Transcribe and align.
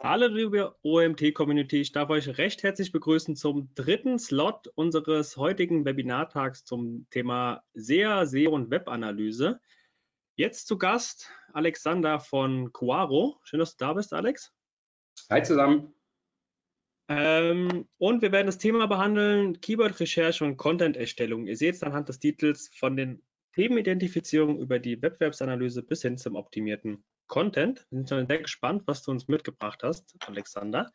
Hallo 0.00 0.28
liebe 0.28 0.76
OMT-Community, 0.82 1.80
ich 1.80 1.90
darf 1.90 2.08
euch 2.10 2.38
recht 2.38 2.62
herzlich 2.62 2.92
begrüßen 2.92 3.34
zum 3.34 3.74
dritten 3.74 4.20
Slot 4.20 4.68
unseres 4.76 5.36
heutigen 5.36 5.84
Webinartags 5.84 6.64
zum 6.64 7.08
Thema 7.10 7.64
SEA, 7.74 8.24
SEO 8.24 8.54
und 8.54 8.70
Webanalyse. 8.70 9.58
Jetzt 10.36 10.68
zu 10.68 10.78
Gast 10.78 11.32
Alexander 11.52 12.20
von 12.20 12.72
Quaro. 12.72 13.40
Schön, 13.42 13.58
dass 13.58 13.76
du 13.76 13.84
da 13.84 13.94
bist, 13.94 14.12
Alex. 14.12 14.52
Hi 15.30 15.42
zusammen. 15.42 15.92
Ähm, 17.08 17.88
und 17.98 18.22
wir 18.22 18.30
werden 18.30 18.46
das 18.46 18.58
Thema 18.58 18.86
behandeln, 18.86 19.60
Keyword-Recherche 19.60 20.44
und 20.44 20.56
Content-Erstellung. 20.58 21.48
Ihr 21.48 21.56
seht 21.56 21.74
es 21.74 21.82
anhand 21.82 22.08
des 22.08 22.20
Titels 22.20 22.70
von 22.72 22.96
den 22.96 23.20
Themenidentifizierung 23.54 24.60
über 24.60 24.78
die 24.78 25.02
Wettbewerbsanalyse 25.02 25.82
bis 25.82 26.02
hin 26.02 26.18
zum 26.18 26.36
optimierten 26.36 27.02
Content. 27.28 27.86
Wir 27.90 27.98
sind 27.98 28.08
schon 28.08 28.26
sehr 28.26 28.38
gespannt, 28.38 28.82
was 28.86 29.02
du 29.02 29.12
uns 29.12 29.28
mitgebracht 29.28 29.82
hast, 29.82 30.16
Alexander. 30.26 30.90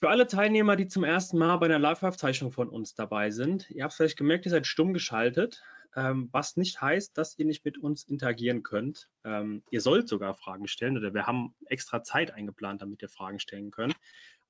Für 0.00 0.10
alle 0.10 0.26
Teilnehmer, 0.26 0.76
die 0.76 0.86
zum 0.86 1.02
ersten 1.02 1.38
Mal 1.38 1.56
bei 1.56 1.66
einer 1.66 1.78
Live-Aufzeichnung 1.78 2.52
von 2.52 2.68
uns 2.68 2.94
dabei 2.94 3.30
sind, 3.30 3.70
ihr 3.70 3.84
habt 3.84 3.94
vielleicht 3.94 4.18
gemerkt, 4.18 4.44
ihr 4.44 4.50
seid 4.50 4.66
stumm 4.66 4.92
geschaltet, 4.92 5.62
ähm, 5.96 6.28
was 6.30 6.56
nicht 6.56 6.80
heißt, 6.80 7.16
dass 7.18 7.38
ihr 7.38 7.46
nicht 7.46 7.64
mit 7.64 7.78
uns 7.78 8.04
interagieren 8.04 8.62
könnt. 8.62 9.08
Ähm, 9.24 9.64
ihr 9.70 9.80
sollt 9.80 10.08
sogar 10.08 10.34
Fragen 10.34 10.68
stellen 10.68 10.96
oder 10.96 11.14
wir 11.14 11.26
haben 11.26 11.54
extra 11.66 12.02
Zeit 12.02 12.32
eingeplant, 12.32 12.82
damit 12.82 13.02
ihr 13.02 13.08
Fragen 13.08 13.40
stellen 13.40 13.70
könnt. 13.70 13.96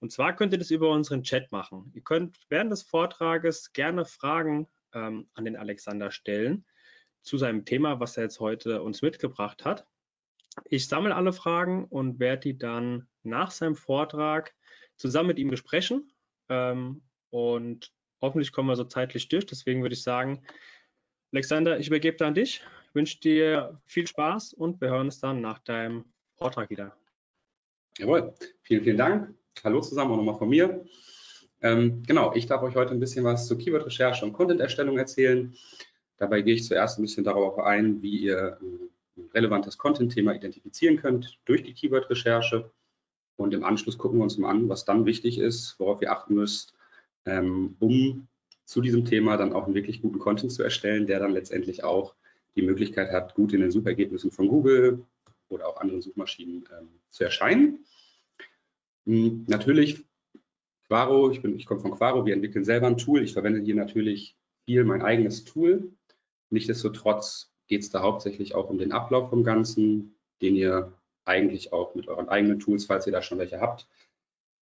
Und 0.01 0.13
zwar 0.13 0.37
könnt 0.37 0.53
ihr 0.53 0.59
das 0.59 0.71
über 0.71 0.91
unseren 0.91 1.23
Chat 1.23 1.51
machen. 1.51 1.91
Ihr 1.95 2.03
könnt 2.03 2.37
während 2.49 2.71
des 2.71 2.83
Vortrages 2.83 3.73
gerne 3.73 4.05
Fragen 4.05 4.69
ähm, 4.93 5.29
an 5.35 5.45
den 5.45 5.57
Alexander 5.57 6.11
stellen 6.11 6.65
zu 7.23 7.39
seinem 7.39 7.65
Thema, 7.65 8.01
was 8.01 8.17
er 8.17 8.25
jetzt 8.25 8.41
heute 8.41 8.83
uns 8.83 9.03
mitgebracht 9.03 9.65
hat. 9.65 9.87
Ich 10.65 10.89
sammle 10.89 11.15
alle 11.15 11.33
Fragen 11.33 11.85
und 11.87 12.19
werde 12.19 12.41
die 12.41 12.59
dann 12.59 13.09
nach 13.23 13.51
seinem 13.51 13.77
Vortrag 13.77 14.55
zusammen 14.97 15.29
mit 15.29 15.39
ihm 15.39 15.49
besprechen. 15.49 16.13
Ähm, 16.49 17.03
und 17.31 17.93
hoffentlich 18.21 18.53
kommen 18.53 18.69
wir 18.69 18.77
so 18.77 18.85
zeitlich 18.85 19.29
durch. 19.29 19.47
Deswegen 19.47 19.83
würde 19.83 19.95
ich 19.95 20.03
sagen, 20.03 20.43
Alexander, 21.33 21.79
ich 21.79 21.89
übergebe 21.89 22.17
da 22.17 22.27
an 22.27 22.35
dich. 22.35 22.65
Ich 22.89 22.95
wünsche 22.95 23.21
dir 23.21 23.81
viel 23.87 24.07
Spaß 24.07 24.55
und 24.55 24.81
wir 24.81 24.89
hören 24.89 25.07
uns 25.07 25.21
dann 25.21 25.41
nach 25.41 25.59
deinem 25.59 26.07
Vortrag 26.37 26.71
wieder. 26.71 26.97
Jawohl, 27.99 28.33
vielen, 28.63 28.85
vielen 28.85 28.97
Dank. 28.97 29.35
Hallo 29.63 29.81
zusammen 29.81 30.13
auch 30.13 30.17
nochmal 30.17 30.39
von 30.39 30.49
mir. 30.49 30.85
Ähm, 31.61 32.03
genau, 32.05 32.33
ich 32.35 32.47
darf 32.47 32.63
euch 32.63 32.77
heute 32.77 32.93
ein 32.93 33.01
bisschen 33.01 33.25
was 33.25 33.47
zur 33.47 33.59
Keyword-Recherche 33.59 34.25
und 34.25 34.33
Content-Erstellung 34.33 34.97
erzählen. 34.97 35.55
Dabei 36.17 36.43
gehe 36.43 36.55
ich 36.55 36.65
zuerst 36.65 36.99
ein 36.99 37.03
bisschen 37.03 37.25
darauf 37.25 37.59
ein, 37.59 38.01
wie 38.03 38.19
ihr 38.19 38.59
ein 38.61 38.91
relevantes 39.35 39.79
Content-Thema 39.79 40.35
identifizieren 40.35 40.97
könnt 40.97 41.39
durch 41.45 41.63
die 41.63 41.75
Keyword-Recherche. 41.75 42.71
Und 43.37 43.55
im 43.55 43.65
Anschluss 43.65 43.99
gucken 43.99 44.19
wir 44.19 44.25
uns 44.25 44.39
mal 44.39 44.51
an, 44.51 44.69
was 44.69 44.85
dann 44.85 45.07
wichtig 45.07 45.39
ist, 45.39 45.79
worauf 45.79 46.03
ihr 46.03 46.13
achten 46.13 46.35
müsst, 46.35 46.75
ähm, 47.25 47.77
um 47.79 48.29
zu 48.65 48.81
diesem 48.81 49.05
Thema 49.05 49.37
dann 49.37 49.53
auch 49.53 49.65
einen 49.65 49.75
wirklich 49.75 50.03
guten 50.03 50.19
Content 50.19 50.53
zu 50.53 50.63
erstellen, 50.63 51.07
der 51.07 51.21
dann 51.21 51.33
letztendlich 51.33 51.85
auch 51.85 52.15
die 52.57 52.63
Möglichkeit 52.63 53.11
hat, 53.13 53.35
gut 53.35 53.53
in 53.53 53.61
den 53.61 53.71
Suchergebnissen 53.71 54.31
von 54.31 54.49
Google 54.49 55.05
oder 55.49 55.69
auch 55.69 55.81
anderen 55.81 56.03
Suchmaschinen 56.03 56.69
ähm, 56.79 56.89
zu 57.11 57.25
erscheinen. 57.25 57.85
Hm, 59.07 59.45
natürlich, 59.49 60.05
Quaro, 60.87 61.31
ich, 61.31 61.43
ich 61.45 61.67
komme 61.67 61.81
von 61.81 61.93
Quaro, 61.93 62.27
wir 62.27 62.35
entwickeln 62.35 62.65
selber 62.65 62.89
ein 62.89 62.99
Tool. 62.99 63.23
Ich 63.23 63.33
verwende 63.33 63.61
hier 63.61 63.75
natürlich 63.75 64.37
viel 64.65 64.85
mein 64.85 65.03
eigenes 65.03 65.45
Tool. 65.45 65.93
Nichtsdestotrotz 66.51 67.48
geht 67.69 67.83
es 67.83 67.91
da 67.91 68.03
hauptsächlich 68.03 68.55
auch 68.55 68.69
um 68.69 68.79
den 68.79 68.93
Ablauf 68.93 69.31
vom 69.31 69.45
Ganzen, 69.45 70.17
den 70.43 70.57
ihr 70.57 70.93
eigentlich 71.25 71.73
auch 71.73 71.95
mit 71.95 72.09
euren 72.09 72.29
eigenen 72.29 72.59
Tools, 72.59 72.87
falls 72.87 73.07
ihr 73.07 73.13
da 73.13 73.23
schon 73.23 73.39
welche 73.39 73.61
habt, 73.61 73.87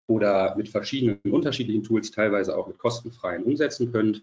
oder 0.09 0.57
mit 0.57 0.69
verschiedenen 0.69 1.21
unterschiedlichen 1.31 1.85
Tools, 1.85 2.11
teilweise 2.11 2.57
auch 2.57 2.67
mit 2.67 2.79
kostenfreien 2.79 3.45
umsetzen 3.45 3.93
könnt, 3.93 4.23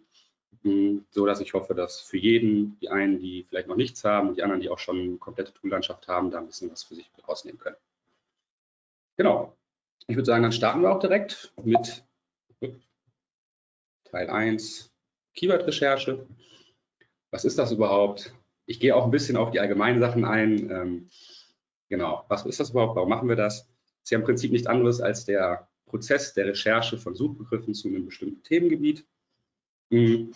hm, 0.61 1.05
so 1.09 1.25
dass 1.25 1.39
ich 1.41 1.53
hoffe, 1.53 1.73
dass 1.73 1.99
für 1.99 2.17
jeden, 2.17 2.77
die 2.79 2.89
einen, 2.89 3.19
die 3.19 3.45
vielleicht 3.49 3.67
noch 3.67 3.75
nichts 3.75 4.03
haben 4.03 4.29
und 4.29 4.37
die 4.37 4.43
anderen, 4.43 4.61
die 4.61 4.69
auch 4.69 4.79
schon 4.79 4.99
eine 4.99 5.17
komplette 5.17 5.53
Toollandschaft 5.53 6.07
haben, 6.07 6.31
da 6.31 6.39
ein 6.39 6.47
bisschen 6.47 6.71
was 6.71 6.83
für 6.83 6.95
sich 6.95 7.09
rausnehmen 7.27 7.59
können. 7.59 7.77
Genau. 9.17 9.55
Ich 10.07 10.15
würde 10.15 10.25
sagen, 10.25 10.43
dann 10.43 10.51
starten 10.51 10.81
wir 10.81 10.91
auch 10.91 10.99
direkt 10.99 11.53
mit 11.63 12.03
Teil 14.03 14.29
1 14.29 14.91
Keyword-Recherche. 15.35 16.25
Was 17.31 17.45
ist 17.45 17.57
das 17.57 17.71
überhaupt? 17.71 18.33
Ich 18.65 18.79
gehe 18.79 18.95
auch 18.95 19.05
ein 19.05 19.11
bisschen 19.11 19.37
auf 19.37 19.51
die 19.51 19.59
allgemeinen 19.59 19.99
Sachen 19.99 20.25
ein. 20.25 20.69
Ähm, 20.69 21.09
genau, 21.89 22.25
was 22.29 22.45
ist 22.45 22.59
das 22.59 22.71
überhaupt? 22.71 22.95
Warum 22.95 23.09
machen 23.09 23.29
wir 23.29 23.35
das? 23.35 23.67
Ist 24.03 24.11
ja 24.11 24.17
im 24.17 24.23
Prinzip 24.23 24.51
nichts 24.51 24.67
anderes 24.67 25.01
als 25.01 25.25
der 25.25 25.67
Prozess 25.85 26.33
der 26.33 26.47
Recherche 26.47 26.97
von 26.97 27.15
Suchbegriffen 27.15 27.73
zu 27.73 27.87
einem 27.87 28.05
bestimmten 28.05 28.41
Themengebiet. 28.43 29.05
Hm, 29.91 30.33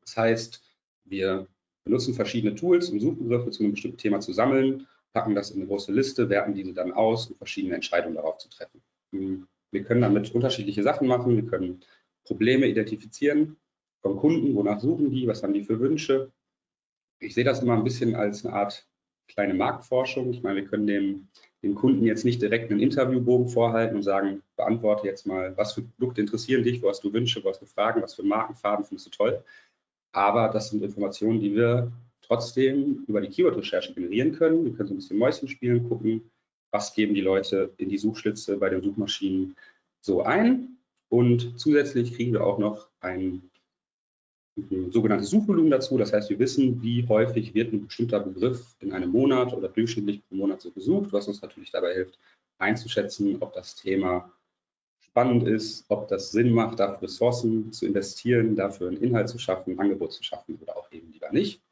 das 0.00 0.16
heißt, 0.16 0.62
wir 1.04 1.46
benutzen 1.84 2.14
verschiedene 2.14 2.54
Tools, 2.54 2.90
um 2.90 2.98
Suchbegriffe 2.98 3.50
zu 3.50 3.62
einem 3.62 3.72
bestimmten 3.72 3.98
Thema 3.98 4.20
zu 4.20 4.32
sammeln, 4.32 4.86
packen 5.12 5.34
das 5.34 5.50
in 5.50 5.58
eine 5.58 5.66
große 5.66 5.92
Liste, 5.92 6.28
werten 6.28 6.54
diese 6.54 6.72
dann 6.72 6.92
aus, 6.92 7.28
um 7.28 7.36
verschiedene 7.36 7.74
Entscheidungen 7.74 8.16
darauf 8.16 8.38
zu 8.38 8.48
treffen. 8.48 8.82
Hm, 9.12 9.46
wir 9.70 9.84
können 9.84 10.00
damit 10.00 10.34
unterschiedliche 10.34 10.82
Sachen 10.82 11.08
machen. 11.08 11.36
Wir 11.36 11.46
können 11.46 11.84
Probleme 12.24 12.66
identifizieren 12.66 13.56
vom 14.00 14.16
Kunden, 14.16 14.54
wonach 14.54 14.80
suchen 14.80 15.10
die, 15.10 15.26
was 15.26 15.42
haben 15.42 15.54
die 15.54 15.64
für 15.64 15.80
Wünsche. 15.80 16.32
Ich 17.18 17.34
sehe 17.34 17.44
das 17.44 17.62
immer 17.62 17.74
ein 17.74 17.84
bisschen 17.84 18.14
als 18.14 18.44
eine 18.44 18.54
Art 18.54 18.86
kleine 19.28 19.54
Marktforschung. 19.54 20.30
Ich 20.30 20.42
meine, 20.42 20.56
wir 20.56 20.68
können 20.68 20.86
dem, 20.86 21.28
dem 21.62 21.74
Kunden 21.74 22.04
jetzt 22.04 22.24
nicht 22.24 22.40
direkt 22.40 22.70
einen 22.70 22.80
Interviewbogen 22.80 23.48
vorhalten 23.48 23.96
und 23.96 24.02
sagen, 24.02 24.42
beantworte 24.56 25.06
jetzt 25.06 25.26
mal, 25.26 25.56
was 25.56 25.74
für 25.74 25.82
Produkte 25.82 26.20
interessieren 26.20 26.62
dich, 26.62 26.82
wo 26.82 26.88
hast 26.88 27.02
du 27.04 27.12
Wünsche, 27.12 27.42
wo 27.42 27.48
hast 27.48 27.62
du 27.62 27.66
Fragen, 27.66 28.02
was 28.02 28.14
für 28.14 28.22
Markenfarben 28.22 28.84
findest 28.84 29.06
du 29.06 29.10
toll. 29.10 29.44
Aber 30.12 30.48
das 30.48 30.70
sind 30.70 30.82
Informationen, 30.82 31.40
die 31.40 31.54
wir 31.54 31.92
trotzdem 32.22 33.04
über 33.06 33.20
die 33.20 33.28
Keyword-Recherche 33.28 33.94
generieren 33.94 34.32
können. 34.32 34.64
Wir 34.64 34.72
können 34.72 34.88
so 34.88 34.94
ein 34.94 34.98
bisschen 34.98 35.18
Mäuschen 35.18 35.48
spielen, 35.48 35.88
gucken, 35.88 36.30
was 36.70 36.94
geben 36.94 37.14
die 37.14 37.20
Leute 37.20 37.72
in 37.76 37.88
die 37.88 37.98
Suchschlitze 37.98 38.56
bei 38.56 38.68
den 38.68 38.82
Suchmaschinen 38.82 39.56
so 40.00 40.22
ein. 40.22 40.78
Und 41.08 41.58
zusätzlich 41.58 42.14
kriegen 42.14 42.32
wir 42.32 42.44
auch 42.44 42.58
noch 42.58 42.88
sogenanntes 44.90 45.30
Suchvolumen 45.30 45.70
dazu. 45.70 45.98
Das 45.98 46.12
heißt, 46.12 46.30
wir 46.30 46.38
wissen, 46.38 46.82
wie 46.82 47.06
häufig 47.08 47.54
wird 47.54 47.72
ein 47.72 47.86
bestimmter 47.86 48.20
Begriff 48.20 48.74
in 48.80 48.92
einem 48.92 49.10
Monat 49.10 49.52
oder 49.52 49.68
durchschnittlich 49.68 50.26
pro 50.26 50.36
Monat 50.36 50.60
so 50.60 50.70
gesucht, 50.70 51.12
was 51.12 51.28
uns 51.28 51.42
natürlich 51.42 51.70
dabei 51.70 51.94
hilft, 51.94 52.18
einzuschätzen, 52.58 53.36
ob 53.40 53.52
das 53.52 53.76
Thema 53.76 54.32
spannend 55.00 55.46
ist, 55.46 55.84
ob 55.88 56.08
das 56.08 56.30
Sinn 56.30 56.52
macht, 56.52 56.80
dafür 56.80 57.02
Ressourcen 57.02 57.72
zu 57.72 57.86
investieren, 57.86 58.56
dafür 58.56 58.88
einen 58.88 59.02
Inhalt 59.02 59.28
zu 59.28 59.38
schaffen, 59.38 59.72
ein 59.72 59.78
Angebot 59.78 60.12
zu 60.12 60.22
schaffen 60.22 60.58
oder 60.60 60.76
auch 60.76 60.90
eben 60.90 61.12
lieber 61.12 61.30
nicht. 61.32 61.62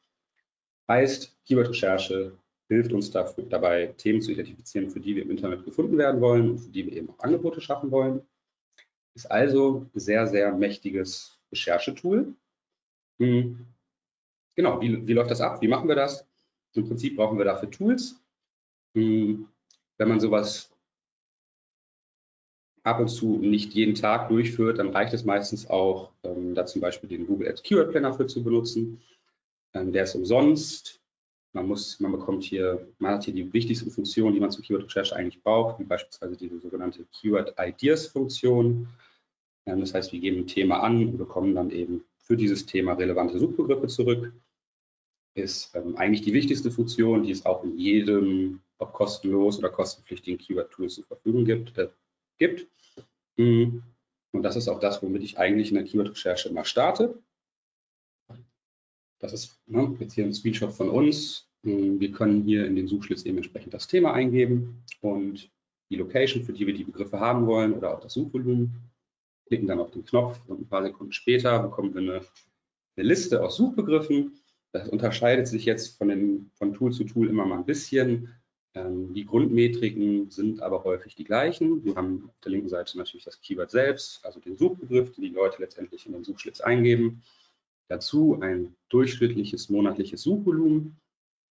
Heißt, 0.89 1.35
Keyword-Recherche 1.47 2.33
hilft 2.69 2.93
uns 2.93 3.11
dafür, 3.11 3.45
dabei, 3.45 3.95
Themen 3.99 4.21
zu 4.21 4.33
identifizieren, 4.33 4.91
für 4.91 5.01
die 5.01 5.17
wir 5.17 5.23
im 5.23 5.31
Internet 5.31 5.65
gefunden 5.65 5.97
werden 5.99 6.21
wollen 6.21 6.51
und 6.51 6.59
für 6.59 6.71
die 6.71 6.87
wir 6.87 6.95
eben 6.95 7.11
auch 7.11 7.19
Angebote 7.21 7.61
schaffen 7.61 7.91
wollen. 7.91 8.23
Ist 9.15 9.31
also 9.31 9.87
ein 9.95 10.01
sehr, 10.01 10.27
sehr 10.27 10.53
mächtiges 10.53 11.39
Recherchetool, 11.53 12.35
hm. 13.19 13.67
Genau, 14.57 14.81
wie, 14.81 15.07
wie 15.07 15.13
läuft 15.13 15.31
das 15.31 15.41
ab? 15.41 15.61
Wie 15.61 15.69
machen 15.69 15.89
wir 15.89 15.97
das? 15.97 16.27
Im 16.75 16.87
Prinzip 16.87 17.17
brauchen 17.17 17.39
wir 17.39 17.45
dafür 17.45 17.71
Tools. 17.71 18.21
Hm. 18.95 19.49
Wenn 19.97 20.09
man 20.09 20.21
sowas 20.21 20.75
ab 22.85 23.01
und 23.01 23.09
zu 23.09 23.39
nicht 23.39 23.73
jeden 23.73 23.95
Tag 23.95 24.29
durchführt, 24.29 24.79
dann 24.79 24.91
reicht 24.91 25.15
es 25.15 25.25
meistens 25.25 25.69
auch, 25.69 26.13
ähm, 26.23 26.55
da 26.55 26.67
zum 26.67 26.81
Beispiel 26.81 27.09
den 27.09 27.27
Google 27.27 27.49
Ads 27.49 27.63
Keyword 27.63 27.91
Planner 27.91 28.13
für 28.13 28.27
zu 28.27 28.45
benutzen. 28.45 29.03
Ähm, 29.73 29.93
der 29.93 30.05
ist 30.05 30.15
umsonst. 30.15 31.01
Man 31.55 31.69
muss, 31.69 31.99
man 32.01 32.13
bekommt 32.13 32.43
hier, 32.43 32.87
man 32.99 33.15
hat 33.15 33.25
hier 33.25 33.35
die 33.35 33.53
wichtigsten 33.53 33.91
Funktionen, 33.91 34.35
die 34.35 34.41
man 34.41 34.51
zur 34.51 34.65
Keyword-Recherche 34.65 35.15
eigentlich 35.15 35.43
braucht, 35.43 35.79
wie 35.79 35.85
beispielsweise 35.85 36.37
diese 36.37 36.59
sogenannte 36.59 37.07
Keyword 37.13 37.55
Ideas 37.59 38.07
Funktion. 38.07 38.89
Ähm, 39.67 39.81
das 39.81 39.95
heißt, 39.95 40.13
wir 40.13 40.21
geben 40.21 40.41
ein 40.41 40.47
Thema 40.47 40.81
an 40.83 41.09
und 41.09 41.17
bekommen 41.17 41.55
dann 41.55 41.71
eben 41.71 42.05
für 42.25 42.37
dieses 42.37 42.67
Thema 42.67 42.95
relevante 42.95 43.39
Suchbegriffe 43.39 43.87
zurück. 43.87 44.33
Ist 45.35 45.75
ähm, 45.75 45.97
eigentlich 45.97 46.23
die 46.23 46.33
wichtigste 46.33 46.71
Funktion, 46.71 47.23
die 47.25 47.31
es 47.31 47.45
auch 47.45 47.65
in 47.65 47.77
jedem, 47.77 48.61
ob 48.79 48.93
kostenlos 48.93 49.59
oder 49.59 49.69
kostenpflichtigen 49.69 50.39
Keyword-Tool 50.39 50.89
zur 50.89 51.05
Verfügung 51.05 51.45
gibt. 51.45 51.77
Äh, 51.77 51.89
gibt. 52.39 52.67
Mm. 53.37 53.79
Und 54.33 54.43
das 54.43 54.57
ist 54.57 54.69
auch 54.69 54.81
das, 54.81 55.03
womit 55.03 55.23
ich 55.23 55.39
eigentlich 55.39 55.69
in 55.69 55.77
der 55.77 55.85
Keyword-Recherche 55.85 56.49
immer 56.49 56.65
starte. 56.65 57.23
Das 59.21 59.33
ist 59.33 59.61
ne, 59.67 59.97
jetzt 60.01 60.15
hier 60.15 60.25
ein 60.25 60.35
Screenshot 60.35 60.73
von 60.73 60.89
uns. 60.89 61.49
Mm, 61.63 62.01
wir 62.01 62.11
können 62.11 62.43
hier 62.43 62.67
in 62.67 62.77
den 62.77 62.89
Suchschlitz 62.89 63.25
eben 63.25 63.39
entsprechend 63.39 63.75
das 63.75 63.87
Thema 63.87 64.13
eingeben 64.13 64.83
und 65.01 65.51
die 65.91 65.97
Location, 65.97 66.43
für 66.45 66.53
die 66.53 66.67
wir 66.67 66.75
die 66.75 66.85
Begriffe 66.85 67.21
haben 67.21 67.47
wollen 67.47 67.75
oder 67.75 67.95
auch 67.95 68.01
das 68.01 68.15
Suchvolumen 68.15 68.94
klicken 69.47 69.67
dann 69.67 69.81
auf 69.81 69.91
den 69.91 70.05
Knopf 70.05 70.41
und 70.47 70.61
ein 70.61 70.69
paar 70.69 70.83
Sekunden 70.83 71.13
später 71.13 71.63
bekommen 71.63 71.95
wir 71.95 72.01
eine, 72.01 72.27
eine 72.97 73.07
Liste 73.07 73.43
aus 73.43 73.57
Suchbegriffen. 73.57 74.39
Das 74.73 74.89
unterscheidet 74.89 75.47
sich 75.47 75.65
jetzt 75.65 75.97
von, 75.99 76.09
den, 76.09 76.51
von 76.55 76.75
Tool 76.75 76.93
zu 76.93 77.05
Tool 77.05 77.29
immer 77.29 77.47
mal 77.47 77.59
ein 77.59 77.67
bisschen. 77.67 78.35
Ähm, 78.75 79.15
die 79.15 79.25
Grundmetriken 79.25 80.31
sind 80.31 80.61
aber 80.61 80.83
häufig 80.85 81.15
die 81.15 81.25
gleichen. 81.25 81.85
Wir 81.85 81.95
haben 81.95 82.25
auf 82.29 82.41
der 82.41 82.53
linken 82.53 82.69
Seite 82.69 82.99
natürlich 82.99 83.25
das 83.25 83.41
Keyword 83.41 83.71
selbst, 83.71 84.25
also 84.25 84.41
den 84.41 84.57
Suchbegriff, 84.57 85.13
den 85.13 85.23
die 85.23 85.31
Leute 85.31 85.61
letztendlich 85.61 86.07
in 86.07 86.13
den 86.13 86.25
Suchschlitz 86.25 86.61
eingeben. 86.61 87.23
Dazu 87.89 88.41
ein 88.41 88.75
durchschnittliches 88.89 89.69
monatliches 89.69 90.23
Suchvolumen, 90.23 90.97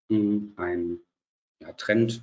ein 0.08 1.00
ja, 1.60 1.72
Trend, 1.74 2.22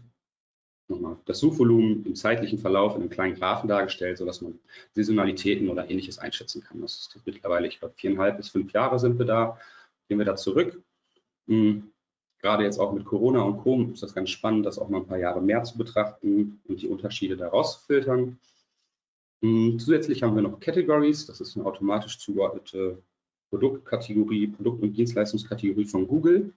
nochmal 0.88 1.18
das 1.26 1.40
Suchvolumen 1.40 2.06
im 2.06 2.16
zeitlichen 2.16 2.60
Verlauf 2.60 2.96
in 2.96 3.02
einem 3.02 3.10
kleinen 3.10 3.36
Graphen 3.36 3.68
dargestellt, 3.68 4.18
sodass 4.18 4.42
man 4.42 4.60
Saisonalitäten 4.94 5.70
oder 5.70 5.90
ähnliches 5.90 6.20
einschätzen 6.20 6.64
kann. 6.64 6.82
Das 6.82 6.98
ist 6.98 7.20
mittlerweile, 7.26 7.68
ich 7.68 7.80
glaube, 7.80 7.96
viereinhalb 7.98 8.38
bis 8.38 8.50
fünf 8.50 8.72
Jahre 8.74 9.00
sind 9.00 9.20
wir 9.20 9.26
da, 9.26 9.60
gehen 10.08 10.18
wir 10.18 10.26
da 10.26 10.36
zurück. 10.36 10.82
Hm, 11.48 11.92
gerade 12.40 12.64
jetzt 12.64 12.80
auch 12.80 12.94
mit 12.94 13.06
Corona 13.06 13.42
und 13.42 13.58
Co. 13.58 13.82
ist 13.94 14.04
das 14.04 14.14
ganz 14.14 14.30
spannend, 14.30 14.66
das 14.66 14.80
auch 14.80 14.90
mal 14.90 15.00
ein 15.00 15.08
paar 15.08 15.18
Jahre 15.18 15.42
mehr 15.42 15.64
zu 15.64 15.78
betrachten 15.78 16.62
und 16.68 16.82
die 16.82 16.88
Unterschiede 16.88 17.38
daraus 17.38 17.80
zu 17.80 17.86
filtern. 17.86 18.40
Hm, 19.42 19.78
zusätzlich 19.80 20.24
haben 20.24 20.36
wir 20.36 20.42
noch 20.42 20.60
Categories, 20.60 21.26
das 21.26 21.42
ist 21.42 21.56
eine 21.56 21.66
automatisch 21.66 22.18
zugeordnete 22.20 23.02
Produktkategorie, 23.50 24.48
Produkt- 24.48 24.82
und 24.84 24.94
Dienstleistungskategorie 24.94 25.86
von 25.86 26.08
Google, 26.08 26.54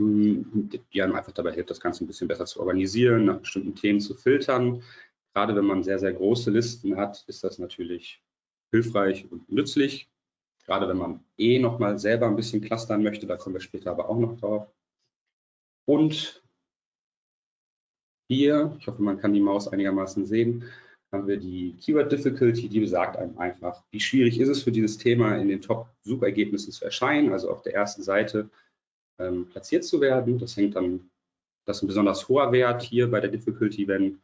die 0.00 1.02
einem 1.02 1.14
einfach 1.14 1.32
dabei 1.32 1.52
hilft, 1.52 1.70
das 1.70 1.80
Ganze 1.80 2.04
ein 2.04 2.06
bisschen 2.06 2.28
besser 2.28 2.46
zu 2.46 2.60
organisieren, 2.60 3.26
nach 3.26 3.40
bestimmten 3.40 3.74
Themen 3.74 4.00
zu 4.00 4.14
filtern. 4.14 4.82
Gerade 5.34 5.54
wenn 5.54 5.64
man 5.64 5.82
sehr, 5.82 5.98
sehr 5.98 6.12
große 6.12 6.50
Listen 6.50 6.96
hat, 6.96 7.24
ist 7.28 7.44
das 7.44 7.58
natürlich 7.58 8.22
hilfreich 8.72 9.30
und 9.30 9.50
nützlich. 9.50 10.10
Gerade 10.64 10.88
wenn 10.88 10.96
man 10.96 11.24
eh 11.36 11.58
nochmal 11.58 11.98
selber 11.98 12.26
ein 12.26 12.36
bisschen 12.36 12.60
clustern 12.60 13.02
möchte, 13.02 13.26
da 13.26 13.36
kommen 13.36 13.56
wir 13.56 13.60
später 13.60 13.90
aber 13.90 14.08
auch 14.08 14.18
noch 14.18 14.38
drauf. 14.38 14.72
Und 15.86 16.42
hier, 18.28 18.76
ich 18.78 18.86
hoffe, 18.86 19.02
man 19.02 19.18
kann 19.18 19.34
die 19.34 19.40
Maus 19.40 19.68
einigermaßen 19.68 20.24
sehen, 20.24 20.64
haben 21.12 21.26
wir 21.26 21.36
die 21.36 21.74
Keyword 21.80 22.12
Difficulty, 22.12 22.68
die 22.68 22.80
besagt 22.80 23.16
einem 23.16 23.36
einfach, 23.38 23.82
wie 23.90 23.98
schwierig 23.98 24.38
ist 24.38 24.48
es 24.48 24.62
für 24.62 24.70
dieses 24.70 24.98
Thema 24.98 25.36
in 25.36 25.48
den 25.48 25.60
Top-Suchergebnissen 25.60 26.72
zu 26.72 26.84
erscheinen, 26.84 27.32
also 27.32 27.50
auf 27.50 27.62
der 27.62 27.74
ersten 27.74 28.02
Seite 28.02 28.48
ähm, 29.20 29.48
platziert 29.48 29.84
zu 29.84 30.00
werden. 30.00 30.38
Das 30.38 30.56
hängt 30.56 30.76
dann, 30.76 31.10
das 31.66 31.78
ist 31.78 31.82
ein 31.82 31.88
besonders 31.88 32.28
hoher 32.28 32.52
Wert 32.52 32.82
hier 32.82 33.10
bei 33.10 33.20
der 33.20 33.30
Difficulty, 33.30 33.86
wenn 33.86 34.20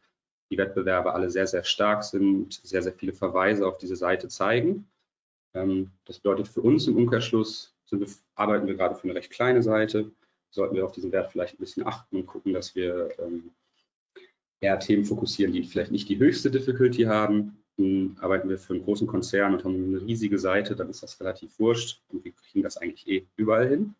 die 0.49 0.57
Wettbewerber 0.57 1.13
alle 1.13 1.29
sehr, 1.29 1.47
sehr 1.47 1.63
stark 1.63 2.03
sind, 2.03 2.53
sehr, 2.63 2.81
sehr 2.81 2.93
viele 2.93 3.13
Verweise 3.13 3.67
auf 3.67 3.77
diese 3.77 3.95
Seite 3.95 4.27
zeigen. 4.27 4.87
Ähm, 5.53 5.91
das 6.05 6.19
bedeutet 6.19 6.47
für 6.47 6.61
uns 6.61 6.87
im 6.87 6.97
Umkehrschluss, 6.97 7.73
wir, 7.89 8.07
arbeiten 8.35 8.67
wir 8.67 8.75
gerade 8.75 8.95
für 8.95 9.05
eine 9.05 9.15
recht 9.15 9.31
kleine 9.31 9.63
Seite, 9.63 10.11
sollten 10.49 10.75
wir 10.75 10.85
auf 10.85 10.91
diesen 10.91 11.11
Wert 11.11 11.31
vielleicht 11.31 11.55
ein 11.55 11.59
bisschen 11.59 11.85
achten 11.85 12.17
und 12.17 12.25
gucken, 12.25 12.53
dass 12.53 12.75
wir 12.75 13.09
ähm, 13.19 13.51
eher 14.59 14.79
Themen 14.79 15.05
fokussieren, 15.05 15.53
die 15.53 15.63
vielleicht 15.63 15.91
nicht 15.91 16.09
die 16.09 16.17
höchste 16.17 16.51
Difficulty 16.51 17.03
haben. 17.03 17.63
Dann 17.77 18.17
arbeiten 18.19 18.49
wir 18.49 18.57
für 18.57 18.73
einen 18.73 18.83
großen 18.83 19.07
Konzern 19.07 19.53
und 19.53 19.63
haben 19.63 19.95
eine 19.95 20.01
riesige 20.01 20.39
Seite, 20.39 20.75
dann 20.75 20.89
ist 20.89 21.03
das 21.03 21.19
relativ 21.19 21.59
wurscht 21.59 22.01
und 22.09 22.25
wir 22.25 22.31
kriegen 22.31 22.63
das 22.63 22.77
eigentlich 22.77 23.07
eh 23.07 23.27
überall 23.35 23.67
hin. 23.67 23.95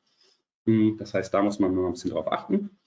Das 0.97 1.13
heißt, 1.13 1.33
da 1.33 1.41
muss 1.41 1.59
man 1.59 1.73
mal 1.73 1.85
ein 1.85 1.93
bisschen 1.93 2.11
drauf 2.11 2.31
achten. 2.31 2.77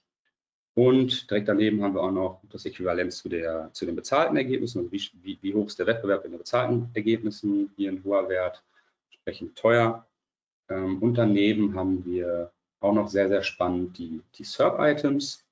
Und 0.74 1.30
direkt 1.30 1.48
daneben 1.48 1.82
haben 1.82 1.94
wir 1.94 2.02
auch 2.02 2.12
noch 2.12 2.42
das 2.50 2.64
Äquivalent 2.64 3.12
zu, 3.12 3.28
der, 3.28 3.70
zu 3.72 3.86
den 3.86 3.96
bezahlten 3.96 4.36
Ergebnissen, 4.36 4.78
also 4.78 4.92
wie, 4.92 5.02
wie, 5.22 5.38
wie, 5.42 5.54
hoch 5.54 5.66
ist 5.66 5.78
der 5.78 5.86
Wettbewerb 5.86 6.24
in 6.24 6.30
den 6.30 6.38
bezahlten 6.38 6.90
Ergebnissen, 6.94 7.72
hier 7.76 7.90
ein 7.90 8.04
hoher 8.04 8.28
Wert, 8.28 8.62
entsprechend 9.10 9.56
teuer. 9.56 10.06
Ähm, 10.68 11.02
und 11.02 11.14
daneben 11.14 11.74
haben 11.74 12.04
wir 12.04 12.52
auch 12.80 12.94
noch 12.94 13.08
sehr, 13.08 13.28
sehr 13.28 13.42
spannend 13.42 13.98
die, 13.98 14.22
die 14.36 14.44
SERP-Items. 14.44 15.44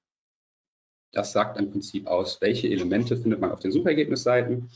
Das 1.13 1.33
sagt 1.33 1.59
im 1.59 1.71
Prinzip 1.71 2.07
aus, 2.07 2.41
welche 2.41 2.69
Elemente 2.69 3.17
findet 3.17 3.41
man 3.41 3.51
auf 3.51 3.61
den 3.61 3.73
Suchergebnisseiten. 3.73 4.71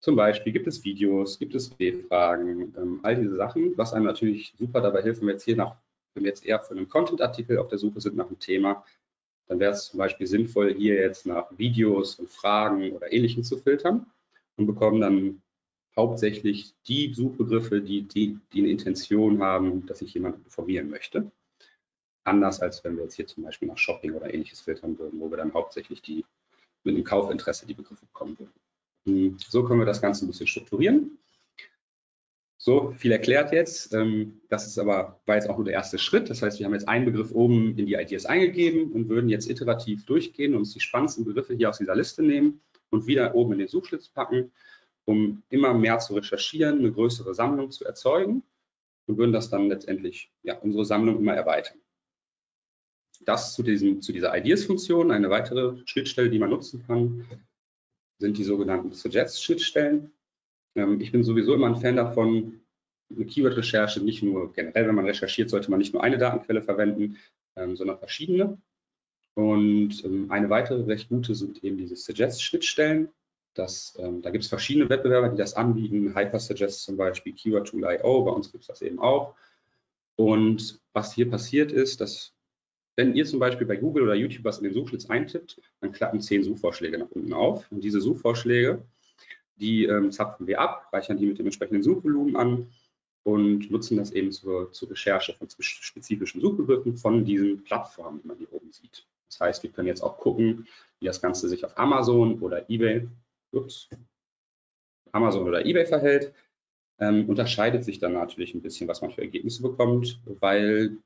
Zum 0.00 0.16
Beispiel 0.16 0.52
gibt 0.52 0.66
es 0.66 0.82
Videos, 0.84 1.38
gibt 1.38 1.54
es 1.54 1.70
B-Fragen, 1.70 2.74
ähm, 2.76 3.00
all 3.04 3.16
diese 3.16 3.36
Sachen, 3.36 3.76
was 3.78 3.92
einem 3.92 4.04
natürlich 4.04 4.52
super 4.58 4.80
dabei 4.80 5.02
hilft, 5.02 5.20
wenn 5.20 5.28
wir 5.28 5.34
jetzt 5.34 5.44
hier 5.44 5.56
nach, 5.56 5.76
wenn 6.14 6.24
wir 6.24 6.30
jetzt 6.30 6.44
eher 6.44 6.60
für 6.60 6.74
einen 6.74 6.88
Content-Artikel 6.88 7.58
auf 7.58 7.68
der 7.68 7.78
Suche 7.78 8.00
sind 8.00 8.16
nach 8.16 8.26
einem 8.26 8.38
Thema, 8.38 8.84
dann 9.46 9.60
wäre 9.60 9.72
es 9.72 9.86
zum 9.86 9.98
Beispiel 9.98 10.26
sinnvoll, 10.26 10.74
hier 10.74 10.94
jetzt 10.94 11.26
nach 11.26 11.46
Videos 11.56 12.16
und 12.16 12.30
Fragen 12.30 12.92
oder 12.92 13.12
Ähnlichem 13.12 13.42
zu 13.42 13.58
filtern 13.58 14.06
und 14.56 14.66
bekommen 14.66 15.00
dann 15.00 15.42
hauptsächlich 15.96 16.74
die 16.86 17.12
Suchbegriffe, 17.12 17.80
die, 17.80 18.02
die, 18.02 18.38
die 18.52 18.60
eine 18.60 18.70
Intention 18.70 19.42
haben, 19.42 19.84
dass 19.86 20.00
ich 20.00 20.14
jemanden 20.14 20.44
informieren 20.44 20.88
möchte. 20.88 21.30
Anders 22.24 22.60
als 22.60 22.82
wenn 22.84 22.96
wir 22.96 23.04
jetzt 23.04 23.16
hier 23.16 23.26
zum 23.26 23.44
Beispiel 23.44 23.68
nach 23.68 23.78
Shopping 23.78 24.12
oder 24.12 24.32
ähnliches 24.32 24.60
filtern 24.60 24.98
würden, 24.98 25.20
wo 25.20 25.28
wir 25.28 25.36
dann 25.36 25.52
hauptsächlich 25.52 26.00
die 26.02 26.24
mit 26.84 26.96
dem 26.96 27.04
Kaufinteresse 27.04 27.66
die 27.66 27.74
Begriffe 27.74 28.06
bekommen 28.06 28.38
würden. 28.38 28.52
Hm, 29.06 29.36
so 29.38 29.64
können 29.64 29.80
wir 29.80 29.86
das 29.86 30.00
Ganze 30.00 30.24
ein 30.24 30.28
bisschen 30.28 30.46
strukturieren. 30.46 31.18
So, 32.64 32.92
viel 32.96 33.10
erklärt 33.10 33.52
jetzt. 33.52 33.92
Ähm, 33.92 34.40
das 34.48 34.68
ist 34.68 34.78
aber, 34.78 35.20
war 35.26 35.34
jetzt 35.34 35.50
auch 35.50 35.56
nur 35.56 35.64
der 35.64 35.74
erste 35.74 35.98
Schritt. 35.98 36.30
Das 36.30 36.42
heißt, 36.42 36.60
wir 36.60 36.66
haben 36.66 36.74
jetzt 36.74 36.86
einen 36.86 37.06
Begriff 37.06 37.32
oben 37.32 37.76
in 37.76 37.86
die 37.86 37.94
Ideas 37.94 38.24
eingegeben 38.24 38.92
und 38.92 39.08
würden 39.08 39.28
jetzt 39.28 39.50
iterativ 39.50 40.06
durchgehen 40.06 40.52
und 40.52 40.60
uns 40.60 40.72
die 40.72 40.78
spannendsten 40.78 41.24
Begriffe 41.24 41.54
hier 41.54 41.70
aus 41.70 41.78
dieser 41.78 41.96
Liste 41.96 42.22
nehmen 42.22 42.60
und 42.90 43.08
wieder 43.08 43.34
oben 43.34 43.54
in 43.54 43.58
den 43.58 43.66
Suchschlitz 43.66 44.10
packen, 44.10 44.52
um 45.06 45.42
immer 45.48 45.74
mehr 45.74 45.98
zu 45.98 46.14
recherchieren, 46.14 46.78
eine 46.78 46.92
größere 46.92 47.34
Sammlung 47.34 47.72
zu 47.72 47.84
erzeugen 47.84 48.44
und 49.06 49.18
würden 49.18 49.32
das 49.32 49.50
dann 49.50 49.66
letztendlich, 49.66 50.30
ja, 50.44 50.56
unsere 50.60 50.84
Sammlung 50.84 51.18
immer 51.18 51.34
erweitern. 51.34 51.80
Das 53.22 53.54
zu, 53.54 53.64
diesem, 53.64 54.02
zu 54.02 54.12
dieser 54.12 54.38
Ideas-Funktion. 54.38 55.10
Eine 55.10 55.30
weitere 55.30 55.78
Schnittstelle, 55.84 56.30
die 56.30 56.38
man 56.38 56.50
nutzen 56.50 56.84
kann, 56.86 57.26
sind 58.18 58.38
die 58.38 58.44
sogenannten 58.44 58.92
Suggest-Schnittstellen. 58.92 60.12
Ähm, 60.74 61.00
ich 61.00 61.12
bin 61.12 61.24
sowieso 61.24 61.54
immer 61.54 61.66
ein 61.66 61.76
Fan 61.76 61.96
davon, 61.96 62.60
eine 63.14 63.26
Keyword-Recherche 63.26 64.00
nicht 64.00 64.22
nur 64.22 64.52
generell, 64.52 64.86
wenn 64.86 64.94
man 64.94 65.06
recherchiert, 65.06 65.50
sollte 65.50 65.70
man 65.70 65.78
nicht 65.78 65.92
nur 65.92 66.02
eine 66.02 66.18
Datenquelle 66.18 66.62
verwenden, 66.62 67.18
ähm, 67.56 67.76
sondern 67.76 67.98
verschiedene. 67.98 68.58
Und 69.34 70.04
ähm, 70.04 70.30
eine 70.30 70.50
weitere 70.50 70.82
recht 70.84 71.08
gute 71.08 71.34
sind 71.34 71.62
eben 71.64 71.78
diese 71.78 71.96
Suggest-Schnittstellen. 71.96 73.08
Ähm, 73.98 74.22
da 74.22 74.30
gibt 74.30 74.44
es 74.44 74.48
verschiedene 74.48 74.88
Wettbewerber, 74.88 75.28
die 75.28 75.36
das 75.36 75.54
anbieten. 75.54 76.14
HyperSuggest 76.14 76.82
zum 76.84 76.96
Beispiel, 76.96 77.34
Keyword 77.34 77.68
Tool.io, 77.68 78.24
bei 78.24 78.30
uns 78.30 78.50
gibt 78.50 78.62
es 78.62 78.68
das 78.68 78.82
eben 78.82 78.98
auch. 78.98 79.34
Und 80.16 80.80
was 80.92 81.12
hier 81.12 81.30
passiert 81.30 81.72
ist, 81.72 82.00
dass 82.00 82.34
wenn 82.96 83.14
ihr 83.14 83.24
zum 83.24 83.38
Beispiel 83.38 83.66
bei 83.66 83.76
Google 83.76 84.04
oder 84.04 84.14
YouTube 84.14 84.44
was 84.44 84.58
in 84.58 84.64
den 84.64 84.74
Suchschlitz 84.74 85.08
eintippt, 85.08 85.60
dann 85.80 85.92
klappen 85.92 86.20
zehn 86.20 86.42
Suchvorschläge 86.42 86.98
nach 86.98 87.10
unten 87.10 87.32
auf. 87.32 87.70
Und 87.72 87.82
diese 87.82 88.00
Suchvorschläge, 88.00 88.82
die 89.56 89.84
ähm, 89.84 90.10
zapfen 90.10 90.46
wir 90.46 90.60
ab, 90.60 90.88
reichern 90.92 91.16
die 91.16 91.26
mit 91.26 91.38
dem 91.38 91.46
entsprechenden 91.46 91.82
Suchvolumen 91.82 92.36
an 92.36 92.68
und 93.24 93.70
nutzen 93.70 93.96
das 93.96 94.10
eben 94.10 94.32
zur, 94.32 94.72
zur 94.72 94.90
Recherche 94.90 95.34
von 95.34 95.48
spezifischen 95.58 96.40
Suchbegriffen 96.40 96.96
von 96.96 97.24
diesen 97.24 97.62
Plattformen, 97.62 98.20
die 98.22 98.28
man 98.28 98.38
hier 98.38 98.52
oben 98.52 98.72
sieht. 98.72 99.06
Das 99.28 99.40
heißt, 99.40 99.62
wir 99.62 99.70
können 99.70 99.88
jetzt 99.88 100.02
auch 100.02 100.18
gucken, 100.18 100.66
wie 100.98 101.06
das 101.06 101.22
Ganze 101.22 101.48
sich 101.48 101.64
auf 101.64 101.78
Amazon 101.78 102.40
oder 102.40 102.68
eBay, 102.68 103.08
ups, 103.52 103.88
Amazon 105.12 105.46
oder 105.46 105.64
eBay 105.64 105.86
verhält. 105.86 106.34
Ähm, 106.98 107.28
unterscheidet 107.28 107.84
sich 107.84 107.98
dann 107.98 108.12
natürlich 108.12 108.54
ein 108.54 108.62
bisschen, 108.62 108.88
was 108.88 109.00
man 109.00 109.10
für 109.10 109.22
Ergebnisse 109.22 109.62
bekommt, 109.62 110.20
weil 110.26 110.98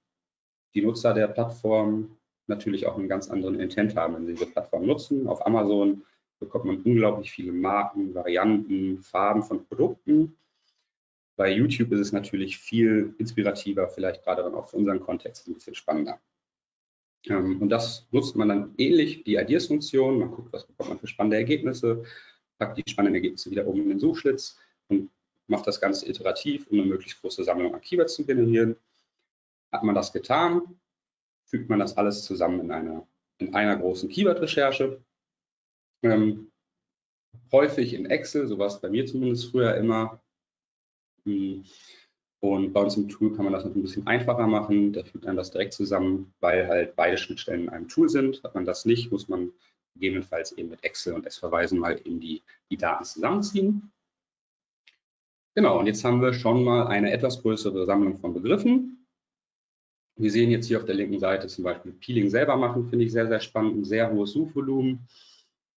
die 0.74 0.82
Nutzer 0.82 1.14
der 1.14 1.28
Plattform 1.28 2.16
natürlich 2.48 2.86
auch 2.86 2.96
einen 2.96 3.08
ganz 3.08 3.30
anderen 3.30 3.58
Intent 3.60 3.96
haben, 3.96 4.14
wenn 4.14 4.26
sie 4.26 4.34
diese 4.34 4.46
Plattform 4.46 4.86
nutzen. 4.86 5.26
Auf 5.26 5.46
Amazon 5.46 6.04
bekommt 6.38 6.66
man 6.66 6.82
unglaublich 6.82 7.30
viele 7.30 7.52
Marken, 7.52 8.14
Varianten, 8.14 9.02
Farben 9.02 9.42
von 9.42 9.66
Produkten. 9.66 10.36
Bei 11.36 11.50
YouTube 11.50 11.92
ist 11.92 12.00
es 12.00 12.12
natürlich 12.12 12.58
viel 12.58 13.14
inspirativer, 13.18 13.88
vielleicht 13.88 14.24
gerade 14.24 14.42
dann 14.42 14.54
auch 14.54 14.68
für 14.68 14.76
unseren 14.76 15.00
Kontext 15.00 15.46
ein 15.46 15.54
bisschen 15.54 15.74
spannender. 15.74 16.20
Ähm, 17.28 17.60
und 17.60 17.68
das 17.68 18.06
nutzt 18.10 18.36
man 18.36 18.48
dann 18.48 18.74
ähnlich, 18.78 19.24
die 19.24 19.36
Ideas-Funktion. 19.36 20.18
Man 20.18 20.30
guckt, 20.30 20.52
was 20.52 20.66
bekommt 20.66 20.90
man 20.90 20.98
für 20.98 21.06
spannende 21.06 21.36
Ergebnisse, 21.36 22.04
packt 22.58 22.78
die 22.78 22.90
spannenden 22.90 23.16
Ergebnisse 23.16 23.50
wieder 23.50 23.66
oben 23.66 23.82
in 23.82 23.88
den 23.90 24.00
Suchschlitz 24.00 24.58
und 24.88 25.10
macht 25.46 25.66
das 25.66 25.80
Ganze 25.80 26.08
iterativ, 26.08 26.66
um 26.68 26.80
eine 26.80 26.88
möglichst 26.88 27.20
große 27.20 27.44
Sammlung 27.44 27.74
an 27.74 27.80
Keywords 27.80 28.14
zu 28.14 28.24
generieren. 28.24 28.76
Hat 29.72 29.82
man 29.82 29.94
das 29.94 30.12
getan, 30.12 30.62
fügt 31.44 31.68
man 31.68 31.78
das 31.78 31.96
alles 31.96 32.24
zusammen 32.24 32.60
in 32.60 32.70
einer, 32.70 33.06
in 33.38 33.54
einer 33.54 33.76
großen 33.76 34.08
Keyword-Recherche. 34.08 35.00
Ähm, 36.02 36.50
häufig 37.52 37.94
in 37.94 38.06
Excel, 38.06 38.46
so 38.46 38.58
war 38.58 38.66
es 38.66 38.80
bei 38.80 38.88
mir 38.88 39.06
zumindest 39.06 39.50
früher 39.50 39.74
immer. 39.76 40.20
Hm, 41.24 41.64
und 42.40 42.72
bei 42.72 42.80
uns 42.80 42.96
im 42.96 43.08
Tool 43.08 43.34
kann 43.34 43.44
man 43.44 43.52
das 43.52 43.64
noch 43.64 43.74
ein 43.74 43.82
bisschen 43.82 44.06
einfacher 44.06 44.46
machen. 44.46 44.92
Da 44.92 45.02
fügt 45.02 45.24
man 45.24 45.36
das 45.36 45.50
direkt 45.50 45.72
zusammen, 45.72 46.34
weil 46.40 46.68
halt 46.68 46.94
beide 46.94 47.16
Schnittstellen 47.16 47.62
in 47.62 47.68
einem 47.70 47.88
Tool 47.88 48.08
sind. 48.08 48.42
Hat 48.44 48.54
man 48.54 48.64
das 48.64 48.84
nicht, 48.84 49.10
muss 49.10 49.28
man 49.28 49.52
gegebenenfalls 49.94 50.52
eben 50.52 50.68
mit 50.68 50.84
Excel 50.84 51.14
und 51.14 51.26
S-Verweisen 51.26 51.78
mal 51.78 51.98
eben 52.04 52.20
die, 52.20 52.42
die 52.70 52.76
Daten 52.76 53.04
zusammenziehen. 53.04 53.90
Genau, 55.54 55.78
und 55.78 55.86
jetzt 55.86 56.04
haben 56.04 56.20
wir 56.20 56.34
schon 56.34 56.62
mal 56.62 56.86
eine 56.86 57.10
etwas 57.10 57.40
größere 57.40 57.86
Sammlung 57.86 58.18
von 58.18 58.34
Begriffen. 58.34 59.06
Wir 60.16 60.30
sehen 60.30 60.50
jetzt 60.50 60.66
hier 60.66 60.78
auf 60.78 60.84
der 60.84 60.94
linken 60.94 61.18
Seite 61.18 61.46
zum 61.46 61.64
Beispiel 61.64 61.92
Peeling 61.92 62.28
selber 62.28 62.56
machen, 62.56 62.88
finde 62.88 63.06
ich 63.06 63.12
sehr, 63.12 63.26
sehr 63.26 63.40
spannend, 63.40 63.78
ein 63.78 63.84
sehr 63.84 64.10
hohes 64.12 64.32
Suchvolumen. 64.32 65.08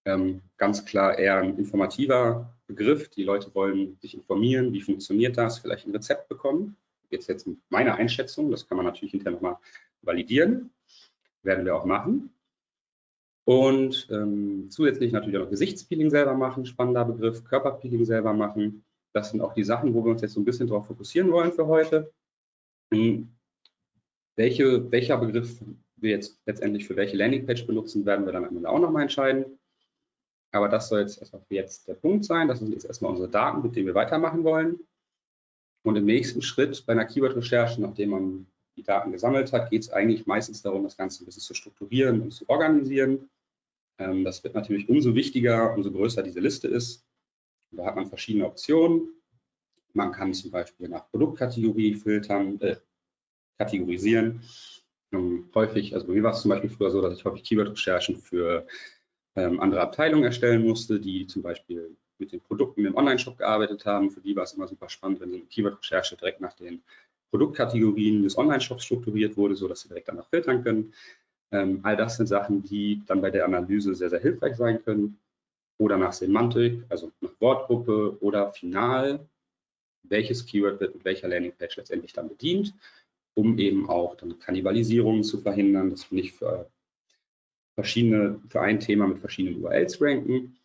Ähm, 0.05 0.41
ganz 0.57 0.85
klar 0.85 1.17
eher 1.17 1.37
ein 1.37 1.57
informativer 1.57 2.53
Begriff. 2.67 3.09
Die 3.09 3.23
Leute 3.23 3.53
wollen 3.53 3.97
sich 3.99 4.13
informieren, 4.13 4.73
wie 4.73 4.81
funktioniert 4.81 5.37
das, 5.37 5.59
vielleicht 5.59 5.87
ein 5.87 5.91
Rezept 5.91 6.29
bekommen. 6.29 6.77
Jetzt 7.09 7.27
jetzt 7.27 7.49
meine 7.69 7.95
Einschätzung, 7.95 8.51
das 8.51 8.67
kann 8.67 8.77
man 8.77 8.85
natürlich 8.85 9.11
hinterher 9.11 9.33
nochmal 9.33 9.57
validieren, 10.01 10.71
werden 11.43 11.65
wir 11.65 11.75
auch 11.75 11.85
machen. 11.85 12.31
Und 13.45 14.07
ähm, 14.11 14.67
zusätzlich 14.69 15.11
natürlich 15.11 15.37
auch 15.37 15.43
noch 15.43 15.49
Gesichtspeeling 15.49 16.11
selber 16.11 16.35
machen, 16.35 16.67
spannender 16.67 17.03
Begriff, 17.03 17.43
Körperpeeling 17.43 18.05
selber 18.05 18.31
machen. 18.33 18.83
Das 19.11 19.31
sind 19.31 19.41
auch 19.41 19.53
die 19.53 19.63
Sachen, 19.63 19.93
wo 19.95 20.05
wir 20.05 20.11
uns 20.11 20.21
jetzt 20.21 20.33
so 20.33 20.39
ein 20.39 20.45
bisschen 20.45 20.67
darauf 20.67 20.85
fokussieren 20.85 21.31
wollen 21.31 21.51
für 21.51 21.65
heute. 21.65 22.13
Hm, 22.93 23.29
welche, 24.35 24.91
welcher 24.91 25.17
Begriff 25.17 25.59
wir 25.97 26.11
jetzt 26.11 26.39
letztendlich 26.45 26.87
für 26.87 26.95
welche 26.95 27.17
Landingpage 27.17 27.65
benutzen, 27.65 28.05
werden 28.05 28.25
wir 28.25 28.33
dann 28.33 28.45
am 28.45 28.55
Ende 28.55 28.69
auch 28.69 28.79
nochmal 28.79 29.01
entscheiden. 29.01 29.58
Aber 30.51 30.67
das 30.67 30.89
soll 30.89 31.01
jetzt 31.01 31.19
erstmal 31.19 31.41
für 31.43 31.55
jetzt 31.55 31.87
der 31.87 31.93
Punkt 31.93 32.25
sein. 32.25 32.47
Das 32.47 32.59
sind 32.59 32.71
jetzt 32.71 32.85
erstmal 32.85 33.11
unsere 33.11 33.29
Daten, 33.29 33.61
mit 33.61 33.75
denen 33.75 33.87
wir 33.87 33.95
weitermachen 33.95 34.43
wollen. 34.43 34.79
Und 35.83 35.95
im 35.95 36.05
nächsten 36.05 36.41
Schritt 36.41 36.85
bei 36.85 36.93
einer 36.93 37.05
Keyword-Recherche, 37.05 37.81
nachdem 37.81 38.09
man 38.09 38.47
die 38.75 38.83
Daten 38.83 39.11
gesammelt 39.11 39.53
hat, 39.53 39.69
geht 39.69 39.83
es 39.83 39.91
eigentlich 39.91 40.25
meistens 40.25 40.61
darum, 40.61 40.83
das 40.83 40.97
Ganze 40.97 41.23
ein 41.23 41.25
bisschen 41.25 41.43
zu 41.43 41.53
strukturieren 41.53 42.21
und 42.21 42.31
zu 42.31 42.47
organisieren. 42.49 43.29
Ähm, 43.99 44.23
das 44.23 44.43
wird 44.43 44.55
natürlich 44.55 44.89
umso 44.89 45.15
wichtiger, 45.15 45.73
umso 45.73 45.91
größer 45.91 46.23
diese 46.23 46.39
Liste 46.39 46.67
ist. 46.67 47.05
Da 47.71 47.85
hat 47.85 47.95
man 47.95 48.07
verschiedene 48.07 48.45
Optionen. 48.45 49.09
Man 49.93 50.11
kann 50.11 50.33
zum 50.33 50.51
Beispiel 50.51 50.89
nach 50.89 51.09
Produktkategorie 51.11 51.95
filtern, 51.95 52.59
äh, 52.61 52.77
kategorisieren. 53.57 54.41
Ähm, 55.11 55.49
häufig, 55.53 55.93
also 55.93 56.07
bei 56.07 56.13
mir 56.13 56.23
war 56.23 56.31
es 56.31 56.41
zum 56.41 56.49
Beispiel 56.49 56.69
früher 56.69 56.91
so, 56.91 57.01
dass 57.01 57.17
ich 57.17 57.25
häufig 57.25 57.43
Keyword-Recherchen 57.43 58.17
für 58.17 58.65
ähm, 59.35 59.59
andere 59.59 59.81
Abteilungen 59.81 60.25
erstellen 60.25 60.63
musste, 60.63 60.99
die 60.99 61.27
zum 61.27 61.41
Beispiel 61.41 61.95
mit 62.17 62.31
den 62.31 62.41
Produkten 62.41 62.85
im 62.85 62.95
Online-Shop 62.95 63.37
gearbeitet 63.37 63.85
haben. 63.85 64.11
Für 64.11 64.21
die 64.21 64.35
war 64.35 64.43
es 64.43 64.53
immer 64.53 64.67
super 64.67 64.89
spannend, 64.89 65.21
wenn 65.21 65.29
so 65.29 65.35
eine 65.35 65.45
Keyword-Recherche 65.45 66.17
direkt 66.17 66.41
nach 66.41 66.53
den 66.53 66.81
Produktkategorien 67.31 68.23
des 68.23 68.37
Online-Shops 68.37 68.83
strukturiert 68.83 69.37
wurde, 69.37 69.55
sodass 69.55 69.81
sie 69.81 69.87
direkt 69.87 70.09
danach 70.09 70.27
filtern 70.27 70.63
können. 70.63 70.93
Ähm, 71.51 71.79
all 71.83 71.95
das 71.95 72.17
sind 72.17 72.27
Sachen, 72.27 72.63
die 72.63 73.01
dann 73.07 73.21
bei 73.21 73.31
der 73.31 73.45
Analyse 73.45 73.95
sehr, 73.95 74.09
sehr 74.09 74.19
hilfreich 74.19 74.55
sein 74.55 74.83
können. 74.83 75.17
Oder 75.77 75.97
nach 75.97 76.11
Semantik, 76.11 76.83
also 76.89 77.11
nach 77.21 77.31
Wortgruppe 77.39 78.17
oder 78.19 78.51
final, 78.51 79.25
welches 80.03 80.45
Keyword 80.45 80.81
wird 80.81 80.95
mit 80.95 81.05
welcher 81.05 81.29
Landingpage 81.29 81.77
letztendlich 81.77 82.11
dann 82.11 82.27
bedient 82.27 82.73
um 83.39 83.57
eben 83.57 83.89
auch 83.89 84.15
dann 84.15 84.37
Kannibalisierungen 84.39 85.23
zu 85.23 85.39
verhindern, 85.39 85.89
dass 85.89 86.11
wir 86.11 86.21
nicht 86.21 86.35
für 86.35 86.69
verschiedene, 87.79 88.41
für 88.49 88.59
ein 88.59 88.81
Thema 88.81 89.07
mit 89.07 89.19
verschiedenen 89.19 89.63
URLs 89.63 90.01
ranken. 90.01 90.57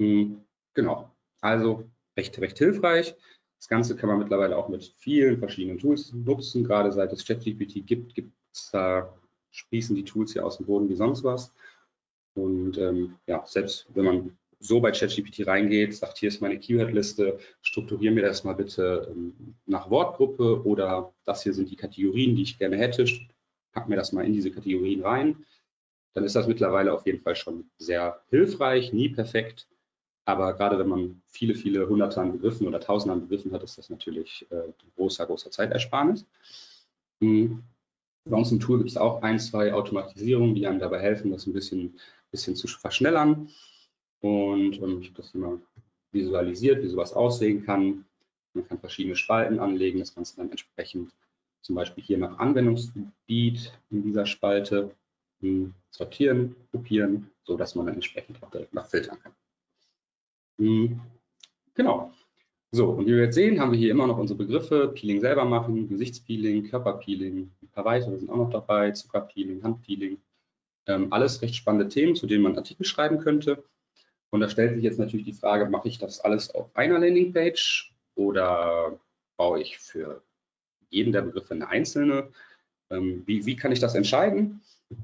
Hm, 0.00 0.40
genau, 0.74 1.12
also 1.40 1.88
recht, 2.16 2.36
recht 2.40 2.58
hilfreich. 2.58 3.14
Das 3.58 3.68
Ganze 3.68 3.94
kann 3.94 4.08
man 4.08 4.18
mittlerweile 4.18 4.56
auch 4.56 4.68
mit 4.68 4.92
vielen 4.98 5.38
verschiedenen 5.38 5.78
Tools 5.78 6.12
nutzen. 6.12 6.64
Gerade 6.64 6.90
seit 6.90 7.12
es 7.12 7.24
ChatGPT 7.24 7.86
gibt, 7.86 8.16
gibt 8.16 8.32
es 8.52 8.70
da, 8.72 9.14
sprießen 9.52 9.94
die 9.94 10.04
Tools 10.04 10.34
ja 10.34 10.42
aus 10.42 10.56
dem 10.56 10.66
Boden 10.66 10.88
wie 10.88 10.96
sonst 10.96 11.22
was. 11.22 11.54
Und 12.34 12.76
ähm, 12.78 13.14
ja, 13.28 13.46
selbst 13.46 13.86
wenn 13.94 14.04
man 14.04 14.38
so 14.58 14.80
bei 14.80 14.90
ChatGPT 14.90 15.46
reingeht, 15.46 15.94
sagt, 15.94 16.18
hier 16.18 16.30
ist 16.30 16.40
meine 16.40 16.58
Keywordliste, 16.58 17.38
strukturiere 17.62 18.12
mir 18.12 18.22
das 18.22 18.42
mal 18.42 18.54
bitte 18.54 19.08
ähm, 19.10 19.54
nach 19.66 19.88
Wortgruppe 19.88 20.64
oder 20.64 21.14
das 21.24 21.44
hier 21.44 21.54
sind 21.54 21.70
die 21.70 21.76
Kategorien, 21.76 22.34
die 22.34 22.42
ich 22.42 22.58
gerne 22.58 22.76
hätte, 22.76 23.06
pack 23.72 23.88
mir 23.88 23.96
das 23.96 24.12
mal 24.12 24.24
in 24.24 24.32
diese 24.32 24.50
Kategorien 24.50 25.02
rein. 25.02 25.44
Dann 26.16 26.24
ist 26.24 26.34
das 26.34 26.46
mittlerweile 26.46 26.94
auf 26.94 27.04
jeden 27.04 27.20
Fall 27.20 27.36
schon 27.36 27.68
sehr 27.76 28.22
hilfreich, 28.30 28.90
nie 28.90 29.10
perfekt. 29.10 29.68
Aber 30.24 30.54
gerade 30.54 30.78
wenn 30.78 30.88
man 30.88 31.22
viele, 31.26 31.54
viele 31.54 31.86
hunderte 31.86 32.22
an 32.22 32.32
Begriffen 32.32 32.66
oder 32.66 32.80
tausende 32.80 33.12
an 33.12 33.20
Begriffen 33.20 33.52
hat, 33.52 33.62
ist 33.62 33.76
das 33.76 33.90
natürlich 33.90 34.46
äh, 34.50 34.72
großer, 34.96 35.26
großer 35.26 35.50
Zeitersparnis. 35.50 36.24
Mhm. 37.20 37.62
Bei 38.24 38.34
uns 38.34 38.50
im 38.50 38.60
Tool 38.60 38.78
gibt 38.78 38.88
es 38.88 38.96
auch 38.96 39.20
ein, 39.20 39.38
zwei 39.38 39.74
Automatisierungen, 39.74 40.54
die 40.54 40.66
einem 40.66 40.78
dabei 40.78 41.00
helfen, 41.00 41.32
das 41.32 41.46
ein 41.46 41.52
bisschen, 41.52 42.00
bisschen 42.30 42.56
zu 42.56 42.66
verschnellern. 42.66 43.50
Und 44.22 44.78
ähm, 44.78 45.02
ich 45.02 45.08
habe 45.08 45.18
das 45.18 45.34
immer 45.34 45.60
visualisiert, 46.12 46.82
wie 46.82 46.88
sowas 46.88 47.12
aussehen 47.12 47.62
kann. 47.66 48.06
Man 48.54 48.66
kann 48.66 48.78
verschiedene 48.78 49.16
Spalten 49.16 49.58
anlegen, 49.58 49.98
das 49.98 50.14
Ganze 50.14 50.36
dann 50.36 50.50
entsprechend 50.50 51.12
zum 51.60 51.74
Beispiel 51.74 52.02
hier 52.02 52.16
nach 52.16 52.38
Anwendungsgebiet 52.38 53.78
in 53.90 54.02
dieser 54.02 54.24
Spalte 54.24 54.92
sortieren, 55.90 56.56
kopieren, 56.72 57.30
so 57.44 57.56
dass 57.56 57.74
man 57.74 57.86
dann 57.86 57.96
entsprechend 57.96 58.42
auch 58.42 58.50
direkt 58.50 58.74
nach 58.74 58.86
filtern 58.86 59.18
kann. 59.22 59.32
Hm, 60.58 61.00
genau. 61.74 62.12
So, 62.72 62.90
und 62.90 63.06
wie 63.06 63.12
wir 63.12 63.24
jetzt 63.24 63.34
sehen, 63.34 63.60
haben 63.60 63.72
wir 63.72 63.78
hier 63.78 63.90
immer 63.90 64.06
noch 64.06 64.18
unsere 64.18 64.38
Begriffe, 64.38 64.88
Peeling 64.94 65.20
selber 65.20 65.44
machen, 65.44 65.88
Gesichtspeeling, 65.88 66.68
Körperpeeling, 66.68 67.50
ein 67.62 67.68
paar 67.68 67.84
weitere 67.84 68.18
sind 68.18 68.28
auch 68.28 68.36
noch 68.36 68.50
dabei, 68.50 68.90
Zuckerpeeling, 68.90 69.62
Handpeeling. 69.62 70.18
Ähm, 70.86 71.12
alles 71.12 71.42
recht 71.42 71.54
spannende 71.54 71.88
Themen, 71.88 72.16
zu 72.16 72.26
denen 72.26 72.42
man 72.42 72.56
Artikel 72.56 72.84
schreiben 72.84 73.18
könnte. 73.18 73.64
Und 74.30 74.40
da 74.40 74.48
stellt 74.48 74.74
sich 74.74 74.84
jetzt 74.84 74.98
natürlich 74.98 75.26
die 75.26 75.32
Frage, 75.32 75.66
mache 75.66 75.88
ich 75.88 75.98
das 75.98 76.20
alles 76.20 76.54
auf 76.54 76.74
einer 76.76 76.98
Landingpage 76.98 77.94
oder 78.14 78.98
baue 79.36 79.60
ich 79.60 79.78
für 79.78 80.22
jeden 80.90 81.12
der 81.12 81.22
Begriffe 81.22 81.54
eine 81.54 81.68
einzelne? 81.68 82.30
Ähm, 82.90 83.22
wie, 83.26 83.46
wie, 83.46 83.56
kann 83.56 83.72
ich 83.72 83.80
das 83.80 83.94
entscheiden? 83.94 84.60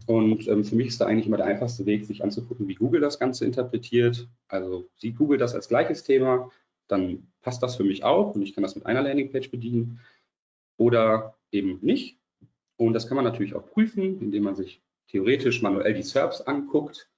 Und 0.06 0.46
ähm, 0.48 0.64
für 0.64 0.76
mich 0.76 0.88
ist 0.88 1.00
da 1.00 1.06
eigentlich 1.06 1.26
immer 1.26 1.38
der 1.38 1.46
einfachste 1.46 1.86
Weg, 1.86 2.04
sich 2.04 2.22
anzugucken, 2.22 2.68
wie 2.68 2.74
Google 2.74 3.00
das 3.00 3.18
Ganze 3.18 3.44
interpretiert. 3.44 4.28
Also 4.48 4.88
sieht 4.96 5.16
Google 5.16 5.38
das 5.38 5.54
als 5.54 5.68
gleiches 5.68 6.04
Thema, 6.04 6.50
dann 6.88 7.26
passt 7.40 7.62
das 7.62 7.76
für 7.76 7.84
mich 7.84 8.04
auch 8.04 8.34
und 8.34 8.42
ich 8.42 8.54
kann 8.54 8.62
das 8.62 8.74
mit 8.74 8.86
einer 8.86 9.02
Landingpage 9.02 9.50
bedienen 9.50 10.00
oder 10.76 11.34
eben 11.50 11.78
nicht. 11.82 12.18
Und 12.76 12.92
das 12.92 13.08
kann 13.08 13.16
man 13.16 13.24
natürlich 13.24 13.54
auch 13.54 13.66
prüfen, 13.66 14.20
indem 14.20 14.44
man 14.44 14.56
sich 14.56 14.82
theoretisch 15.08 15.62
manuell 15.62 15.94
die 15.94 16.02
SERPs 16.02 16.42
anguckt 16.42 17.08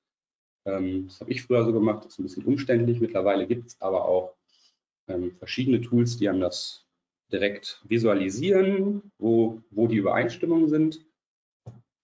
ähm, 0.64 1.06
das 1.08 1.20
habe 1.20 1.30
ich 1.30 1.42
früher 1.42 1.64
so 1.64 1.72
gemacht, 1.72 2.04
das 2.04 2.12
ist 2.12 2.18
ein 2.18 2.24
bisschen 2.24 2.44
umständlich. 2.44 3.00
Mittlerweile 3.00 3.46
gibt 3.46 3.68
es 3.68 3.80
aber 3.80 4.06
auch 4.06 4.34
ähm, 5.08 5.32
verschiedene 5.36 5.80
Tools, 5.80 6.16
die 6.16 6.28
einem 6.28 6.40
das 6.40 6.86
direkt 7.32 7.82
visualisieren, 7.88 9.12
wo, 9.18 9.62
wo 9.70 9.86
die 9.86 9.96
Übereinstimmungen 9.96 10.68
sind. 10.68 11.04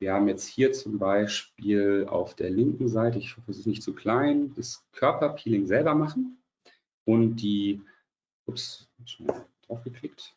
Wir 0.00 0.14
haben 0.14 0.28
jetzt 0.28 0.47
hier 0.47 0.73
zum 0.73 0.99
Beispiel 0.99 2.07
auf 2.09 2.35
der 2.35 2.49
linken 2.49 2.88
Seite, 2.88 3.19
ich 3.19 3.37
hoffe, 3.37 3.50
es 3.50 3.59
ist 3.59 3.66
nicht 3.66 3.83
zu 3.83 3.95
klein, 3.95 4.54
das 4.54 4.83
Körperpeeling 4.92 5.66
selber 5.66 5.95
machen 5.95 6.42
und 7.04 7.37
die, 7.37 7.83
ups, 8.47 8.88
schnell 9.04 9.45
draufgeklickt, 9.66 10.35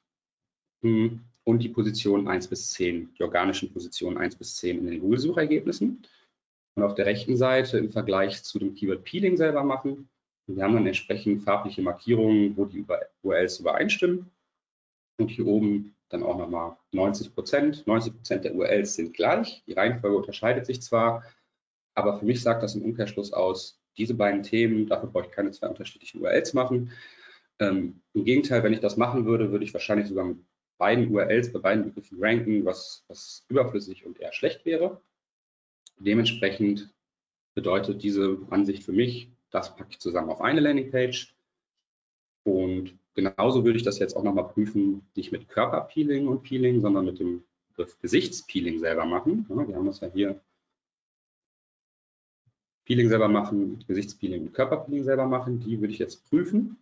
hm, 0.82 1.22
und 1.46 1.60
die 1.60 1.70
Position 1.70 2.28
1 2.28 2.50
bis 2.50 2.72
10, 2.72 3.14
die 3.18 3.24
organischen 3.24 3.72
Positionen 3.72 4.18
1 4.18 4.36
bis 4.36 4.56
10 4.58 4.80
in 4.80 4.88
den 4.88 5.00
Google-Suchergebnissen 5.00 6.06
und 6.76 6.84
auf 6.84 6.96
der 6.96 7.06
rechten 7.06 7.38
Seite 7.38 7.78
im 7.78 7.90
Vergleich 7.90 8.44
zu 8.44 8.60
dem 8.60 8.76
Keyword 8.76 9.06
Peeling 9.06 9.38
selber 9.38 9.64
machen. 9.64 10.10
Und 10.48 10.58
wir 10.58 10.64
haben 10.64 10.74
dann 10.74 10.88
entsprechend 10.88 11.44
farbliche 11.44 11.82
Markierungen, 11.82 12.58
wo 12.58 12.66
die 12.66 12.86
URLs 13.22 13.60
übereinstimmen. 13.60 14.30
Und 15.18 15.30
hier 15.30 15.46
oben 15.46 15.93
dann 16.10 16.24
auch 16.24 16.38
nochmal 16.38 16.78
90 16.92 17.34
Prozent. 17.34 17.88
90 17.88 18.14
Prozent 18.14 18.46
der 18.46 18.56
URLs 18.56 18.96
sind 18.96 19.14
gleich. 19.14 19.64
Die 19.66 19.74
Reihenfolge 19.74 20.18
unterscheidet 20.18 20.66
sich 20.66 20.82
zwar, 20.82 21.24
aber 21.96 22.20
für 22.20 22.26
mich 22.26 22.42
sagt 22.42 22.64
das 22.64 22.76
im 22.76 22.84
Umkehrschluss 22.84 23.34
aus, 23.34 23.80
diese 23.98 24.16
beiden 24.16 24.44
Themen, 24.44 24.88
dafür 24.88 25.10
brauche 25.10 25.26
ich 25.26 25.32
keine 25.32 25.52
zwei 25.52 25.68
unterschiedlichen 25.68 26.22
URLs 26.22 26.54
machen. 26.54 26.92
Ähm, 27.60 28.02
Im 28.14 28.26
Gegenteil, 28.26 28.64
wenn 28.64 28.74
ich 28.74 28.80
das 28.80 28.98
machen 28.98 29.26
würde, 29.26 29.52
würde 29.52 29.66
ich 29.66 29.74
wahrscheinlich 29.74 30.08
sogar 30.08 30.26
mit 30.26 30.40
beiden 30.78 31.14
URLs 31.14 31.52
bei 31.54 31.60
beiden 31.60 31.86
Begriffen 31.86 32.24
ranken, 32.24 32.66
was, 32.66 33.06
was 33.08 33.46
überflüssig 33.48 34.06
und 34.06 34.20
eher 34.20 34.34
schlecht 34.34 34.66
wäre. 34.66 35.02
Dementsprechend 35.98 36.94
bedeutet 37.54 38.02
diese 38.02 38.40
Ansicht 38.50 38.84
für 38.84 38.92
mich, 38.92 39.32
das 39.52 39.76
packe 39.76 39.92
ich 39.92 40.00
zusammen 40.00 40.30
auf 40.30 40.42
eine 40.42 40.60
Landingpage. 40.60 41.36
Und 42.44 42.98
genauso 43.14 43.64
würde 43.64 43.78
ich 43.78 43.84
das 43.84 44.00
jetzt 44.00 44.16
auch 44.16 44.24
nochmal 44.24 44.48
prüfen, 44.48 45.02
nicht 45.16 45.32
mit 45.32 45.50
Körperpeeling 45.50 46.28
und 46.28 46.44
Peeling, 46.44 46.82
sondern 46.82 47.06
mit 47.06 47.20
dem 47.20 47.44
Begriff 47.70 48.00
Gesichtspeeling 48.00 48.80
selber 48.80 49.06
machen. 49.06 49.46
Ja, 49.50 49.68
wir 49.68 49.76
haben 49.76 49.86
das 49.86 50.02
ja 50.02 50.10
hier. 50.12 50.42
Peeling 52.86 53.08
selber 53.08 53.30
machen, 53.30 53.84
Gesichtspeeling 53.88 54.48
und 54.48 54.54
Körperpeeling 54.54 55.04
selber 55.04 55.26
machen, 55.26 55.60
die 55.60 55.80
würde 55.80 55.94
ich 55.94 56.00
jetzt 56.00 56.30
prüfen. 56.30 56.78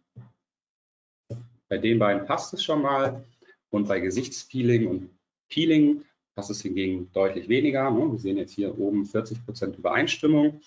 Bei 1.70 1.78
den 1.78 2.00
beiden 2.00 2.26
passt 2.26 2.54
es 2.54 2.64
schon 2.64 2.82
mal. 2.82 3.24
Und 3.70 3.88
bei 3.88 4.00
Gesichtspeeling 4.00 4.88
und 4.88 5.10
Peeling 5.48 6.04
das 6.36 6.50
ist 6.50 6.62
hingegen 6.62 7.12
deutlich 7.12 7.50
weniger. 7.50 7.92
Ne? 7.92 8.12
Wir 8.12 8.20
sehen 8.20 8.38
jetzt 8.38 8.54
hier 8.54 8.78
oben 8.78 9.06
40 9.06 9.46
Prozent 9.46 9.78
Übereinstimmung 9.78 10.62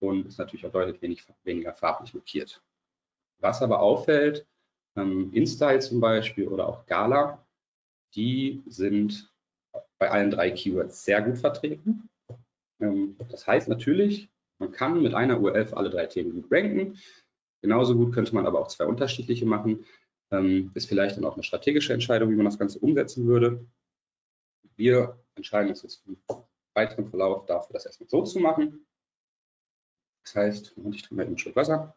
und 0.00 0.26
ist 0.26 0.38
natürlich 0.38 0.64
auch 0.66 0.72
deutlich 0.72 1.02
wenig, 1.02 1.24
weniger 1.42 1.72
farblich 1.72 2.14
markiert. 2.14 2.62
Was 3.38 3.62
aber 3.62 3.80
auffällt, 3.80 4.46
ähm, 4.96 5.32
InStyle 5.32 5.78
zum 5.80 6.00
Beispiel 6.00 6.48
oder 6.48 6.68
auch 6.68 6.86
Gala, 6.86 7.44
die 8.14 8.62
sind 8.66 9.32
bei 9.98 10.10
allen 10.10 10.30
drei 10.30 10.50
Keywords 10.50 11.04
sehr 11.04 11.22
gut 11.22 11.38
vertreten. 11.38 12.08
Ähm, 12.80 13.16
das 13.30 13.46
heißt 13.46 13.68
natürlich, 13.68 14.28
man 14.58 14.72
kann 14.72 15.02
mit 15.02 15.14
einer 15.14 15.40
URL 15.40 15.66
für 15.66 15.76
alle 15.76 15.90
drei 15.90 16.06
Themen 16.06 16.34
gut 16.34 16.50
ranken. 16.50 16.98
Genauso 17.62 17.94
gut 17.96 18.14
könnte 18.14 18.34
man 18.34 18.46
aber 18.46 18.60
auch 18.60 18.68
zwei 18.68 18.86
unterschiedliche 18.86 19.46
machen. 19.46 19.84
Ähm, 20.30 20.70
ist 20.74 20.88
vielleicht 20.88 21.16
dann 21.16 21.24
auch 21.24 21.34
eine 21.34 21.42
strategische 21.42 21.92
Entscheidung, 21.92 22.30
wie 22.30 22.36
man 22.36 22.46
das 22.46 22.58
Ganze 22.58 22.78
umsetzen 22.78 23.26
würde. 23.26 23.64
Wir 24.76 25.18
entscheiden 25.36 25.70
uns 25.70 25.82
jetzt 25.82 26.04
im 26.06 26.16
weiteren 26.74 27.08
Verlauf 27.08 27.46
dafür, 27.46 27.74
das 27.74 27.86
erstmal 27.86 28.08
so 28.08 28.22
zu 28.22 28.40
machen. 28.40 28.86
Das 30.24 30.34
heißt, 30.34 30.74
ich 30.92 31.02
trinke 31.02 31.14
mal 31.14 31.26
einen 31.26 31.38
Schluck 31.38 31.56
Wasser. 31.56 31.96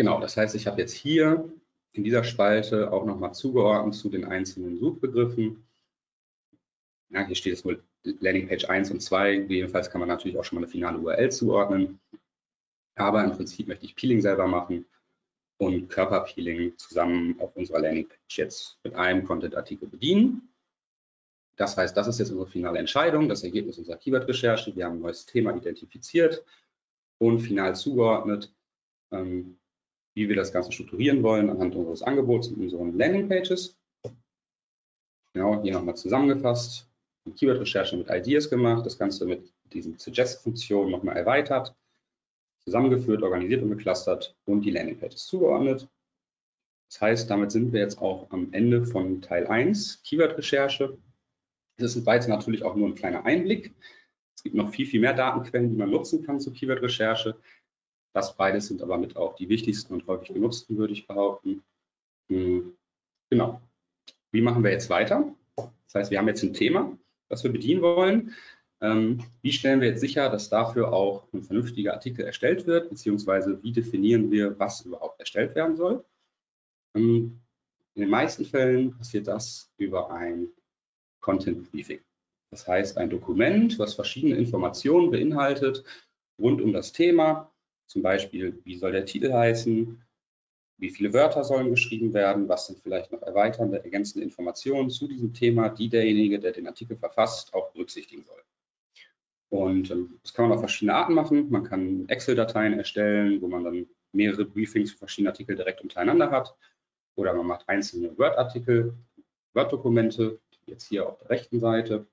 Genau, 0.00 0.18
das 0.18 0.34
heißt, 0.34 0.54
ich 0.54 0.66
habe 0.66 0.80
jetzt 0.80 0.94
hier 0.94 1.52
in 1.92 2.04
dieser 2.04 2.24
Spalte 2.24 2.90
auch 2.90 3.04
nochmal 3.04 3.34
zugeordnet 3.34 3.94
zu 3.94 4.08
den 4.08 4.24
einzelnen 4.24 4.78
Suchbegriffen. 4.78 5.62
Ja, 7.10 7.26
hier 7.26 7.36
steht 7.36 7.52
es 7.52 7.66
wohl 7.66 7.84
Landingpage 8.04 8.64
1 8.64 8.92
und 8.92 9.00
2. 9.00 9.40
Jedenfalls 9.50 9.90
kann 9.90 9.98
man 9.98 10.08
natürlich 10.08 10.38
auch 10.38 10.44
schon 10.44 10.56
mal 10.56 10.62
eine 10.64 10.72
finale 10.72 10.96
URL 10.96 11.30
zuordnen. 11.30 12.00
Aber 12.94 13.22
im 13.22 13.32
Prinzip 13.32 13.68
möchte 13.68 13.84
ich 13.84 13.94
Peeling 13.94 14.22
selber 14.22 14.46
machen 14.46 14.86
und 15.58 15.90
Körperpeeling 15.90 16.78
zusammen 16.78 17.38
auf 17.38 17.54
unserer 17.54 17.80
Landingpage 17.80 18.38
jetzt 18.38 18.78
mit 18.82 18.94
einem 18.94 19.26
Content-Artikel 19.26 19.86
bedienen. 19.86 20.48
Das 21.56 21.76
heißt, 21.76 21.94
das 21.94 22.08
ist 22.08 22.20
jetzt 22.20 22.30
unsere 22.30 22.48
finale 22.48 22.78
Entscheidung, 22.78 23.28
das 23.28 23.44
Ergebnis 23.44 23.76
unserer 23.76 23.98
Keyword-Recherche. 23.98 24.74
Wir 24.74 24.86
haben 24.86 24.96
ein 24.96 25.02
neues 25.02 25.26
Thema 25.26 25.54
identifiziert 25.54 26.42
und 27.18 27.40
final 27.40 27.76
zugeordnet. 27.76 28.50
Ähm, 29.12 29.59
wie 30.20 30.28
wir 30.28 30.36
das 30.36 30.52
Ganze 30.52 30.70
strukturieren 30.70 31.22
wollen 31.22 31.48
anhand 31.48 31.74
unseres 31.74 32.02
Angebots 32.02 32.48
und 32.48 32.60
unseren 32.60 32.96
Landingpages. 32.96 33.78
Genau, 35.32 35.62
hier 35.62 35.72
nochmal 35.72 35.96
zusammengefasst. 35.96 36.86
Die 37.26 37.32
Keyword-Recherche 37.32 37.96
mit 37.96 38.10
Ideas 38.10 38.50
gemacht, 38.50 38.84
das 38.84 38.98
Ganze 38.98 39.24
mit 39.24 39.52
diesen 39.72 39.98
Suggest-Funktionen 39.98 40.90
nochmal 40.90 41.16
erweitert, 41.16 41.74
zusammengeführt, 42.64 43.22
organisiert 43.22 43.62
und 43.62 43.70
geclustert 43.70 44.36
und 44.44 44.62
die 44.62 44.70
Landingpages 44.70 45.26
zugeordnet. 45.26 45.88
Das 46.90 47.00
heißt, 47.00 47.30
damit 47.30 47.52
sind 47.52 47.72
wir 47.72 47.80
jetzt 47.80 47.98
auch 47.98 48.30
am 48.30 48.52
Ende 48.52 48.84
von 48.84 49.22
Teil 49.22 49.46
1, 49.46 50.02
Keyword-Recherche. 50.02 50.98
Das 51.78 51.96
ist 51.96 52.04
weiter 52.04 52.28
natürlich 52.28 52.62
auch 52.62 52.74
nur 52.74 52.88
ein 52.88 52.94
kleiner 52.94 53.24
Einblick. 53.24 53.74
Es 54.36 54.42
gibt 54.42 54.56
noch 54.56 54.70
viel, 54.70 54.86
viel 54.86 55.00
mehr 55.00 55.14
Datenquellen, 55.14 55.70
die 55.70 55.76
man 55.76 55.90
nutzen 55.90 56.24
kann 56.24 56.40
zur 56.40 56.52
Keyword-Recherche. 56.52 57.36
Das 58.12 58.36
beides 58.36 58.66
sind 58.66 58.82
aber 58.82 58.98
mit 58.98 59.16
auch 59.16 59.36
die 59.36 59.48
wichtigsten 59.48 59.94
und 59.94 60.06
häufig 60.06 60.34
genutzten, 60.34 60.76
würde 60.76 60.92
ich 60.92 61.06
behaupten. 61.06 61.62
Hm, 62.28 62.76
genau. 63.30 63.60
Wie 64.32 64.40
machen 64.40 64.64
wir 64.64 64.70
jetzt 64.70 64.90
weiter? 64.90 65.34
Das 65.56 65.94
heißt, 65.94 66.10
wir 66.10 66.18
haben 66.18 66.28
jetzt 66.28 66.42
ein 66.42 66.54
Thema, 66.54 66.96
das 67.28 67.44
wir 67.44 67.52
bedienen 67.52 67.82
wollen. 67.82 68.34
Ähm, 68.80 69.24
wie 69.42 69.52
stellen 69.52 69.80
wir 69.80 69.88
jetzt 69.88 70.00
sicher, 70.00 70.30
dass 70.30 70.48
dafür 70.48 70.92
auch 70.92 71.30
ein 71.32 71.42
vernünftiger 71.42 71.92
Artikel 71.92 72.24
erstellt 72.24 72.66
wird, 72.66 72.88
beziehungsweise 72.88 73.62
wie 73.62 73.72
definieren 73.72 74.30
wir, 74.30 74.58
was 74.58 74.80
überhaupt 74.82 75.20
erstellt 75.20 75.54
werden 75.54 75.76
soll? 75.76 76.04
Ähm, 76.96 77.40
in 77.94 78.02
den 78.02 78.10
meisten 78.10 78.44
Fällen 78.44 78.96
passiert 78.96 79.26
das 79.26 79.70
über 79.76 80.10
ein 80.10 80.48
Content 81.20 81.70
Briefing. 81.70 82.00
Das 82.50 82.66
heißt, 82.66 82.96
ein 82.96 83.10
Dokument, 83.10 83.78
was 83.78 83.94
verschiedene 83.94 84.36
Informationen 84.36 85.10
beinhaltet 85.10 85.84
rund 86.38 86.62
um 86.62 86.72
das 86.72 86.92
Thema, 86.92 87.52
zum 87.90 88.02
Beispiel, 88.02 88.60
wie 88.62 88.76
soll 88.76 88.92
der 88.92 89.04
Titel 89.04 89.32
heißen? 89.32 90.00
Wie 90.78 90.90
viele 90.90 91.12
Wörter 91.12 91.42
sollen 91.42 91.70
geschrieben 91.70 92.14
werden? 92.14 92.48
Was 92.48 92.68
sind 92.68 92.78
vielleicht 92.78 93.10
noch 93.10 93.20
erweiternde, 93.22 93.82
ergänzende 93.82 94.24
Informationen 94.24 94.90
zu 94.90 95.08
diesem 95.08 95.34
Thema, 95.34 95.70
die 95.70 95.88
derjenige, 95.88 96.38
der 96.38 96.52
den 96.52 96.68
Artikel 96.68 96.96
verfasst, 96.96 97.52
auch 97.52 97.72
berücksichtigen 97.72 98.24
soll? 98.24 98.40
Und 99.48 99.90
ähm, 99.90 100.20
das 100.22 100.32
kann 100.32 100.44
man 100.44 100.52
auf 100.52 100.60
verschiedene 100.60 100.94
Arten 100.94 101.14
machen. 101.14 101.50
Man 101.50 101.64
kann 101.64 102.08
Excel-Dateien 102.08 102.78
erstellen, 102.78 103.42
wo 103.42 103.48
man 103.48 103.64
dann 103.64 103.86
mehrere 104.12 104.44
Briefings 104.44 104.92
für 104.92 104.98
verschiedene 104.98 105.30
Artikel 105.30 105.56
direkt 105.56 105.80
untereinander 105.80 106.30
hat. 106.30 106.54
Oder 107.16 107.34
man 107.34 107.48
macht 107.48 107.68
einzelne 107.68 108.16
Word-Artikel, 108.16 108.94
Word-Dokumente, 109.54 110.38
jetzt 110.66 110.86
hier 110.86 111.08
auf 111.08 111.18
der 111.18 111.30
rechten 111.30 111.58
Seite, 111.58 112.06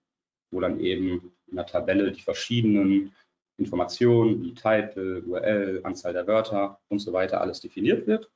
wo 0.50 0.60
dann 0.60 0.80
eben 0.80 1.36
in 1.46 1.56
der 1.56 1.68
Tabelle 1.68 2.12
die 2.12 2.22
verschiedenen 2.22 3.14
Informationen 3.58 4.44
wie 4.44 4.54
Titel, 4.54 5.24
URL, 5.26 5.82
Anzahl 5.84 6.14
der 6.14 6.28
Wörter 6.28 6.80
und 6.90 7.00
so 7.00 7.12
weiter 7.14 7.42
alles 7.42 7.60
definiert 7.60 8.08
wird. 8.08 8.30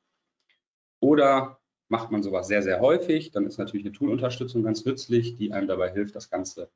Oder 0.99 1.59
macht 1.89 2.11
man 2.11 2.23
sowas 2.23 2.47
sehr, 2.47 2.63
sehr 2.63 2.79
häufig, 2.79 3.31
dann 3.31 3.45
ist 3.45 3.57
natürlich 3.57 3.85
eine 3.85 3.93
Tool-Unterstützung 3.93 4.63
ganz 4.63 4.85
nützlich, 4.85 5.35
die 5.35 5.51
einem 5.51 5.67
dabei 5.67 5.91
hilft, 5.91 6.15
das 6.15 6.29
Ganze 6.29 6.69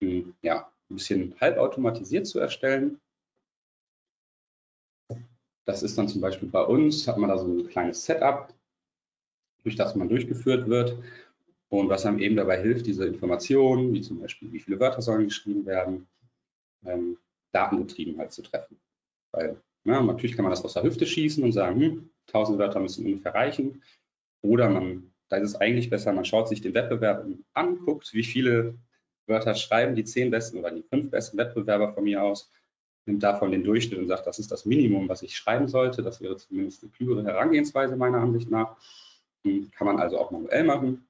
hm, 0.00 0.34
ja, 0.42 0.70
ein 0.90 0.96
bisschen 0.96 1.34
halbautomatisiert 1.40 2.26
zu 2.26 2.38
erstellen. 2.40 3.00
Das 5.64 5.82
ist 5.82 5.98
dann 5.98 6.08
zum 6.08 6.20
Beispiel 6.20 6.48
bei 6.48 6.62
uns, 6.62 7.06
hat 7.06 7.18
man 7.18 7.28
da 7.28 7.38
so 7.38 7.46
ein 7.46 7.68
kleines 7.68 8.04
Setup, 8.04 8.52
durch 9.62 9.76
das 9.76 9.94
man 9.94 10.08
durchgeführt 10.08 10.68
wird 10.68 10.98
und 11.68 11.88
was 11.88 12.06
einem 12.06 12.18
eben 12.18 12.36
dabei 12.36 12.60
hilft, 12.60 12.86
diese 12.86 13.06
Informationen, 13.06 13.92
wie 13.92 14.00
zum 14.00 14.20
Beispiel, 14.20 14.50
wie 14.52 14.60
viele 14.60 14.80
Wörter 14.80 15.02
sollen 15.02 15.24
geschrieben 15.24 15.66
werden, 15.66 16.08
ähm, 16.84 17.18
datengetrieben 17.58 18.18
halt 18.18 18.32
zu 18.32 18.42
treffen. 18.42 18.78
Weil 19.32 19.60
ja, 19.84 20.02
natürlich 20.02 20.36
kann 20.36 20.44
man 20.44 20.52
das 20.52 20.64
aus 20.64 20.74
der 20.74 20.82
Hüfte 20.82 21.06
schießen 21.06 21.42
und 21.42 21.52
sagen, 21.52 21.80
hm, 21.80 22.10
1000 22.28 22.58
Wörter 22.58 22.80
müssen 22.80 23.06
ungefähr 23.06 23.34
reichen. 23.34 23.82
Oder 24.42 24.68
man, 24.68 25.12
da 25.28 25.36
ist 25.36 25.50
es 25.50 25.56
eigentlich 25.56 25.90
besser, 25.90 26.12
man 26.12 26.24
schaut 26.24 26.48
sich 26.48 26.60
den 26.60 26.74
Wettbewerb 26.74 27.26
an, 27.54 27.78
guckt, 27.78 28.12
wie 28.12 28.22
viele 28.22 28.74
Wörter 29.26 29.54
schreiben 29.54 29.94
die 29.94 30.04
zehn 30.04 30.30
besten 30.30 30.58
oder 30.58 30.70
die 30.70 30.82
fünf 30.82 31.10
besten 31.10 31.36
Wettbewerber 31.38 31.92
von 31.92 32.04
mir 32.04 32.22
aus, 32.22 32.50
nimmt 33.06 33.22
davon 33.22 33.50
den 33.50 33.64
Durchschnitt 33.64 33.98
und 33.98 34.08
sagt, 34.08 34.26
das 34.26 34.38
ist 34.38 34.52
das 34.52 34.64
Minimum, 34.64 35.08
was 35.08 35.22
ich 35.22 35.36
schreiben 35.36 35.68
sollte. 35.68 36.02
Das 36.02 36.20
wäre 36.20 36.36
zumindest 36.36 36.82
eine 36.82 36.92
klügere 36.92 37.24
Herangehensweise 37.24 37.96
meiner 37.96 38.18
Ansicht 38.18 38.50
nach. 38.50 38.76
Hm, 39.44 39.70
kann 39.72 39.86
man 39.86 39.98
also 39.98 40.18
auch 40.18 40.30
manuell 40.30 40.64
machen, 40.64 41.08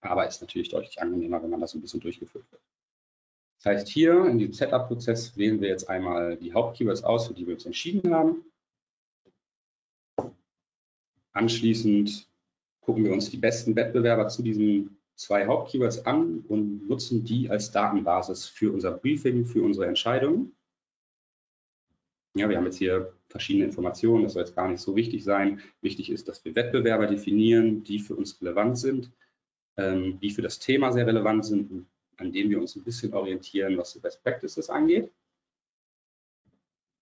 aber 0.00 0.26
ist 0.26 0.40
natürlich 0.40 0.68
deutlich 0.68 1.00
angenehmer, 1.00 1.42
wenn 1.42 1.50
man 1.50 1.60
das 1.60 1.74
ein 1.74 1.80
bisschen 1.80 2.00
durchgeführt 2.00 2.50
wird. 2.50 2.62
Das 3.56 3.66
heißt, 3.66 3.88
hier 3.88 4.26
in 4.26 4.38
diesem 4.38 4.52
Setup-Prozess 4.52 5.36
wählen 5.36 5.60
wir 5.60 5.68
jetzt 5.68 5.88
einmal 5.88 6.36
die 6.36 6.52
Hauptkeywords 6.52 7.04
aus, 7.04 7.26
für 7.26 7.34
die 7.34 7.46
wir 7.46 7.54
uns 7.54 7.66
entschieden 7.66 8.14
haben. 8.14 8.44
Anschließend 11.32 12.28
gucken 12.80 13.04
wir 13.04 13.12
uns 13.12 13.30
die 13.30 13.36
besten 13.36 13.74
Wettbewerber 13.76 14.28
zu 14.28 14.42
diesen 14.42 14.98
zwei 15.16 15.46
Hauptkeywords 15.46 16.06
an 16.06 16.44
und 16.46 16.88
nutzen 16.88 17.24
die 17.24 17.50
als 17.50 17.70
Datenbasis 17.72 18.46
für 18.46 18.72
unser 18.72 18.92
Briefing, 18.92 19.46
für 19.46 19.62
unsere 19.62 19.86
Entscheidungen. 19.86 20.54
Ja, 22.34 22.48
wir 22.48 22.58
haben 22.58 22.66
jetzt 22.66 22.78
hier 22.78 23.14
verschiedene 23.28 23.64
Informationen, 23.64 24.24
das 24.24 24.34
soll 24.34 24.42
jetzt 24.42 24.54
gar 24.54 24.68
nicht 24.68 24.80
so 24.80 24.94
wichtig 24.94 25.24
sein. 25.24 25.60
Wichtig 25.80 26.10
ist, 26.10 26.28
dass 26.28 26.44
wir 26.44 26.54
Wettbewerber 26.54 27.06
definieren, 27.06 27.82
die 27.82 27.98
für 27.98 28.14
uns 28.14 28.40
relevant 28.40 28.78
sind, 28.78 29.10
ähm, 29.78 30.20
die 30.20 30.30
für 30.30 30.42
das 30.42 30.58
Thema 30.58 30.92
sehr 30.92 31.06
relevant 31.06 31.46
sind 31.46 31.70
und 31.70 31.86
an 32.18 32.32
denen 32.32 32.50
wir 32.50 32.60
uns 32.60 32.76
ein 32.76 32.84
bisschen 32.84 33.14
orientieren, 33.14 33.76
was 33.76 33.92
die 33.92 34.00
Best 34.00 34.22
Practices 34.22 34.70
angeht. 34.70 35.10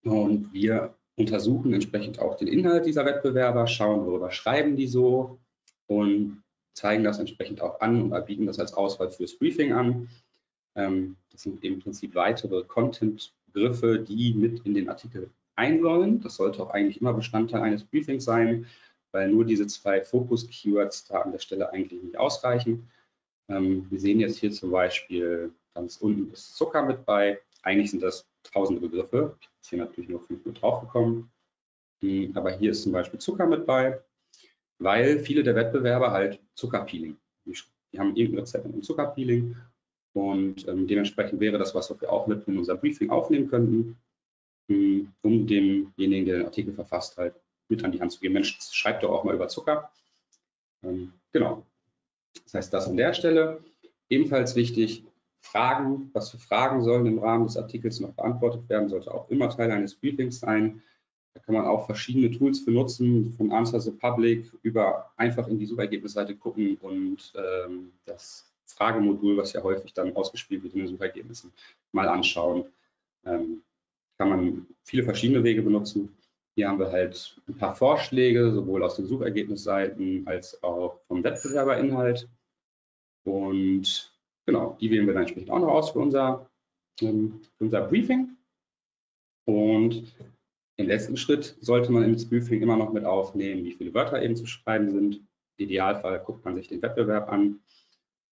Und 0.03 0.53
wir 0.53 0.95
untersuchen 1.17 1.73
entsprechend 1.73 2.19
auch 2.19 2.37
den 2.37 2.49
Inhalt 2.49 2.87
dieser 2.87 3.05
Wettbewerber, 3.05 3.67
schauen, 3.67 4.05
worüber 4.07 4.31
schreiben 4.31 4.77
die 4.77 4.89
so 4.89 5.39
und 5.87 6.43
zeigen 6.75 7.05
das 7.05 7.19
entsprechend 7.19 7.61
auch 7.61 7.81
an 7.81 8.11
und 8.13 8.27
bieten 8.27 8.47
das 8.47 8.59
als 8.59 8.75
Auswahl 8.75 9.11
fürs 9.11 9.39
Briefing 9.39 9.73
an. 9.73 10.09
Ähm, 10.75 11.17
das 11.31 11.43
sind 11.43 11.63
im 11.65 11.79
Prinzip 11.79 12.15
weitere 12.15 12.65
Content-Begriffe, 12.65 14.01
die 14.01 14.35
mit 14.35 14.67
in 14.67 14.75
den 14.75 14.89
Artikel 14.89 15.31
ein 15.57 15.81
sollen. 15.81 16.21
Das 16.21 16.37
sollte 16.37 16.63
auch 16.63 16.71
eigentlich 16.71 17.01
immer 17.01 17.15
Bestandteil 17.15 17.63
eines 17.63 17.85
Briefings 17.85 18.25
sein, 18.25 18.67
weil 19.13 19.29
nur 19.29 19.45
diese 19.45 19.69
zwei 19.69 20.03
Fokus-Keywords 20.03 21.07
da 21.07 21.21
an 21.21 21.31
der 21.33 21.39
Stelle 21.39 21.73
eigentlich 21.73 22.03
nicht 22.03 22.19
ausreichen. 22.19 22.91
Ähm, 23.49 23.87
wir 23.91 24.01
sehen 24.01 24.21
jetzt 24.21 24.39
hier 24.39 24.51
zum 24.53 24.71
Beispiel 24.71 25.53
ganz 25.75 25.97
unten 25.99 26.33
ist 26.33 26.57
Zucker 26.57 26.83
mit 26.83 27.05
bei. 27.05 27.41
Eigentlich 27.63 27.91
sind 27.91 28.03
das 28.03 28.27
tausende 28.43 28.81
Begriffe. 28.81 29.37
Ich 29.41 29.49
bin 29.49 29.79
hier 29.79 29.79
natürlich 29.87 30.11
nur 30.11 30.21
fünf 30.21 30.45
mit 30.45 30.61
draufgekommen. 30.61 31.31
Hm, 32.03 32.33
aber 32.37 32.53
hier 32.53 32.71
ist 32.73 32.83
zum 32.83 32.93
Beispiel 32.93 33.21
Zucker 33.21 33.47
mit 33.47 33.67
bei. 33.67 34.01
weil 34.79 35.19
viele 35.21 35.43
der 35.43 35.55
Wettbewerber 35.55 36.11
halt 36.11 36.41
Zuckerpeeling, 36.55 37.17
die, 37.45 37.57
die 37.93 37.99
haben 37.99 38.17
irgendein 38.17 38.41
Rezept 38.41 38.67
mit 38.67 38.85
Zuckerpeeling 38.85 39.57
und 40.13 40.67
ähm, 40.69 40.87
dementsprechend 40.87 41.41
wäre 41.41 41.59
das 41.59 41.75
was, 41.75 41.91
was 41.91 42.01
wir 42.01 42.13
auch 42.13 42.27
mit 42.27 42.47
in 42.47 42.59
unser 42.59 42.77
Briefing 42.77 43.11
aufnehmen 43.11 43.49
könnten, 43.49 43.97
um 44.69 45.47
demjenigen, 45.47 46.27
der 46.27 46.39
den 46.39 46.47
Artikel 46.47 46.73
verfasst, 46.73 47.17
halt 47.19 47.35
mit 47.69 47.85
an 47.85 47.93
die 47.93 48.01
Hand 48.01 48.13
zu 48.13 48.21
geben. 48.21 48.35
Mensch, 48.35 48.59
schreibt 48.73 49.03
doch 49.03 49.11
auch 49.11 49.25
mal 49.25 49.35
über 49.35 49.49
Zucker. 49.49 49.91
Ähm, 50.83 51.13
genau. 51.33 51.65
Das 52.43 52.55
heißt, 52.55 52.73
das 52.73 52.89
an 52.89 52.97
der 52.97 53.15
Stelle. 53.15 53.63
Ebenfalls 54.09 54.57
wichtig, 54.57 55.05
Fragen, 55.41 56.11
was 56.13 56.31
für 56.31 56.39
Fragen 56.39 56.83
sollen 56.83 57.07
im 57.07 57.19
Rahmen 57.19 57.47
des 57.47 57.57
Artikels 57.57 58.01
noch 58.01 58.13
beantwortet 58.13 58.69
werden, 58.69 58.89
sollte 58.89 59.13
auch 59.13 59.29
immer 59.31 59.51
Teil 59.51 59.71
eines 59.71 59.95
Briefings 59.95 60.41
sein. 60.41 60.83
Da 61.35 61.41
kann 61.41 61.55
man 61.55 61.67
auch 61.67 61.87
verschiedene 61.87 62.31
Tools 62.31 62.61
für 62.61 62.71
nutzen, 62.71 63.35
von 63.37 63.53
Answer 63.53 63.81
the 63.81 63.91
Public 63.91 64.51
über 64.63 65.11
einfach 65.17 65.49
in 65.49 65.59
die 65.59 65.67
Suchergebnisseite 65.67 66.37
gucken 66.37 66.77
und 66.81 67.33
ähm, 67.37 67.93
das 68.07 68.51
Fragemodul, 68.67 69.37
was 69.37 69.53
ja 69.53 69.63
häufig 69.63 69.93
dann 69.93 70.15
ausgespielt 70.17 70.63
wird 70.63 70.75
in 70.75 70.81
den 70.81 70.89
Suchergebnissen, 70.89 71.53
mal 71.93 72.09
anschauen. 72.09 72.65
Ähm, 73.27 73.63
kann 74.17 74.29
man 74.29 74.67
viele 74.83 75.03
verschiedene 75.03 75.43
Wege 75.43 75.63
benutzen. 75.63 76.17
Hier 76.57 76.69
haben 76.69 76.79
wir 76.79 76.93
halt 76.93 77.41
ein 77.49 77.57
paar 77.57 77.75
Vorschläge, 77.75 78.53
sowohl 78.53 78.85
aus 78.85 78.97
den 78.97 79.07
Suchergebnisseiten 79.07 80.27
als 80.27 80.63
auch 80.63 81.01
vom 81.09 81.25
Wettbewerberinhalt. 81.25 82.29
Und 83.25 84.15
genau, 84.47 84.77
die 84.81 84.91
wählen 84.91 85.07
wir 85.07 85.15
dann 85.15 85.23
entsprechend 85.23 85.51
auch 85.51 85.59
noch 85.59 85.69
aus 85.69 85.91
für 85.91 85.99
unser, 85.99 86.49
ähm, 87.01 87.41
unser 87.59 87.83
Briefing. 87.83 88.37
Und 89.47 90.15
im 90.77 90.87
letzten 90.87 91.17
Schritt 91.17 91.57
sollte 91.61 91.91
man 91.93 92.05
ins 92.05 92.29
Briefing 92.29 92.63
immer 92.63 92.77
noch 92.77 92.93
mit 92.93 93.05
aufnehmen, 93.05 93.65
wie 93.65 93.73
viele 93.73 93.95
Wörter 93.95 94.23
eben 94.23 94.37
zu 94.37 94.47
schreiben 94.47 94.91
sind. 94.91 95.17
Im 95.57 95.67
Idealfall 95.67 96.21
guckt 96.21 96.45
man 96.45 96.55
sich 96.57 96.69
den 96.69 96.83
Wettbewerb 96.83 97.31
an. 97.31 97.61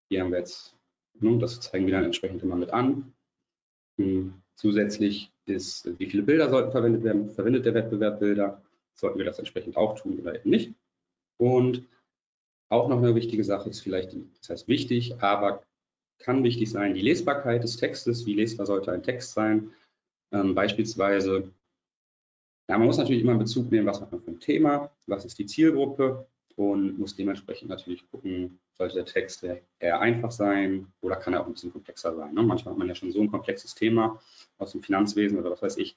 Hier 0.09 0.23
haben 0.23 0.31
wir 0.31 0.39
jetzt, 0.39 0.77
das 1.15 1.61
zeigen 1.61 1.87
wir 1.87 1.95
dann 1.95 2.05
entsprechend 2.05 2.43
immer 2.43 2.57
mit 2.57 2.71
an. 2.71 3.13
Hm, 3.99 4.42
zusätzlich 4.55 5.33
ist, 5.47 5.99
wie 5.99 6.07
viele 6.07 6.23
Bilder 6.23 6.51
sollten 6.51 6.73
verwendet 6.73 7.05
werden. 7.05 7.31
Verwendet 7.31 7.67
der 7.67 7.75
Wettbewerb 7.75 8.21
Bilder? 8.21 8.63
Sollten 8.95 9.19
wir 9.19 9.25
das 9.25 9.39
entsprechend 9.39 9.77
auch 9.77 9.99
tun 9.99 10.19
oder 10.21 10.35
eben 10.35 10.51
nicht? 10.51 10.75
Und 11.39 11.87
auch 12.69 12.89
noch 12.89 12.99
eine 12.99 13.15
wichtige 13.15 13.45
Sache 13.45 13.71
ist 13.71 13.81
vielleicht, 13.81 14.17
das 14.39 14.49
heißt 14.49 14.69
wichtig, 14.69 15.21
aber 15.21 15.63
kann 16.19 16.45
wichtig 16.45 16.71
sein, 16.71 16.95
die 16.95 17.03
Lesbarkeit 17.03 17.63
des 17.65 17.77
Textes. 17.77 18.27
Wie 18.27 18.35
lesbar 18.35 18.67
sollte 18.67 18.93
ein 18.93 19.03
Text 19.03 19.33
sein? 19.33 19.73
Ähm, 20.31 20.55
beispielsweise, 20.55 21.53
ja, 22.69 22.79
man 22.79 22.87
muss 22.87 22.97
natürlich 22.97 23.23
immer 23.23 23.33
in 23.33 23.41
Bezug 23.41 23.71
nehmen, 23.71 23.87
was 23.87 24.01
hat 24.01 24.13
man 24.13 24.23
für 24.23 24.31
ein 24.31 24.41
Thema, 24.41 24.91
was 25.07 25.25
ist 25.25 25.39
die 25.39 25.47
Zielgruppe 25.47 26.27
und 26.57 26.99
muss 26.99 27.17
dementsprechend 27.17 27.69
natürlich 27.69 28.09
gucken, 28.11 28.59
sollte 28.83 28.97
der 28.97 29.05
Text 29.05 29.45
eher 29.79 30.01
einfach 30.01 30.33
sein 30.33 30.93
oder 31.01 31.17
kann 31.17 31.35
er 31.35 31.43
auch 31.43 31.47
ein 31.47 31.53
bisschen 31.53 31.73
komplexer 31.73 32.15
sein. 32.17 32.35
Ne? 32.35 32.43
Manchmal 32.43 32.73
hat 32.73 32.79
man 32.79 32.89
ja 32.89 32.95
schon 32.95 33.13
so 33.13 33.21
ein 33.21 33.31
komplexes 33.31 33.75
Thema 33.75 34.21
aus 34.59 34.73
dem 34.73 34.83
Finanzwesen 34.83 35.39
oder 35.39 35.53
was 35.53 35.63
weiß 35.63 35.77
ich, 35.77 35.97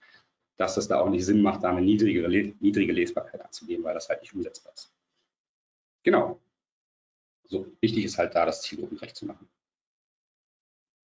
dass 0.58 0.78
es 0.78 0.88
da 0.88 1.00
auch 1.00 1.10
nicht 1.10 1.26
Sinn 1.26 1.42
macht, 1.42 1.64
da 1.64 1.70
eine 1.70 1.82
niedrigere, 1.82 2.30
niedrige 2.30 2.94
Lesbarkeit 2.94 3.44
anzugeben, 3.44 3.84
weil 3.84 3.96
das 3.96 4.08
halt 4.08 4.22
nicht 4.22 4.34
umsetzbar 4.36 4.74
ist. 4.74 4.94
Genau. 6.04 6.40
So, 7.48 7.66
wichtig 7.82 8.06
ist 8.06 8.18
halt 8.18 8.36
da, 8.36 8.46
das 8.46 8.62
Zielgruppenrecht 8.62 9.16
zu 9.16 9.26
machen. 9.26 9.48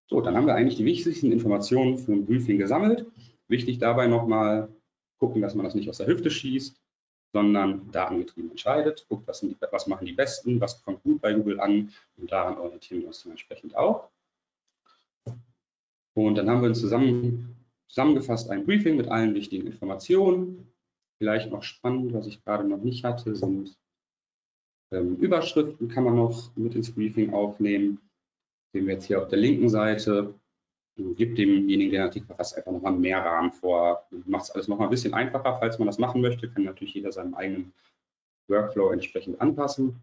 So, 0.09 0.21
dann 0.21 0.35
haben 0.35 0.47
wir 0.47 0.55
eigentlich 0.55 0.77
die 0.77 0.85
wichtigsten 0.85 1.31
Informationen 1.31 1.97
für 1.97 2.11
ein 2.11 2.25
Briefing 2.25 2.57
gesammelt. 2.57 3.05
Wichtig 3.47 3.77
dabei 3.77 4.07
nochmal 4.07 4.69
gucken, 5.19 5.41
dass 5.41 5.53
man 5.53 5.65
das 5.65 5.75
nicht 5.75 5.89
aus 5.89 5.97
der 5.97 6.07
Hüfte 6.07 6.31
schießt, 6.31 6.81
sondern 7.37 7.91
datengetrieben 7.91 8.51
entscheidet, 8.51 9.05
guckt, 9.07 9.27
was, 9.27 9.41
die, 9.41 9.55
was 9.71 9.87
machen 9.87 10.05
die 10.05 10.13
Besten, 10.13 10.59
was 10.59 10.83
kommt 10.83 11.03
gut 11.03 11.21
bei 11.21 11.33
Google 11.33 11.59
an 11.59 11.91
und 12.17 12.31
daran 12.31 12.57
orientieren 12.57 13.01
wir 13.01 13.07
uns 13.07 13.23
dann 13.23 13.31
entsprechend 13.31 13.75
auch. 13.75 14.09
Und 16.15 16.35
dann 16.35 16.49
haben 16.49 16.63
wir 16.63 16.73
zusammen, 16.73 17.55
zusammengefasst 17.87 18.49
ein 18.49 18.65
Briefing 18.65 18.97
mit 18.97 19.07
allen 19.09 19.35
wichtigen 19.35 19.67
Informationen. 19.67 20.73
Vielleicht 21.19 21.51
noch 21.51 21.61
spannend, 21.63 22.13
was 22.13 22.25
ich 22.25 22.43
gerade 22.43 22.67
noch 22.67 22.81
nicht 22.81 23.03
hatte, 23.03 23.35
sind 23.35 23.77
ähm, 24.91 25.17
Überschriften, 25.17 25.89
kann 25.89 26.05
man 26.05 26.15
noch 26.15 26.55
mit 26.55 26.73
ins 26.73 26.91
Briefing 26.91 27.33
aufnehmen 27.33 27.99
sehen 28.77 28.87
wir 28.87 28.93
jetzt 28.95 29.05
hier 29.05 29.21
auf 29.21 29.27
der 29.27 29.39
linken 29.39 29.69
Seite, 29.69 30.33
gibt 30.97 31.37
demjenigen, 31.37 31.91
der 31.91 32.01
den 32.01 32.07
Artikel 32.07 32.27
verfasst, 32.27 32.57
einfach 32.57 32.71
nochmal 32.71 32.93
mehr 32.93 33.23
Rahmen 33.23 33.51
vor, 33.51 34.07
macht 34.25 34.45
es 34.45 34.51
alles 34.51 34.67
nochmal 34.67 34.87
ein 34.87 34.91
bisschen 34.91 35.13
einfacher. 35.13 35.57
Falls 35.59 35.77
man 35.77 35.87
das 35.87 35.99
machen 35.99 36.21
möchte, 36.21 36.49
kann 36.49 36.63
natürlich 36.63 36.93
jeder 36.95 37.11
seinen 37.11 37.33
eigenen 37.35 37.73
Workflow 38.47 38.91
entsprechend 38.91 39.39
anpassen. 39.39 39.95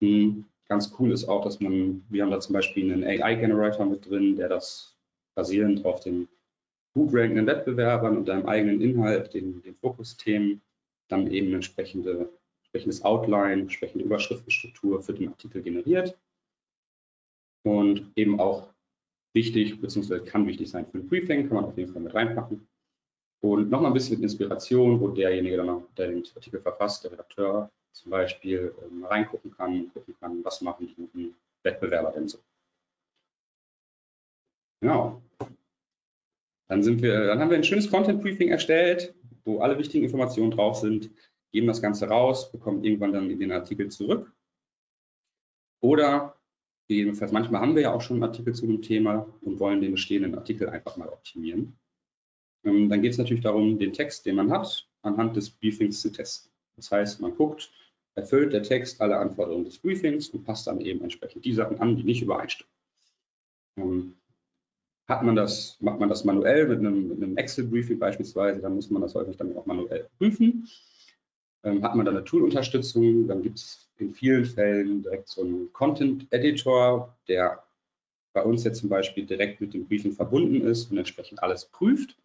Hm, 0.00 0.44
ganz 0.68 0.94
cool 0.98 1.12
ist 1.12 1.24
auch, 1.24 1.44
dass 1.44 1.60
man, 1.60 2.04
wir 2.08 2.22
haben 2.22 2.30
da 2.30 2.40
zum 2.40 2.52
Beispiel 2.52 2.92
einen 2.92 3.04
AI-Generator 3.04 3.86
mit 3.86 4.08
drin, 4.08 4.36
der 4.36 4.48
das 4.48 4.96
basierend 5.34 5.84
auf 5.84 6.00
den 6.00 6.28
gut 6.94 7.12
rankenden 7.12 7.46
Wettbewerbern 7.46 8.16
und 8.16 8.28
deinem 8.28 8.46
eigenen 8.46 8.80
Inhalt, 8.80 9.34
den, 9.34 9.62
den 9.62 9.74
Fokusthemen, 9.76 10.60
dann 11.08 11.30
eben 11.30 11.52
entsprechende, 11.54 12.28
entsprechendes 12.60 13.04
Outline, 13.04 13.62
entsprechende 13.62 14.04
Überschriftenstruktur 14.04 15.02
für 15.02 15.14
den 15.14 15.28
Artikel 15.28 15.62
generiert 15.62 16.18
und 17.64 18.12
eben 18.16 18.40
auch 18.40 18.71
wichtig, 19.34 19.80
beziehungsweise 19.80 20.24
kann 20.24 20.46
wichtig 20.46 20.70
sein 20.70 20.86
für 20.86 20.98
ein 20.98 21.08
Briefing, 21.08 21.48
kann 21.48 21.56
man 21.56 21.64
auf 21.64 21.76
jeden 21.76 21.92
Fall 21.92 22.02
mit 22.02 22.14
reinpacken. 22.14 22.66
Und 23.40 23.70
nochmal 23.70 23.90
ein 23.90 23.94
bisschen 23.94 24.16
mit 24.16 24.24
Inspiration, 24.24 25.00
wo 25.00 25.08
derjenige 25.08 25.56
dann 25.56 25.70
auch, 25.70 25.82
der 25.96 26.08
den 26.08 26.24
Artikel 26.34 26.60
verfasst, 26.60 27.04
der 27.04 27.12
Redakteur 27.12 27.70
zum 27.92 28.10
Beispiel, 28.10 28.74
ähm, 28.84 29.04
reingucken 29.04 29.50
kann, 29.50 29.90
gucken 29.92 30.14
kann, 30.20 30.44
was 30.44 30.60
machen 30.60 30.86
die 30.86 30.94
guten 30.94 31.34
Wettbewerber 31.62 32.12
denn 32.12 32.28
so. 32.28 32.38
Genau. 34.80 35.22
Dann 36.68 36.82
sind 36.82 37.02
wir, 37.02 37.26
dann 37.26 37.40
haben 37.40 37.50
wir 37.50 37.56
ein 37.56 37.64
schönes 37.64 37.90
Content 37.90 38.22
Briefing 38.22 38.48
erstellt, 38.48 39.14
wo 39.44 39.60
alle 39.60 39.78
wichtigen 39.78 40.04
Informationen 40.04 40.50
drauf 40.50 40.76
sind, 40.76 41.10
geben 41.52 41.66
das 41.66 41.82
Ganze 41.82 42.08
raus, 42.08 42.50
bekommen 42.50 42.82
irgendwann 42.84 43.12
dann 43.12 43.28
den 43.28 43.52
Artikel 43.52 43.90
zurück. 43.90 44.32
Oder 45.80 46.36
Jedenfalls 46.88 47.32
manchmal 47.32 47.60
haben 47.60 47.74
wir 47.74 47.82
ja 47.82 47.92
auch 47.92 48.00
schon 48.00 48.16
einen 48.16 48.24
Artikel 48.24 48.54
zu 48.54 48.64
einem 48.64 48.82
Thema 48.82 49.26
und 49.40 49.60
wollen 49.60 49.80
den 49.80 49.92
bestehenden 49.92 50.34
Artikel 50.34 50.68
einfach 50.68 50.96
mal 50.96 51.08
optimieren. 51.08 51.78
Ähm, 52.64 52.88
dann 52.88 53.02
geht 53.02 53.12
es 53.12 53.18
natürlich 53.18 53.42
darum, 53.42 53.78
den 53.78 53.92
Text, 53.92 54.26
den 54.26 54.36
man 54.36 54.50
hat, 54.50 54.88
anhand 55.02 55.36
des 55.36 55.50
Briefings 55.50 56.00
zu 56.00 56.10
testen. 56.10 56.52
Das 56.76 56.90
heißt, 56.90 57.20
man 57.20 57.34
guckt, 57.34 57.70
erfüllt 58.14 58.52
der 58.52 58.62
Text 58.62 59.00
alle 59.00 59.16
Anforderungen 59.16 59.64
des 59.64 59.78
Briefings 59.78 60.28
und 60.28 60.44
passt 60.44 60.66
dann 60.66 60.80
eben 60.80 61.02
entsprechend 61.02 61.44
die 61.44 61.54
Sachen 61.54 61.80
an, 61.80 61.96
die 61.96 62.04
nicht 62.04 62.22
übereinstimmen. 62.22 62.72
Ähm, 63.78 64.14
hat 65.08 65.22
man 65.22 65.36
das, 65.36 65.76
macht 65.80 65.98
man 65.98 66.08
das 66.08 66.24
manuell 66.24 66.68
mit 66.68 66.78
einem, 66.78 67.12
einem 67.12 67.36
Excel-Briefing 67.36 67.98
beispielsweise, 67.98 68.60
dann 68.60 68.74
muss 68.74 68.90
man 68.90 69.02
das 69.02 69.14
häufig 69.14 69.36
dann 69.36 69.56
auch 69.56 69.66
manuell 69.66 70.08
prüfen. 70.18 70.68
Ähm, 71.64 71.82
hat 71.82 71.94
man 71.94 72.04
dann 72.04 72.16
eine 72.16 72.24
Tool-Unterstützung, 72.24 73.28
dann 73.28 73.42
gibt 73.42 73.58
es 73.58 73.88
in 73.98 74.12
vielen 74.12 74.44
Fällen 74.44 75.02
direkt 75.02 75.28
so 75.28 75.42
einen 75.42 75.72
Content-Editor, 75.72 77.16
der 77.28 77.62
bei 78.32 78.42
uns 78.42 78.64
jetzt 78.64 78.80
zum 78.80 78.88
Beispiel 78.88 79.26
direkt 79.26 79.60
mit 79.60 79.74
dem 79.74 79.86
Briefing 79.86 80.12
verbunden 80.12 80.62
ist 80.62 80.90
und 80.90 80.98
entsprechend 80.98 81.42
alles 81.42 81.66
prüft 81.66 82.16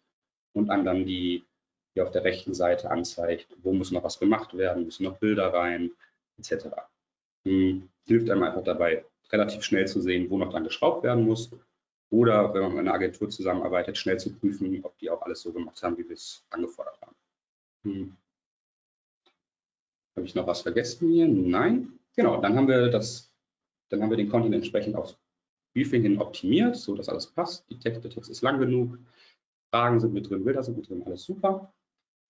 und 0.54 0.70
einem 0.70 0.84
dann 0.84 1.04
die, 1.04 1.44
die 1.94 2.00
auf 2.00 2.10
der 2.10 2.24
rechten 2.24 2.54
Seite 2.54 2.90
anzeigt, 2.90 3.46
wo 3.62 3.72
muss 3.72 3.92
noch 3.92 4.04
was 4.04 4.18
gemacht 4.18 4.56
werden, 4.56 4.86
müssen 4.86 5.04
noch 5.04 5.18
Bilder 5.18 5.52
rein, 5.52 5.92
etc. 6.38 6.68
Hm, 7.44 7.88
hilft 8.06 8.30
einem 8.30 8.42
einfach 8.42 8.64
dabei, 8.64 9.04
relativ 9.30 9.62
schnell 9.62 9.86
zu 9.86 10.00
sehen, 10.00 10.30
wo 10.30 10.38
noch 10.38 10.52
dann 10.52 10.64
geschraubt 10.64 11.04
werden 11.04 11.24
muss. 11.24 11.50
Oder 12.10 12.54
wenn 12.54 12.62
man 12.62 12.70
mit 12.72 12.80
einer 12.80 12.94
Agentur 12.94 13.28
zusammenarbeitet, 13.28 13.98
schnell 13.98 14.18
zu 14.18 14.32
prüfen, 14.32 14.80
ob 14.82 14.96
die 14.98 15.10
auch 15.10 15.22
alles 15.22 15.42
so 15.42 15.52
gemacht 15.52 15.82
haben, 15.82 15.98
wie 15.98 16.08
wir 16.08 16.14
es 16.14 16.42
angefordert 16.50 16.98
haben. 17.02 17.14
Habe 20.18 20.26
ich 20.26 20.34
noch 20.34 20.48
was 20.48 20.62
vergessen 20.62 21.12
hier? 21.12 21.28
Nein. 21.28 21.92
Genau, 22.16 22.40
dann 22.40 22.56
haben 22.56 22.66
wir 22.66 22.88
das, 22.88 23.32
dann 23.88 24.02
haben 24.02 24.10
wir 24.10 24.16
den 24.16 24.28
Content 24.28 24.52
entsprechend 24.52 24.96
aufs 24.96 25.16
Briefing 25.72 26.02
hin 26.02 26.20
optimiert, 26.20 26.74
so 26.74 26.96
dass 26.96 27.08
alles 27.08 27.28
passt. 27.28 27.70
Die 27.70 27.78
Text, 27.78 28.02
der 28.02 28.10
Text 28.10 28.28
ist 28.28 28.42
lang 28.42 28.58
genug, 28.58 28.98
Fragen 29.70 30.00
sind 30.00 30.12
mit 30.12 30.28
drin, 30.28 30.44
Bilder 30.44 30.64
sind 30.64 30.76
mit 30.76 30.88
drin, 30.88 31.04
alles 31.06 31.22
super. 31.22 31.72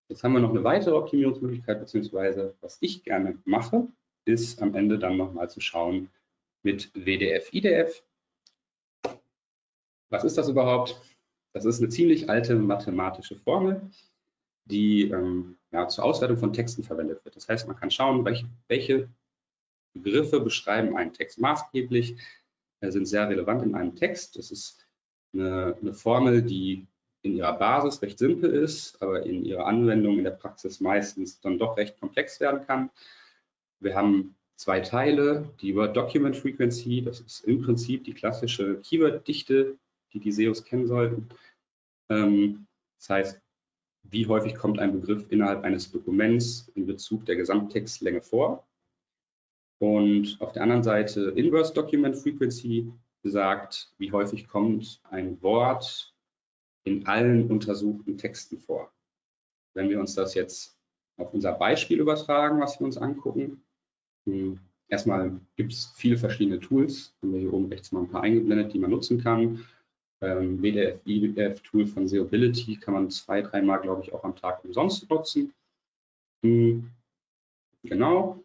Jetzt 0.09 0.23
haben 0.23 0.35
wir 0.35 0.41
noch 0.41 0.51
eine 0.51 0.65
weitere 0.65 0.97
Optimierungsmöglichkeit, 0.97 1.81
beziehungsweise 1.81 2.55
was 2.61 2.77
ich 2.83 3.05
gerne 3.05 3.39
mache, 3.47 3.89
ist 4.27 4.61
am 4.61 4.75
Ende 4.75 4.99
dann 4.99 5.17
nochmal 5.17 5.49
zu 5.49 5.61
schauen 5.61 6.11
mit 6.63 6.93
WDF, 6.93 7.55
IDF. 7.55 8.05
Was 10.11 10.25
ist 10.25 10.37
das 10.37 10.51
überhaupt? 10.51 11.01
Das 11.55 11.65
ist 11.65 11.81
eine 11.81 11.89
ziemlich 11.89 12.29
alte 12.29 12.55
mathematische 12.55 13.37
Formel, 13.37 13.81
die 14.67 15.09
ähm, 15.09 15.58
ja, 15.73 15.89
zur 15.89 16.05
Auswertung 16.05 16.39
von 16.39 16.53
Texten 16.53 16.83
verwendet 16.83 17.25
wird. 17.25 17.37
Das 17.37 17.49
heißt, 17.49 17.67
man 17.67 17.77
kann 17.77 17.91
schauen, 17.91 18.25
welche, 18.25 18.47
welche 18.69 19.09
Begriffe 19.95 20.41
beschreiben 20.41 20.97
einen 20.97 21.13
Text 21.13 21.39
maßgeblich, 21.39 22.17
äh, 22.81 22.91
sind 22.91 23.07
sehr 23.07 23.29
relevant 23.29 23.63
in 23.63 23.75
einem 23.75 23.97
Text. 23.97 24.37
Das 24.37 24.51
ist 24.51 24.87
eine, 25.33 25.77
eine 25.81 25.95
Formel, 25.95 26.43
die 26.43 26.87
in 27.23 27.35
ihrer 27.35 27.59
Basis 27.59 28.01
recht 28.03 28.19
simpel 28.19 28.51
ist, 28.51 29.03
aber 29.03 29.25
in 29.25 29.45
ihrer 29.45 29.67
Anwendung 29.67 30.19
in 30.19 30.25
der 30.25 30.31
Praxis 30.31 30.81
meistens 30.81 31.41
dann 31.41 31.59
doch 31.59 31.77
recht 31.77 31.99
komplex 31.99 32.41
werden 32.41 32.65
kann. 32.67 32.91
Wir 33.81 33.95
haben 33.95 34.37
zwei 34.57 34.81
Teile, 34.81 35.53
die 35.61 35.75
Word 35.75 35.97
Document 35.97 36.37
Frequency, 36.37 37.03
das 37.03 37.21
ist 37.21 37.41
im 37.41 37.63
Prinzip 37.63 38.05
die 38.05 38.15
klassische 38.15 38.81
Keyword-Dichte, 38.81 39.77
die 40.13 40.21
die 40.21 40.33
SEOs 40.33 40.65
kennen 40.65 40.87
sollten. 40.87 41.29
Ähm, 42.09 42.67
das 42.99 43.11
heißt, 43.11 43.41
wie 44.11 44.27
häufig 44.27 44.55
kommt 44.55 44.79
ein 44.79 44.93
Begriff 44.93 45.27
innerhalb 45.31 45.65
eines 45.65 45.91
Dokuments 45.91 46.71
in 46.75 46.87
Bezug 46.87 47.27
der 47.27 47.37
Gesamttextlänge 47.37 48.23
vor. 48.23 48.67
Und 49.79 50.37
auf 50.41 50.53
der 50.53 50.63
anderen 50.63 50.83
Seite 50.83 51.33
Inverse 51.37 51.73
Document 51.73 52.17
Frequency 52.17 52.93
sagt, 53.23 53.93
wie 53.99 54.11
häufig 54.13 54.49
kommt 54.49 55.01
ein 55.11 55.41
Wort 55.43 56.15
in 56.85 57.07
allen 57.07 57.51
untersuchten 57.51 58.17
Texten 58.17 58.59
vor. 58.59 58.93
Wenn 59.75 59.91
wir 59.91 60.01
uns 60.01 60.15
das 60.15 60.35
jetzt 60.35 60.77
auf 61.17 61.35
unser 61.35 61.53
Beispiel 61.53 62.01
übertragen, 62.01 62.61
was 62.61 62.81
wir 62.81 62.87
uns 62.87 62.97
angucken, 62.97 63.63
hm, 64.25 64.59
erstmal 64.89 65.39
gibt 65.57 65.73
es 65.73 65.93
viele 65.97 66.17
verschiedene 66.17 66.61
Tools, 66.61 67.15
haben 67.21 67.33
wir 67.33 67.41
hier 67.41 67.53
oben 67.53 67.67
rechts 67.67 67.93
mal 67.93 68.01
ein 68.01 68.11
paar 68.11 68.23
eingeblendet, 68.23 68.73
die 68.73 68.79
man 68.79 68.91
nutzen 68.91 69.23
kann. 69.23 69.65
Ähm, 70.21 70.61
WDF, 70.61 71.01
IDF-Tool 71.05 71.87
von 71.87 72.09
Seobility 72.09 72.77
kann 72.77 72.95
man 72.95 73.11
zwei, 73.11 73.43
dreimal, 73.43 73.81
glaube 73.81 74.03
ich, 74.03 74.13
auch 74.13 74.25
am 74.25 74.35
Tag 74.35 74.65
umsonst 74.65 75.09
nutzen. 75.09 75.55
Hm, 76.43 76.91
genau. 77.85 78.43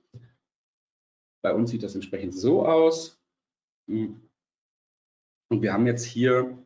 Bei 1.42 1.54
uns 1.54 1.72
sieht 1.72 1.84
das 1.84 1.96
entsprechend 1.96 2.36
so 2.36 2.66
aus. 2.66 3.20
Hm. 3.88 4.22
Und 5.50 5.62
wir 5.62 5.74
haben 5.74 5.88
jetzt 5.88 6.06
hier 6.06 6.58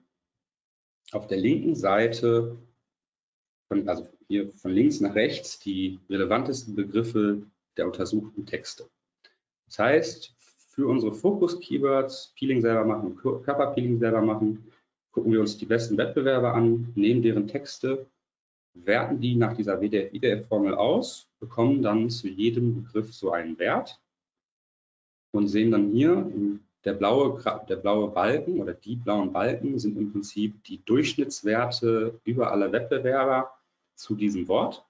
auf 1.12 1.28
der 1.28 1.38
linken 1.38 1.76
Seite, 1.76 2.58
von, 3.68 3.88
also 3.88 4.08
hier 4.28 4.52
von 4.52 4.72
links 4.72 5.00
nach 5.00 5.16
rechts, 5.16 5.60
die 5.60 6.00
relevantesten 6.10 6.76
Begriffe 6.76 7.44
der 7.78 7.86
untersuchten 7.86 8.46
Texte. 8.46 8.90
Das 9.66 9.80
heißt, 9.80 10.36
für 10.38 10.88
unsere 10.88 11.14
Fokus-Keywords, 11.14 12.34
Peeling 12.36 12.62
selber 12.62 12.86
machen, 12.86 13.16
Körperpeeling 13.16 14.00
selber 14.00 14.22
machen, 14.22 14.72
gucken 15.18 15.32
wir 15.32 15.42
uns 15.42 15.58
die 15.58 15.66
besten 15.66 15.98
Wettbewerber 15.98 16.54
an, 16.54 16.92
nehmen 16.94 17.24
deren 17.24 17.48
Texte, 17.48 18.06
werten 18.76 19.20
die 19.20 19.34
nach 19.34 19.58
dieser 19.58 19.82
WDF-IDF-Formel 19.82 20.76
aus, 20.76 21.28
bekommen 21.40 21.82
dann 21.82 22.12
zu 22.12 22.28
jedem 22.28 22.84
Begriff 22.84 23.12
so 23.16 23.32
einen 23.32 23.58
Wert 23.58 24.00
und 25.32 25.48
sehen 25.48 25.72
dann 25.72 25.90
hier, 25.90 26.32
der 26.86 26.94
blaue, 26.94 27.44
der 27.68 27.78
blaue 27.78 28.12
Balken 28.12 28.62
oder 28.62 28.76
die 28.76 28.96
blauen 28.96 29.34
Balken 29.34 29.80
sind 29.80 29.98
im 29.98 30.12
Prinzip 30.12 30.64
die 30.66 30.86
Durchschnittswerte 30.86 32.22
über 32.24 32.52
alle 32.52 32.72
Wettbewerber 32.72 33.52
zu 33.96 34.14
diesem 34.14 34.48
Wort. 34.48 34.86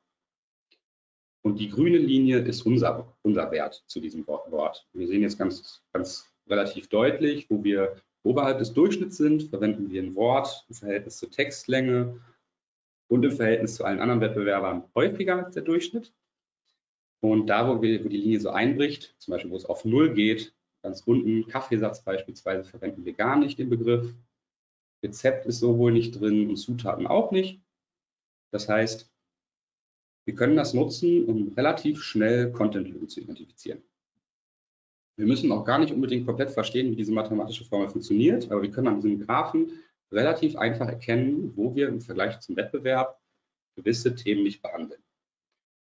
Und 1.42 1.58
die 1.58 1.70
grüne 1.70 2.00
Linie 2.00 2.40
ist 2.40 2.64
unser, 2.64 3.08
unser 3.22 3.50
Wert 3.52 3.82
zu 3.88 4.02
diesem 4.02 4.28
Wort. 4.28 4.86
Wir 4.92 5.08
sehen 5.08 5.22
jetzt 5.22 5.40
ganz, 5.40 5.82
ganz 5.94 6.30
relativ 6.50 6.90
deutlich, 6.90 7.50
wo 7.50 7.64
wir 7.64 7.96
oberhalb 8.24 8.60
des 8.60 8.74
Durchschnitts 8.74 9.18
sind, 9.18 9.44
verwenden 9.44 9.90
wir 9.90 10.02
ein 10.02 10.16
Wort 10.16 10.66
im 10.70 10.76
Verhältnis 10.76 11.18
zur 11.18 11.32
Textlänge 11.32 12.20
und 13.08 13.24
im 13.24 13.32
Verhältnis 13.32 13.76
zu 13.76 13.86
allen 13.86 14.00
anderen 14.00 14.22
Wettbewerbern 14.22 14.84
häufiger 14.96 15.46
als 15.46 15.54
der 15.54 15.64
Durchschnitt. 15.64 16.14
Und 17.22 17.48
da, 17.48 17.68
wo, 17.68 17.82
wir, 17.82 18.04
wo 18.04 18.10
die 18.10 18.18
Linie 18.18 18.40
so 18.40 18.50
einbricht, 18.50 19.16
zum 19.18 19.32
Beispiel 19.32 19.52
wo 19.52 19.56
es 19.56 19.66
auf 19.66 19.86
Null 19.86 20.14
geht, 20.14 20.54
ganz 20.84 21.02
unten, 21.02 21.48
Kaffeesatz 21.48 22.04
beispielsweise, 22.04 22.64
verwenden 22.64 23.06
wir 23.06 23.14
gar 23.14 23.38
nicht 23.38 23.58
den 23.58 23.70
Begriff. 23.70 24.14
Rezept 25.04 25.46
ist 25.46 25.60
sowohl 25.60 25.92
nicht 25.92 26.20
drin 26.20 26.50
und 26.50 26.58
Zutaten 26.58 27.08
auch 27.08 27.32
nicht. 27.32 27.62
Das 28.52 28.70
heißt, 28.70 29.12
wir 30.26 30.36
können 30.36 30.56
das 30.56 30.74
nutzen, 30.74 31.26
um 31.26 31.54
relativ 31.54 32.04
schnell 32.04 32.52
Content-Lücken 32.52 33.08
zu 33.08 33.22
identifizieren. 33.22 33.82
Wir 35.18 35.26
müssen 35.26 35.52
auch 35.52 35.66
gar 35.66 35.80
nicht 35.80 35.92
unbedingt 35.92 36.28
komplett 36.28 36.52
verstehen, 36.52 36.92
wie 36.92 36.96
diese 36.96 37.12
mathematische 37.12 37.66
Formel 37.66 37.90
funktioniert, 37.90 38.52
aber 38.52 38.62
wir 38.62 38.70
können 38.70 38.88
an 38.88 39.02
diesem 39.02 39.26
Graphen 39.26 39.72
relativ 40.12 40.56
einfach 40.56 40.88
erkennen, 40.88 41.54
wo 41.56 41.76
wir 41.76 41.88
im 41.88 42.02
Vergleich 42.02 42.40
zum 42.40 42.56
Wettbewerb 42.56 43.20
gewisse 43.76 44.14
Themen 44.14 44.44
nicht 44.44 44.62
behandeln. 44.62 45.02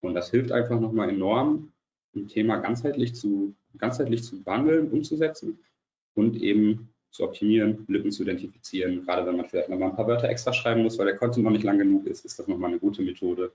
Und 0.03 0.15
das 0.15 0.31
hilft 0.31 0.53
einfach 0.53 0.79
nochmal 0.79 1.09
enorm, 1.09 1.73
ein 2.15 2.29
Thema 2.29 2.59
ganzheitlich 2.59 3.15
zu, 3.15 3.55
ganzheitlich 3.79 4.23
zu 4.23 4.43
behandeln, 4.43 4.91
umzusetzen 4.91 5.59
und 6.15 6.37
eben 6.37 6.91
zu 7.11 7.25
optimieren, 7.25 7.87
Lücken 7.89 8.13
zu 8.13 8.25
identifizieren. 8.25 9.07
Gerade 9.07 9.27
wenn 9.27 9.37
man 9.37 9.47
vielleicht 9.47 9.71
nochmal 9.71 9.89
ein 9.91 9.97
paar 9.97 10.07
Wörter 10.07 10.29
extra 10.29 10.53
schreiben 10.53 10.83
muss, 10.83 10.99
weil 10.99 11.07
der 11.07 11.17
Content 11.17 11.45
noch 11.45 11.51
nicht 11.51 11.65
lang 11.65 11.79
genug 11.79 12.07
ist, 12.07 12.27
ist 12.27 12.39
das 12.39 12.47
nochmal 12.47 12.71
eine 12.71 12.79
gute 12.79 13.01
Methode, 13.01 13.53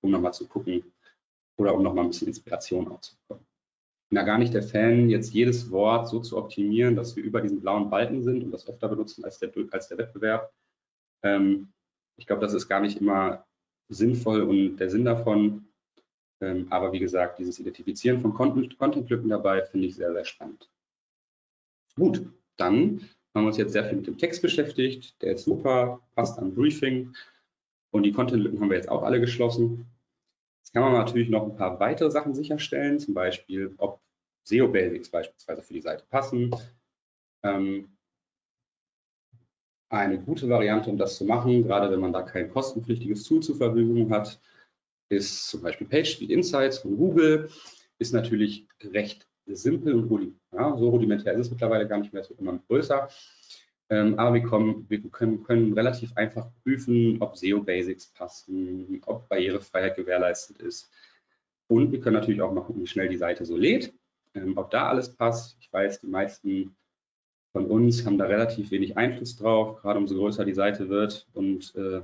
um 0.00 0.10
nochmal 0.10 0.34
zu 0.34 0.48
gucken 0.48 0.82
oder 1.56 1.74
um 1.74 1.82
nochmal 1.84 2.04
ein 2.04 2.10
bisschen 2.10 2.28
Inspiration 2.28 2.88
aufzubekommen 2.88 3.46
bin 4.12 4.16
da 4.16 4.24
gar 4.24 4.36
nicht 4.36 4.52
der 4.52 4.62
Fan, 4.62 5.08
jetzt 5.08 5.32
jedes 5.32 5.70
Wort 5.70 6.06
so 6.06 6.20
zu 6.20 6.36
optimieren, 6.36 6.96
dass 6.96 7.16
wir 7.16 7.24
über 7.24 7.40
diesen 7.40 7.62
blauen 7.62 7.88
Balken 7.88 8.22
sind 8.22 8.44
und 8.44 8.50
das 8.50 8.68
öfter 8.68 8.86
benutzen 8.88 9.24
als 9.24 9.38
der, 9.38 9.50
als 9.70 9.88
der 9.88 9.96
Wettbewerb. 9.96 10.52
Ähm, 11.22 11.72
ich 12.18 12.26
glaube, 12.26 12.42
das 12.42 12.52
ist 12.52 12.68
gar 12.68 12.80
nicht 12.80 13.00
immer 13.00 13.46
sinnvoll 13.88 14.42
und 14.42 14.76
der 14.76 14.90
Sinn 14.90 15.06
davon. 15.06 15.64
Ähm, 16.42 16.66
aber 16.68 16.92
wie 16.92 16.98
gesagt, 16.98 17.38
dieses 17.38 17.58
Identifizieren 17.58 18.20
von 18.20 18.34
Content-Lücken 18.34 19.30
dabei 19.30 19.62
finde 19.62 19.86
ich 19.86 19.94
sehr, 19.94 20.12
sehr 20.12 20.26
spannend. 20.26 20.68
Gut, 21.96 22.30
dann 22.58 23.08
haben 23.34 23.44
wir 23.44 23.46
uns 23.46 23.56
jetzt 23.56 23.72
sehr 23.72 23.86
viel 23.86 23.96
mit 23.96 24.08
dem 24.08 24.18
Text 24.18 24.42
beschäftigt. 24.42 25.22
Der 25.22 25.36
ist 25.36 25.44
super, 25.44 26.02
passt 26.14 26.38
am 26.38 26.54
Briefing. 26.54 27.14
Und 27.90 28.02
die 28.02 28.12
Content-Lücken 28.12 28.60
haben 28.60 28.68
wir 28.68 28.76
jetzt 28.76 28.90
auch 28.90 29.04
alle 29.04 29.20
geschlossen. 29.20 29.86
Jetzt 30.60 30.74
kann 30.74 30.82
man 30.82 30.92
natürlich 30.92 31.30
noch 31.30 31.44
ein 31.44 31.56
paar 31.56 31.80
weitere 31.80 32.10
Sachen 32.10 32.34
sicherstellen, 32.34 33.00
zum 33.00 33.14
Beispiel, 33.14 33.74
ob 33.78 34.01
SEO-Basics 34.44 35.10
beispielsweise 35.10 35.62
für 35.62 35.74
die 35.74 35.80
Seite 35.80 36.04
passen. 36.08 36.54
Ähm, 37.42 37.96
eine 39.88 40.18
gute 40.18 40.48
Variante, 40.48 40.88
um 40.88 40.96
das 40.96 41.16
zu 41.16 41.24
machen, 41.24 41.64
gerade 41.64 41.90
wenn 41.90 42.00
man 42.00 42.12
da 42.12 42.22
kein 42.22 42.50
kostenpflichtiges 42.50 43.24
Tool 43.24 43.42
zur 43.42 43.56
Verfügung 43.56 44.10
hat, 44.10 44.40
ist 45.10 45.48
zum 45.48 45.62
Beispiel 45.62 45.86
PageSpeed 45.86 46.30
Insights 46.30 46.78
von 46.78 46.96
Google. 46.96 47.50
Ist 47.98 48.14
natürlich 48.14 48.66
recht 48.82 49.28
simpel 49.46 49.94
und 49.94 50.40
ja, 50.52 50.76
so 50.76 50.88
rudimentär 50.88 51.34
ist 51.34 51.46
es 51.46 51.50
mittlerweile 51.50 51.86
gar 51.86 51.98
nicht 51.98 52.12
mehr, 52.12 52.22
es 52.22 52.30
wird 52.30 52.40
immer 52.40 52.58
größer. 52.68 53.08
Ähm, 53.90 54.18
aber 54.18 54.34
wir, 54.34 54.42
kommen, 54.42 54.86
wir 54.88 55.02
können, 55.10 55.42
können, 55.42 55.74
relativ 55.74 56.16
einfach 56.16 56.48
prüfen, 56.62 57.20
ob 57.20 57.36
SEO-Basics 57.36 58.12
passen, 58.14 59.02
ob 59.04 59.28
Barrierefreiheit 59.28 59.96
gewährleistet 59.96 60.58
ist. 60.58 60.90
Und 61.68 61.92
wir 61.92 62.00
können 62.00 62.16
natürlich 62.16 62.40
auch 62.40 62.52
mal 62.52 62.62
gucken, 62.62 62.82
wie 62.82 62.86
schnell 62.86 63.08
die 63.08 63.18
Seite 63.18 63.44
so 63.44 63.56
lädt, 63.56 63.92
ähm, 64.34 64.56
ob 64.56 64.70
da 64.70 64.88
alles 64.88 65.14
passt. 65.14 65.56
Ich 65.60 65.72
weiß, 65.72 66.00
die 66.00 66.06
meisten 66.06 66.76
von 67.52 67.66
uns 67.66 68.04
haben 68.06 68.18
da 68.18 68.24
relativ 68.24 68.70
wenig 68.70 68.96
Einfluss 68.96 69.36
drauf, 69.36 69.80
gerade 69.80 69.98
umso 69.98 70.14
größer 70.14 70.44
die 70.44 70.54
Seite 70.54 70.88
wird. 70.88 71.26
Und 71.34 71.74
äh, 71.76 72.02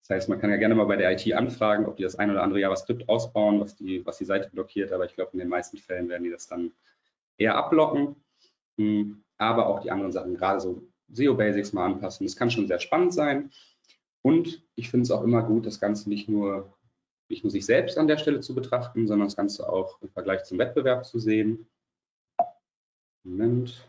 das 0.00 0.10
heißt, 0.10 0.28
man 0.28 0.38
kann 0.40 0.50
ja 0.50 0.56
gerne 0.56 0.74
mal 0.74 0.84
bei 0.84 0.96
der 0.96 1.12
IT 1.12 1.32
anfragen, 1.32 1.86
ob 1.86 1.96
die 1.96 2.02
das 2.02 2.16
ein 2.16 2.30
oder 2.30 2.42
andere 2.42 2.60
JavaScript 2.60 3.08
ausbauen, 3.08 3.60
was 3.60 3.76
die, 3.76 4.04
was 4.04 4.18
die 4.18 4.24
Seite 4.24 4.50
blockiert. 4.50 4.92
Aber 4.92 5.04
ich 5.04 5.14
glaube, 5.14 5.32
in 5.32 5.38
den 5.38 5.48
meisten 5.48 5.78
Fällen 5.78 6.08
werden 6.08 6.24
die 6.24 6.30
das 6.30 6.46
dann 6.46 6.72
eher 7.38 7.56
abblocken. 7.56 8.16
Hm, 8.76 9.22
aber 9.38 9.66
auch 9.66 9.80
die 9.80 9.90
anderen 9.90 10.12
Sachen, 10.12 10.36
gerade 10.36 10.60
so 10.60 10.82
SEO-Basics 11.08 11.72
mal 11.72 11.86
anpassen. 11.86 12.26
Das 12.26 12.36
kann 12.36 12.50
schon 12.50 12.66
sehr 12.66 12.80
spannend 12.80 13.14
sein. 13.14 13.50
Und 14.22 14.62
ich 14.74 14.90
finde 14.90 15.04
es 15.04 15.10
auch 15.10 15.22
immer 15.22 15.42
gut, 15.42 15.66
das 15.66 15.80
Ganze 15.80 16.08
nicht 16.08 16.28
nur, 16.28 16.73
nicht 17.28 17.44
nur 17.44 17.50
sich 17.50 17.66
selbst 17.66 17.98
an 17.98 18.08
der 18.08 18.18
Stelle 18.18 18.40
zu 18.40 18.54
betrachten, 18.54 19.06
sondern 19.06 19.28
das 19.28 19.36
Ganze 19.36 19.68
auch 19.68 20.00
im 20.02 20.10
Vergleich 20.10 20.44
zum 20.44 20.58
Wettbewerb 20.58 21.04
zu 21.04 21.18
sehen. 21.18 21.66
Moment. 23.24 23.88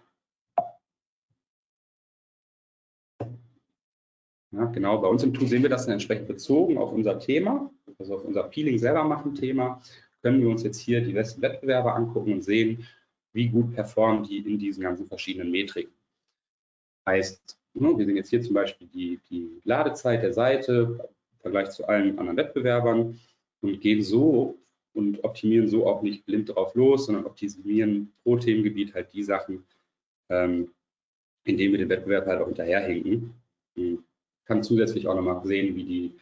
Ja, 4.51 4.65
genau, 4.65 4.99
bei 4.99 5.09
uns 5.09 5.21
im 5.23 5.33
Tool 5.33 5.47
sehen 5.47 5.63
wir 5.63 5.69
das 5.69 5.85
dann 5.85 5.93
entsprechend 5.93 6.27
bezogen 6.27 6.77
auf 6.77 6.93
unser 6.93 7.19
Thema, 7.19 7.69
also 7.99 8.15
auf 8.15 8.23
unser 8.23 8.43
Peeling 8.43 8.77
selber 8.77 9.03
machen 9.03 9.35
Thema. 9.35 9.81
Können 10.21 10.41
wir 10.41 10.49
uns 10.49 10.63
jetzt 10.63 10.79
hier 10.79 11.01
die 11.01 11.11
besten 11.11 11.41
Wettbewerber 11.41 11.93
angucken 11.93 12.31
und 12.31 12.41
sehen, 12.41 12.87
wie 13.33 13.49
gut 13.49 13.75
performen 13.75 14.23
die 14.23 14.37
in 14.37 14.57
diesen 14.57 14.81
ganzen 14.81 15.07
verschiedenen 15.07 15.51
Metriken. 15.51 15.93
Heißt, 17.05 17.59
ne, 17.73 17.97
wir 17.97 18.05
sehen 18.05 18.15
jetzt 18.15 18.29
hier 18.29 18.41
zum 18.41 18.53
Beispiel 18.53 18.87
die, 18.87 19.19
die 19.29 19.61
Ladezeit 19.65 20.23
der 20.23 20.33
Seite 20.33 21.09
Vergleich 21.45 21.69
zu 21.69 21.87
allen 21.87 22.17
anderen 22.17 22.37
Wettbewerbern 22.37 23.19
und 23.61 23.79
gehen 23.79 24.01
so 24.01 24.57
und 24.95 25.23
optimieren 25.23 25.67
so 25.67 25.85
auch 25.85 26.01
nicht 26.01 26.25
blind 26.25 26.49
drauf 26.49 26.73
los, 26.73 27.05
sondern 27.05 27.27
optimieren 27.27 28.11
pro 28.23 28.37
Themengebiet 28.37 28.95
halt 28.95 29.13
die 29.13 29.21
Sachen, 29.21 29.63
ähm, 30.29 30.71
indem 31.43 31.73
wir 31.73 31.77
den 31.77 31.89
Wettbewerb 31.89 32.25
halt 32.25 32.41
auch 32.41 32.47
hinterherhinken. 32.47 33.35
Ich 33.75 33.99
kann 34.45 34.63
zusätzlich 34.63 35.07
auch 35.07 35.13
nochmal 35.13 35.45
sehen, 35.45 35.75
wie, 35.75 35.83
die, 35.83 36.15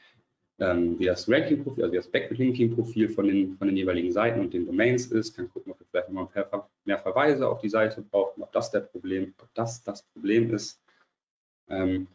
ähm, 0.59 0.99
wie 0.99 1.05
das 1.05 1.29
Ranking-Profil, 1.29 1.85
also 1.85 1.95
das 1.95 2.11
Backlinking-Profil 2.11 3.07
von 3.07 3.25
den, 3.25 3.57
von 3.57 3.69
den 3.69 3.77
jeweiligen 3.77 4.11
Seiten 4.11 4.41
und 4.41 4.53
den 4.53 4.65
Domains 4.65 5.05
ist. 5.05 5.37
Kann 5.37 5.49
gucken, 5.49 5.71
ob 5.71 5.79
wir 5.79 5.85
vielleicht 5.89 6.09
nochmal 6.09 6.67
mehr 6.83 6.99
Verweise 6.99 7.47
auf 7.47 7.61
die 7.61 7.69
Seite 7.69 8.01
brauchen, 8.01 8.43
ob 8.43 8.51
das 8.51 8.71
der 8.71 8.81
Problem, 8.81 9.33
ob 9.41 9.47
das 9.53 9.81
das 9.83 10.03
Problem 10.03 10.53
ist. 10.53 10.81
Ähm, 11.69 12.07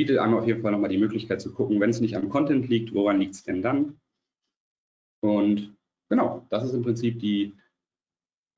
bietet 0.00 0.18
einem 0.18 0.34
auf 0.34 0.46
jeden 0.46 0.62
Fall 0.62 0.72
nochmal 0.72 0.90
die 0.90 0.98
Möglichkeit 0.98 1.40
zu 1.40 1.52
gucken, 1.52 1.78
wenn 1.80 1.90
es 1.90 2.00
nicht 2.00 2.16
am 2.16 2.30
Content 2.30 2.68
liegt, 2.68 2.94
woran 2.94 3.20
liegt 3.20 3.34
es 3.34 3.44
denn 3.44 3.60
dann? 3.60 4.00
Und 5.22 5.76
genau, 6.08 6.46
das 6.48 6.64
ist 6.64 6.72
im 6.72 6.82
Prinzip 6.82 7.20
die, 7.20 7.54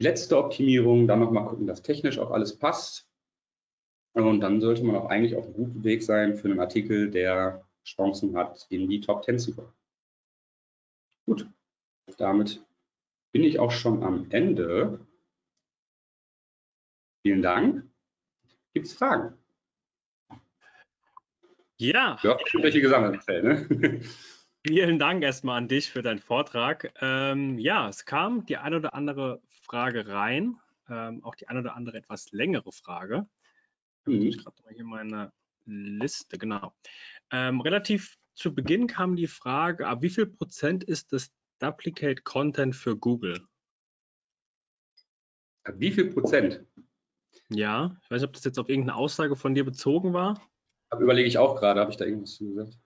letzte 0.03 0.37
Optimierung, 0.37 1.07
dann 1.07 1.21
nochmal 1.21 1.47
gucken, 1.47 1.67
dass 1.67 1.83
technisch 1.83 2.19
auch 2.19 2.31
alles 2.31 2.59
passt. 2.59 3.09
Und 4.15 4.41
dann 4.41 4.61
sollte 4.61 4.85
man 4.85 4.97
auch 4.97 5.07
eigentlich 5.07 5.37
auf 5.37 5.45
einem 5.45 5.55
guten 5.55 5.85
Weg 5.85 6.03
sein 6.03 6.37
für 6.37 6.49
einen 6.49 6.61
Artikel, 6.61 7.11
der 7.11 7.67
Chancen 7.85 8.37
hat, 8.37 8.67
in 8.69 8.89
die 8.89 9.01
Top 9.01 9.25
10 9.25 9.39
zu 9.39 9.55
kommen. 9.55 9.73
Gut, 11.25 11.49
damit 12.19 12.63
bin 13.33 13.45
ich 13.45 13.59
auch 13.59 13.71
schon 13.71 14.03
am 14.03 14.31
Ende. 14.31 15.01
Vielen 17.25 17.43
Dank. 17.43 17.89
Gibt 18.75 18.87
es 18.87 18.93
Fragen? 18.93 19.42
Ja. 21.83 22.17
Ja, 22.23 22.39
welche 22.61 22.81
gesammelt, 22.81 23.27
ne? 23.27 24.01
Vielen 24.65 25.01
Dank 25.01 25.25
erstmal 25.25 25.59
an 25.59 25.67
dich 25.67 25.91
für 25.91 26.03
deinen 26.03 26.21
Vortrag. 26.21 26.95
Ähm, 27.01 27.59
ja, 27.59 27.89
es 27.89 28.05
kam 28.05 28.47
die 28.47 28.57
eine 28.57 28.77
oder 28.77 28.95
andere 28.95 29.43
Frage 29.49 30.07
rein, 30.07 30.61
ähm, 30.89 31.25
auch 31.25 31.35
die 31.35 31.49
eine 31.49 31.59
oder 31.59 31.75
andere 31.75 31.97
etwas 31.97 32.31
längere 32.31 32.71
Frage. 32.71 33.27
Mhm. 34.05 34.23
Ich 34.23 34.39
gerade 34.39 34.63
mal 34.63 34.73
hier 34.73 34.85
meine 34.85 35.33
Liste, 35.65 36.39
genau. 36.39 36.73
Ähm, 37.33 37.61
relativ 37.61 38.17
zu 38.35 38.55
Beginn 38.55 38.87
kam 38.87 39.17
die 39.17 39.27
Frage, 39.27 39.89
ab 39.89 40.03
wie 40.03 40.11
viel 40.11 40.27
Prozent 40.27 40.85
ist 40.85 41.13
das 41.13 41.33
Duplicate 41.59 42.23
Content 42.23 42.77
für 42.77 42.97
Google? 42.97 43.45
Ab 45.65 45.75
wie 45.79 45.91
viel 45.91 46.13
Prozent? 46.13 46.65
Ja, 47.49 47.97
ich 48.05 48.11
weiß 48.11 48.21
nicht, 48.21 48.29
ob 48.29 48.35
das 48.35 48.45
jetzt 48.45 48.61
auf 48.61 48.69
irgendeine 48.69 48.97
Aussage 48.97 49.35
von 49.35 49.57
dir 49.57 49.65
bezogen 49.65 50.13
war. 50.13 50.41
Überlege 50.99 51.29
ich 51.29 51.39
auch 51.39 51.57
gerade, 51.57 51.81
habe 51.81 51.91
ich 51.91 51.97
da 51.97 52.05
irgendwas 52.05 52.35
zu 52.35 52.49
gesagt? 52.49 52.79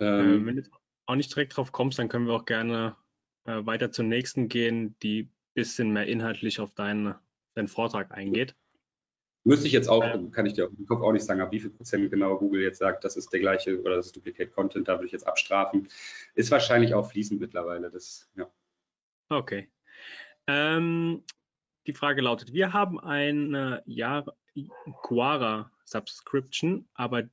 Ähm, 0.00 0.34
ähm, 0.34 0.46
wenn 0.46 0.56
du 0.56 0.62
auch 1.06 1.14
nicht 1.14 1.34
direkt 1.34 1.56
drauf 1.56 1.72
kommst, 1.72 1.98
dann 1.98 2.08
können 2.08 2.26
wir 2.26 2.34
auch 2.34 2.44
gerne 2.44 2.96
äh, 3.44 3.64
weiter 3.66 3.92
zur 3.92 4.04
nächsten 4.04 4.48
gehen, 4.48 4.96
die 5.02 5.24
ein 5.24 5.32
bisschen 5.54 5.92
mehr 5.92 6.06
inhaltlich 6.06 6.60
auf 6.60 6.74
deinen, 6.74 7.14
deinen 7.54 7.68
Vortrag 7.68 8.12
eingeht. 8.12 8.56
Müsste 9.44 9.66
ich 9.66 9.72
jetzt 9.72 9.88
auch, 9.88 10.04
ähm, 10.04 10.30
kann 10.30 10.46
ich 10.46 10.52
dir 10.52 10.70
im 10.78 10.86
Kopf 10.86 11.02
auch 11.02 11.12
nicht 11.12 11.24
sagen, 11.24 11.40
ab 11.40 11.50
wie 11.50 11.58
viel 11.58 11.70
Prozent 11.70 12.08
genau 12.10 12.38
Google 12.38 12.62
jetzt 12.62 12.78
sagt, 12.78 13.02
das 13.02 13.16
ist 13.16 13.32
der 13.32 13.40
gleiche 13.40 13.80
oder 13.80 13.96
das 13.96 14.06
ist 14.06 14.16
Duplicate 14.16 14.52
Content, 14.52 14.86
da 14.86 14.94
würde 14.94 15.06
ich 15.06 15.12
jetzt 15.12 15.26
abstrafen. 15.26 15.88
Ist 16.34 16.52
wahrscheinlich 16.52 16.94
auch 16.94 17.10
fließend 17.10 17.40
mittlerweile. 17.40 17.90
Das, 17.90 18.30
ja. 18.36 18.48
Okay. 19.28 19.68
Ähm, 20.46 21.24
die 21.88 21.92
Frage 21.92 22.22
lautet, 22.22 22.52
wir 22.52 22.72
haben 22.72 23.00
eine 23.00 23.82
Jahr 23.86 24.36
Quora 25.02 25.71
Subscription, 25.84 26.88
aber 26.94 27.28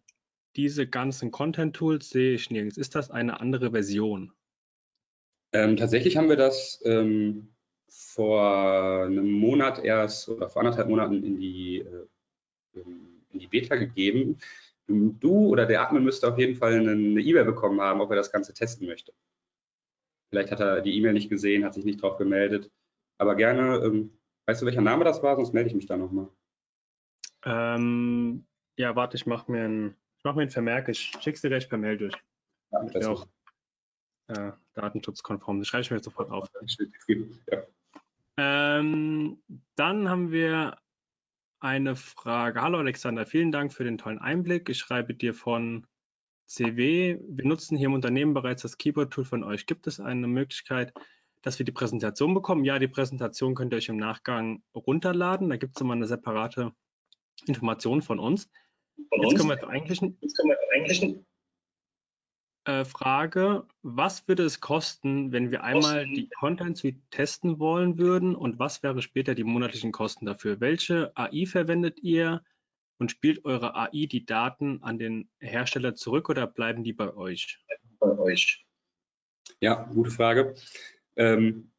diese 0.56 0.88
ganzen 0.88 1.32
Content-Tools 1.32 2.10
sehe 2.10 2.34
ich 2.34 2.50
nirgends. 2.50 2.78
Ist 2.78 2.96
das 2.96 3.12
eine 3.12 3.40
andere 3.40 3.72
Version? 3.72 4.34
Ähm, 5.54 5.78
tatsächlich 5.78 6.18
haben 6.18 6.30
wir 6.30 6.36
das 6.36 6.82
ähm, 6.86 7.56
vor 7.88 9.06
einem 9.06 9.32
Monat 9.32 9.84
erst 9.84 10.30
oder 10.30 10.50
vor 10.50 10.62
anderthalb 10.62 10.90
Monaten 10.90 11.24
in 11.24 11.38
die, 11.40 11.80
äh, 11.80 12.08
in 13.32 13.40
die 13.40 13.48
Beta 13.48 13.76
gegeben. 13.76 14.38
Du 14.88 15.48
oder 15.48 15.66
der 15.66 15.82
Admin 15.82 16.04
müsste 16.04 16.28
auf 16.28 16.38
jeden 16.38 16.56
Fall 16.56 16.74
eine 16.74 17.22
E-Mail 17.22 17.46
bekommen 17.46 17.80
haben, 17.82 18.02
ob 18.02 18.10
er 18.10 18.16
das 18.16 18.32
Ganze 18.32 18.54
testen 18.54 18.88
möchte. 18.88 19.14
Vielleicht 20.30 20.52
hat 20.52 20.60
er 20.60 20.82
die 20.82 20.96
E-Mail 20.96 21.14
nicht 21.14 21.30
gesehen, 21.30 21.64
hat 21.64 21.74
sich 21.74 21.86
nicht 21.86 22.04
darauf 22.04 22.18
gemeldet. 22.18 22.72
Aber 23.18 23.36
gerne, 23.36 23.78
ähm, 23.84 24.18
weißt 24.46 24.62
du, 24.62 24.66
welcher 24.66 24.82
Name 24.82 25.04
das 25.04 25.22
war? 25.22 25.36
Sonst 25.36 25.54
melde 25.54 25.70
ich 25.70 25.76
mich 25.76 25.86
da 25.86 25.98
nochmal. 25.98 26.30
Ähm, 27.46 28.46
ja, 28.78 28.96
warte, 28.96 29.18
ich 29.18 29.26
mache 29.26 29.52
mir 29.52 29.66
ein 29.66 29.96
ich 30.20 30.26
mache 30.26 30.36
mir 30.36 30.42
einen 30.42 30.52
Vermerk, 30.52 30.90
ich 30.90 31.00
schicke 31.00 31.32
es 31.36 31.42
dir 31.42 31.48
gleich 31.48 31.70
per 31.70 31.78
Mail 31.78 31.98
durch. 31.98 32.14
Ja, 32.72 32.84
das 32.84 32.96
ist 32.96 33.08
auch 33.08 33.26
äh, 34.28 34.52
datenschutzkonform. 34.74 35.60
Das 35.60 35.70
schreibe 35.70 35.82
ich 35.84 35.92
mir 35.92 35.98
jetzt 35.98 36.06
sofort 36.06 36.30
auf. 36.30 36.50
Ja. 37.08 37.64
Ähm, 38.36 39.42
dann 39.76 40.10
haben 40.10 40.32
wir 40.34 40.78
eine 41.62 41.96
Frage. 41.96 42.62
Hallo 42.62 42.80
Alexander, 42.80 43.26
vielen 43.26 43.54
Dank 43.54 43.72
für 43.72 43.86
den 43.86 43.98
tollen 43.98 44.20
Einblick. 44.20 44.68
Ich 44.68 44.78
schreibe 44.78 45.14
dir 45.14 45.34
von 45.34 45.88
CW. 46.48 47.18
Wir 47.26 47.46
nutzen 47.46 47.78
hier 47.78 47.88
im 47.88 47.94
Unternehmen 47.94 48.34
bereits 48.34 48.64
das 48.64 48.78
Keyboard-Tool 48.78 49.24
von 49.24 49.46
euch. 49.46 49.68
Gibt 49.68 49.88
es 49.88 50.02
eine 50.02 50.28
Möglichkeit, 50.28 50.94
dass 51.44 51.60
wir 51.60 51.66
die 51.66 51.72
Präsentation 51.72 52.34
bekommen? 52.34 52.66
Ja, 52.66 52.78
die 52.78 52.90
Präsentation 52.90 53.56
könnt 53.56 53.72
ihr 53.74 53.78
euch 53.78 53.88
im 53.88 53.96
Nachgang 53.98 54.64
runterladen. 54.76 55.50
Da 55.50 55.56
gibt 55.56 55.78
es 55.78 55.82
immer 55.82 55.94
eine 55.94 56.08
separate 56.08 56.74
Information 57.48 58.02
von 58.02 58.20
uns. 58.20 58.50
Von 59.10 59.22
Jetzt 59.22 59.38
kommen 59.38 59.50
wir 59.50 59.60
zur 59.60 59.70
eigentlichen, 59.70 60.18
Jetzt 60.22 60.38
kommen 60.38 60.52
wir 60.52 60.58
zur 60.58 60.74
eigentlichen 60.74 61.26
äh, 62.66 62.86
Frage. 62.86 63.66
Was 63.82 64.28
würde 64.28 64.44
es 64.44 64.60
kosten, 64.60 65.32
wenn 65.32 65.52
wir 65.52 65.64
einmal 65.64 66.02
Kosten. 66.02 66.16
die 66.16 66.30
Content 66.30 66.78
Suite 66.78 67.02
testen 67.10 67.60
wollen 67.60 67.98
würden 67.98 68.36
und 68.36 68.60
was 68.60 68.84
wäre 68.84 69.02
später 69.02 69.34
die 69.34 69.44
monatlichen 69.44 69.92
Kosten 69.92 70.26
dafür? 70.26 70.60
Welche 70.60 71.12
AI 71.16 71.46
verwendet 71.46 72.00
ihr 72.00 72.44
und 73.00 73.12
spielt 73.12 73.46
eure 73.46 73.76
AI 73.76 74.06
die 74.06 74.26
Daten 74.26 74.84
an 74.84 75.00
den 75.00 75.30
Hersteller 75.40 75.96
zurück 75.96 76.30
oder 76.30 76.46
bleiben 76.48 76.84
die 76.84 76.94
bei 76.94 77.14
euch? 77.16 77.58
Bei 78.00 78.18
euch. 78.18 78.66
Ja, 79.62 79.84
gute 79.94 80.12
Frage. 80.12 80.56
Ähm, 81.16 81.72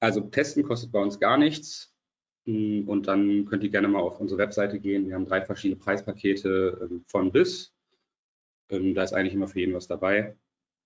also 0.00 0.20
testen 0.20 0.64
kostet 0.64 0.92
bei 0.92 1.00
uns 1.00 1.18
gar 1.18 1.38
nichts. 1.38 1.93
Und 2.46 3.02
dann 3.04 3.46
könnt 3.46 3.64
ihr 3.64 3.70
gerne 3.70 3.88
mal 3.88 4.00
auf 4.00 4.20
unsere 4.20 4.38
Webseite 4.38 4.78
gehen. 4.78 5.08
Wir 5.08 5.14
haben 5.14 5.24
drei 5.24 5.42
verschiedene 5.42 5.80
Preispakete 5.80 6.78
ähm, 6.82 7.04
von 7.06 7.32
bis. 7.32 7.74
Ähm, 8.68 8.94
da 8.94 9.02
ist 9.02 9.14
eigentlich 9.14 9.32
immer 9.32 9.48
für 9.48 9.60
jeden 9.60 9.74
was 9.74 9.86
dabei. 9.86 10.36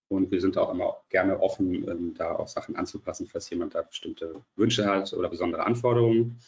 Und 0.08 0.30
wir 0.30 0.40
sind 0.40 0.56
auch 0.56 0.70
immer 0.72 1.02
gerne 1.08 1.40
offen, 1.40 1.88
ähm, 1.88 2.14
da 2.14 2.36
auch 2.36 2.48
Sachen 2.48 2.76
anzupassen, 2.76 3.26
falls 3.26 3.50
jemand 3.50 3.74
da 3.74 3.82
bestimmte 3.82 4.44
Wünsche 4.54 4.86
hat 4.86 5.12
oder 5.12 5.28
besondere 5.28 5.64
Anforderungen. 5.66 6.38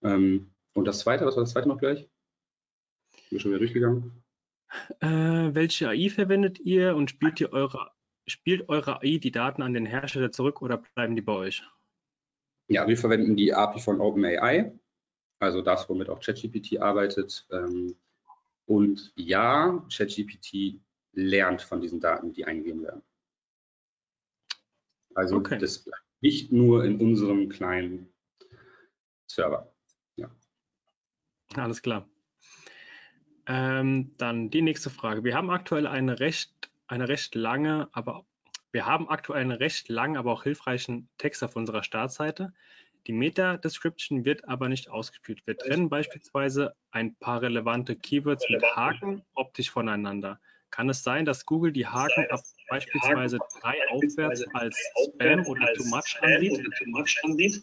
Und 0.00 0.84
das 0.84 0.98
zweite, 0.98 1.24
was 1.24 1.34
war 1.34 1.44
das 1.44 1.52
zweite 1.52 1.66
noch 1.66 1.78
gleich? 1.78 2.00
Sind 2.00 3.30
wir 3.30 3.40
schon 3.40 3.50
wieder 3.52 3.60
durchgegangen? 3.60 4.22
Äh, 5.00 5.54
welche 5.54 5.88
AI 5.88 6.10
verwendet 6.10 6.60
ihr 6.60 6.94
und 6.96 7.10
spielt 7.10 7.40
ihr 7.40 7.52
eure, 7.52 7.90
spielt 8.26 8.68
eure 8.68 9.00
AI 9.00 9.18
die 9.18 9.30
Daten 9.30 9.62
an 9.62 9.72
den 9.72 9.86
Hersteller 9.86 10.30
zurück 10.30 10.62
oder 10.62 10.82
bleiben 10.94 11.16
die 11.16 11.22
bei 11.22 11.32
euch? 11.32 11.62
Ja, 12.68 12.88
wir 12.88 12.96
verwenden 12.96 13.36
die 13.36 13.52
API 13.52 13.80
von 13.80 14.00
OpenAI, 14.00 14.72
also 15.38 15.60
das, 15.60 15.88
womit 15.88 16.08
auch 16.08 16.20
ChatGPT 16.20 16.80
arbeitet. 16.80 17.46
Ähm, 17.50 17.96
und 18.66 19.12
ja, 19.16 19.84
ChatGPT 19.94 20.80
lernt 21.12 21.62
von 21.62 21.80
diesen 21.80 22.00
Daten, 22.00 22.32
die 22.32 22.44
eingegeben 22.44 22.82
werden. 22.82 23.02
Also 25.14 25.36
okay. 25.36 25.58
das 25.58 25.84
bleibt 25.84 26.02
nicht 26.20 26.52
nur 26.52 26.84
in 26.84 27.00
unserem 27.00 27.48
kleinen 27.48 28.12
Server. 29.26 29.72
Ja. 30.16 30.30
Alles 31.54 31.82
klar. 31.82 32.08
Ähm, 33.46 34.14
dann 34.16 34.48
die 34.50 34.62
nächste 34.62 34.88
Frage. 34.88 35.22
Wir 35.22 35.34
haben 35.34 35.50
aktuell 35.50 35.86
eine 35.86 36.18
recht, 36.18 36.70
eine 36.86 37.08
recht 37.08 37.34
lange, 37.34 37.88
aber 37.92 38.24
wir 38.74 38.86
haben 38.86 39.08
aktuell 39.08 39.40
einen 39.40 39.52
recht 39.52 39.88
langen, 39.88 40.16
aber 40.16 40.32
auch 40.32 40.42
hilfreichen 40.42 41.08
Text 41.16 41.44
auf 41.44 41.54
unserer 41.54 41.84
Startseite. 41.84 42.52
Die 43.06 43.12
Meta-Description 43.12 44.24
wird 44.24 44.48
aber 44.48 44.68
nicht 44.68 44.90
ausgespielt. 44.90 45.46
Wir 45.46 45.56
trennen 45.56 45.88
beispielsweise 45.88 46.74
ein 46.90 47.14
paar 47.14 47.40
relevante 47.40 47.94
Keywords 47.94 48.44
mit 48.50 48.64
Haken 48.74 49.22
optisch 49.34 49.70
voneinander. 49.70 50.40
Kann 50.70 50.88
es 50.88 51.04
sein, 51.04 51.24
dass 51.24 51.46
Google 51.46 51.70
die 51.70 51.86
Haken 51.86 52.26
ab 52.30 52.40
beispielsweise 52.68 53.38
drei 53.60 53.76
aufwärts 53.90 54.42
als 54.54 54.76
Spam 55.04 55.46
oder 55.46 55.72
Too 55.74 55.84
Much 55.84 56.18
ansieht? 56.20 57.62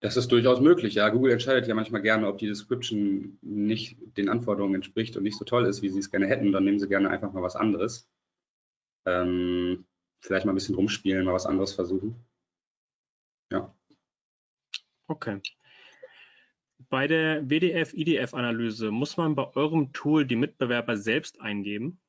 Das 0.00 0.16
ist 0.16 0.32
durchaus 0.32 0.60
möglich, 0.60 0.94
ja. 0.94 1.10
Google 1.10 1.32
entscheidet 1.32 1.68
ja 1.68 1.74
manchmal 1.74 2.00
gerne, 2.00 2.26
ob 2.26 2.38
die 2.38 2.46
Description 2.46 3.38
nicht 3.42 3.98
den 4.16 4.30
Anforderungen 4.30 4.76
entspricht 4.76 5.16
und 5.16 5.22
nicht 5.22 5.36
so 5.36 5.44
toll 5.44 5.66
ist, 5.66 5.82
wie 5.82 5.90
sie 5.90 5.98
es 5.98 6.10
gerne 6.10 6.26
hätten. 6.26 6.52
Dann 6.52 6.64
nehmen 6.64 6.78
sie 6.78 6.88
gerne 6.88 7.10
einfach 7.10 7.32
mal 7.32 7.42
was 7.42 7.54
anderes. 7.54 8.10
Ähm, 9.06 9.84
vielleicht 10.20 10.46
mal 10.46 10.52
ein 10.52 10.54
bisschen 10.54 10.74
rumspielen, 10.74 11.26
mal 11.26 11.34
was 11.34 11.44
anderes 11.44 11.74
versuchen. 11.74 12.16
Ja. 13.52 13.74
Okay. 15.06 15.42
Bei 16.88 17.06
der 17.06 17.48
WDF-IDF-Analyse 17.50 18.90
muss 18.90 19.18
man 19.18 19.34
bei 19.34 19.54
eurem 19.54 19.92
Tool 19.92 20.24
die 20.24 20.36
Mitbewerber 20.36 20.96
selbst 20.96 21.42
eingeben? 21.42 22.00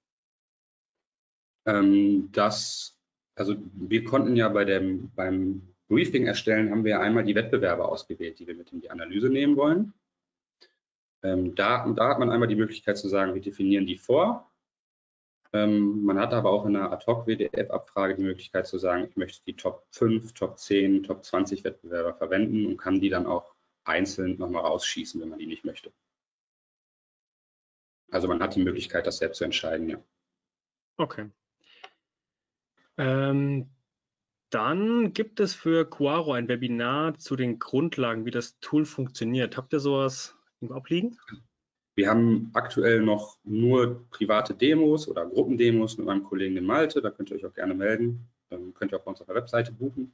Ähm, 1.65 2.29
das, 2.31 2.97
also 3.35 3.57
wir 3.73 4.05
konnten 4.05 4.37
ja 4.37 4.47
bei 4.47 4.63
dem, 4.63 5.11
beim 5.13 5.70
Briefing 5.91 6.25
erstellen, 6.25 6.71
haben 6.71 6.85
wir 6.85 7.01
einmal 7.01 7.25
die 7.25 7.35
Wettbewerber 7.35 7.89
ausgewählt, 7.89 8.39
die 8.39 8.47
wir 8.47 8.55
mit 8.55 8.71
in 8.71 8.79
die 8.79 8.89
Analyse 8.89 9.29
nehmen 9.29 9.57
wollen. 9.57 9.93
Ähm, 11.21 11.53
da, 11.53 11.85
da, 11.93 12.09
hat 12.09 12.19
man 12.19 12.31
einmal 12.31 12.47
die 12.47 12.55
Möglichkeit 12.55 12.97
zu 12.97 13.09
sagen, 13.09 13.33
wir 13.33 13.41
definieren 13.41 13.85
die 13.85 13.97
vor. 13.97 14.49
Ähm, 15.51 16.03
man 16.03 16.17
hat 16.17 16.33
aber 16.33 16.49
auch 16.49 16.65
in 16.65 16.77
einer 16.77 16.93
Ad-Hoc-WDF-Abfrage 16.93 18.15
die 18.15 18.23
Möglichkeit 18.23 18.67
zu 18.67 18.77
sagen, 18.77 19.05
ich 19.09 19.17
möchte 19.17 19.43
die 19.45 19.57
Top 19.57 19.85
5, 19.91 20.33
Top 20.33 20.57
10, 20.57 21.03
Top 21.03 21.25
20 21.25 21.65
Wettbewerber 21.65 22.13
verwenden 22.13 22.65
und 22.67 22.77
kann 22.77 23.01
die 23.01 23.09
dann 23.09 23.25
auch 23.25 23.53
einzeln 23.83 24.37
nochmal 24.37 24.63
rausschießen, 24.63 25.19
wenn 25.19 25.27
man 25.27 25.39
die 25.39 25.47
nicht 25.47 25.65
möchte. 25.65 25.91
Also 28.11 28.29
man 28.29 28.41
hat 28.41 28.55
die 28.55 28.63
Möglichkeit, 28.63 29.05
das 29.07 29.17
selbst 29.17 29.39
zu 29.39 29.43
entscheiden, 29.43 29.89
ja. 29.89 30.01
Okay. 30.95 31.29
Ähm, 32.97 33.69
Dann 34.51 35.13
gibt 35.13 35.39
es 35.39 35.55
für 35.55 35.89
Quaro 35.89 36.33
ein 36.33 36.49
Webinar 36.49 37.17
zu 37.17 37.37
den 37.37 37.57
Grundlagen, 37.57 38.25
wie 38.25 38.31
das 38.31 38.59
Tool 38.59 38.85
funktioniert. 38.85 39.55
Habt 39.55 39.71
ihr 39.71 39.79
sowas 39.79 40.35
im 40.59 40.73
Abliegen? 40.73 41.17
Wir 41.95 42.09
haben 42.09 42.51
aktuell 42.53 43.01
noch 43.01 43.37
nur 43.45 44.05
private 44.09 44.53
Demos 44.53 45.07
oder 45.07 45.25
Gruppendemos 45.25 45.97
mit 45.97 46.05
meinem 46.05 46.23
Kollegen 46.23 46.57
in 46.57 46.65
Malte. 46.65 47.01
Da 47.01 47.11
könnt 47.11 47.31
ihr 47.31 47.37
euch 47.37 47.45
auch 47.45 47.53
gerne 47.53 47.73
melden. 47.73 48.27
Dann 48.49 48.73
könnt 48.73 48.91
ihr 48.91 48.99
auch 48.99 49.03
bei 49.03 49.11
uns 49.11 49.21
auf 49.21 49.27
der 49.27 49.35
Webseite 49.35 49.71
buchen. 49.71 50.13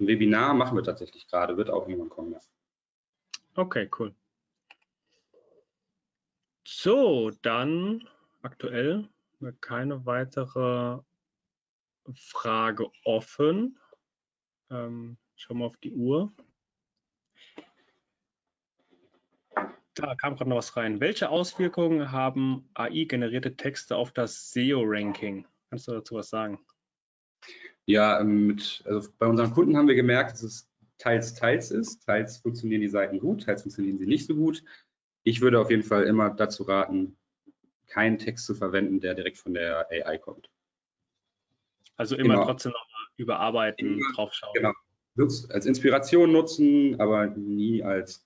Ein 0.00 0.08
Webinar 0.08 0.52
machen 0.52 0.76
wir 0.76 0.82
tatsächlich 0.82 1.28
gerade, 1.28 1.56
wird 1.56 1.70
auch 1.70 1.88
irgendwann 1.88 2.10
kommen. 2.10 2.32
Ja. 2.32 2.40
Okay, 3.54 3.88
cool. 3.98 4.12
So, 6.66 7.30
dann 7.42 8.08
aktuell 8.42 9.08
keine 9.60 10.04
weitere 10.06 10.98
Frage 12.16 12.90
offen. 13.04 13.78
Ähm, 14.70 15.18
schauen 15.36 15.58
wir 15.58 15.66
auf 15.66 15.76
die 15.78 15.92
Uhr. 15.92 16.32
Da 19.94 20.14
kam 20.14 20.36
gerade 20.36 20.48
noch 20.48 20.56
was 20.56 20.76
rein. 20.76 21.00
Welche 21.00 21.28
Auswirkungen 21.28 22.12
haben 22.12 22.68
AI-generierte 22.74 23.56
Texte 23.56 23.96
auf 23.96 24.12
das 24.12 24.52
SEO-Ranking? 24.52 25.46
Kannst 25.70 25.88
du 25.88 25.92
dazu 25.92 26.14
was 26.14 26.30
sagen? 26.30 26.60
Ja, 27.84 28.20
ähm, 28.20 28.46
mit, 28.46 28.82
also 28.86 29.10
bei 29.18 29.26
unseren 29.26 29.50
Kunden 29.50 29.76
haben 29.76 29.88
wir 29.88 29.94
gemerkt, 29.94 30.32
dass 30.32 30.42
es 30.42 30.70
teils, 30.98 31.34
teils 31.34 31.70
ist. 31.70 32.04
Teils 32.04 32.38
funktionieren 32.38 32.80
die 32.80 32.88
Seiten 32.88 33.18
gut, 33.18 33.44
teils 33.44 33.62
funktionieren 33.62 33.98
sie 33.98 34.06
nicht 34.06 34.26
so 34.26 34.36
gut. 34.36 34.62
Ich 35.24 35.40
würde 35.40 35.58
auf 35.58 35.70
jeden 35.70 35.82
Fall 35.82 36.04
immer 36.04 36.30
dazu 36.30 36.64
raten, 36.64 37.16
keinen 37.86 38.18
Text 38.18 38.46
zu 38.46 38.54
verwenden, 38.54 39.00
der 39.00 39.14
direkt 39.14 39.38
von 39.38 39.54
der 39.54 39.88
AI 39.90 40.18
kommt. 40.18 40.50
Also 41.98 42.16
immer 42.16 42.34
genau. 42.34 42.46
trotzdem 42.46 42.72
nochmal 42.72 43.06
überarbeiten, 43.16 43.98
immer, 43.98 44.12
draufschauen. 44.14 44.54
Genau. 44.54 44.72
Als 45.18 45.66
Inspiration 45.66 46.30
nutzen, 46.30 47.00
aber 47.00 47.26
nie 47.26 47.82
als 47.82 48.24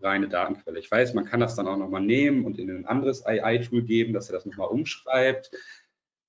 reine 0.00 0.28
Datenquelle. 0.28 0.78
Ich 0.78 0.90
weiß, 0.90 1.12
man 1.14 1.26
kann 1.26 1.40
das 1.40 1.54
dann 1.54 1.68
auch 1.68 1.76
nochmal 1.76 2.00
nehmen 2.00 2.44
und 2.46 2.58
in 2.58 2.70
ein 2.70 2.86
anderes 2.86 3.24
AI-Tool 3.24 3.82
geben, 3.82 4.14
dass 4.14 4.30
er 4.30 4.32
das 4.32 4.46
nochmal 4.46 4.68
umschreibt. 4.68 5.50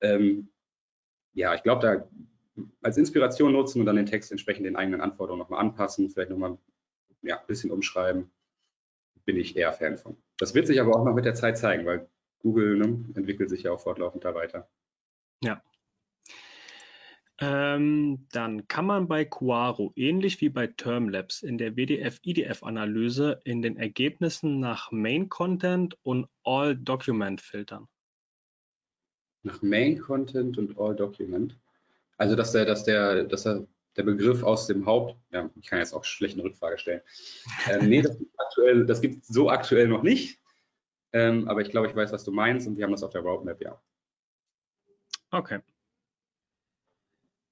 Ähm, 0.01 0.49
ja, 1.33 1.55
ich 1.55 1.63
glaube, 1.63 1.81
da 1.81 2.07
als 2.81 2.97
Inspiration 2.97 3.53
nutzen 3.53 3.79
und 3.79 3.85
dann 3.85 3.95
den 3.95 4.05
Text 4.05 4.31
entsprechend 4.31 4.65
den 4.65 4.75
eigenen 4.75 4.99
Anforderungen 4.99 5.39
nochmal 5.39 5.61
anpassen, 5.61 6.09
vielleicht 6.09 6.31
nochmal 6.31 6.57
ja, 7.21 7.39
ein 7.39 7.47
bisschen 7.47 7.71
umschreiben, 7.71 8.29
bin 9.25 9.37
ich 9.37 9.55
eher 9.55 9.71
Fan 9.73 9.97
von. 9.97 10.17
Das 10.37 10.53
wird 10.53 10.67
sich 10.67 10.81
aber 10.81 10.95
auch 10.95 11.05
noch 11.05 11.13
mit 11.13 11.25
der 11.25 11.35
Zeit 11.35 11.57
zeigen, 11.57 11.85
weil 11.85 12.09
Google 12.39 12.77
ne, 12.77 13.05
entwickelt 13.15 13.49
sich 13.49 13.63
ja 13.63 13.71
auch 13.71 13.79
fortlaufend 13.79 14.25
da 14.25 14.35
weiter. 14.35 14.69
Ja. 15.43 15.61
Ähm, 17.39 18.27
dann 18.31 18.67
kann 18.67 18.85
man 18.87 19.07
bei 19.07 19.23
Quaro 19.23 19.93
ähnlich 19.95 20.41
wie 20.41 20.49
bei 20.49 20.67
Termlabs 20.67 21.43
in 21.43 21.59
der 21.59 21.75
WDF-IDF-Analyse 21.75 23.41
in 23.43 23.61
den 23.61 23.77
Ergebnissen 23.77 24.59
nach 24.59 24.91
Main 24.91 25.29
Content 25.29 25.95
und 26.01 26.27
All 26.43 26.75
Document 26.75 27.39
filtern. 27.39 27.87
Nach 29.43 29.61
Main 29.61 29.99
Content 29.99 30.57
und 30.57 30.79
All 30.79 30.95
Document? 30.95 31.55
Also, 32.17 32.35
dass 32.35 32.53
der, 32.53 32.65
dass 32.65 32.83
der, 32.85 33.25
dass 33.25 33.45
er 33.45 33.67
der 33.97 34.03
Begriff 34.03 34.43
aus 34.43 34.65
dem 34.65 34.85
Haupt, 34.87 35.15
ja, 35.31 35.49
ich 35.59 35.67
kann 35.67 35.79
jetzt 35.79 35.93
auch 35.93 36.03
schlecht 36.03 36.35
eine 36.35 36.43
Rückfrage 36.43 36.79
stellen. 36.79 37.01
Ähm, 37.69 37.87
nee, 37.89 38.01
das 38.01 38.17
gibt, 38.17 38.31
aktuell, 38.39 38.85
das 38.85 39.01
gibt 39.01 39.25
so 39.25 39.49
aktuell 39.49 39.87
noch 39.87 40.01
nicht. 40.01 40.39
Ähm, 41.13 41.47
aber 41.47 41.61
ich 41.61 41.69
glaube, 41.69 41.87
ich 41.87 41.95
weiß, 41.95 42.11
was 42.11 42.23
du 42.23 42.31
meinst 42.31 42.67
und 42.67 42.77
wir 42.77 42.83
haben 42.83 42.91
das 42.91 43.03
auf 43.03 43.11
der 43.11 43.21
Roadmap, 43.21 43.61
ja. 43.61 43.79
Okay. 45.31 45.59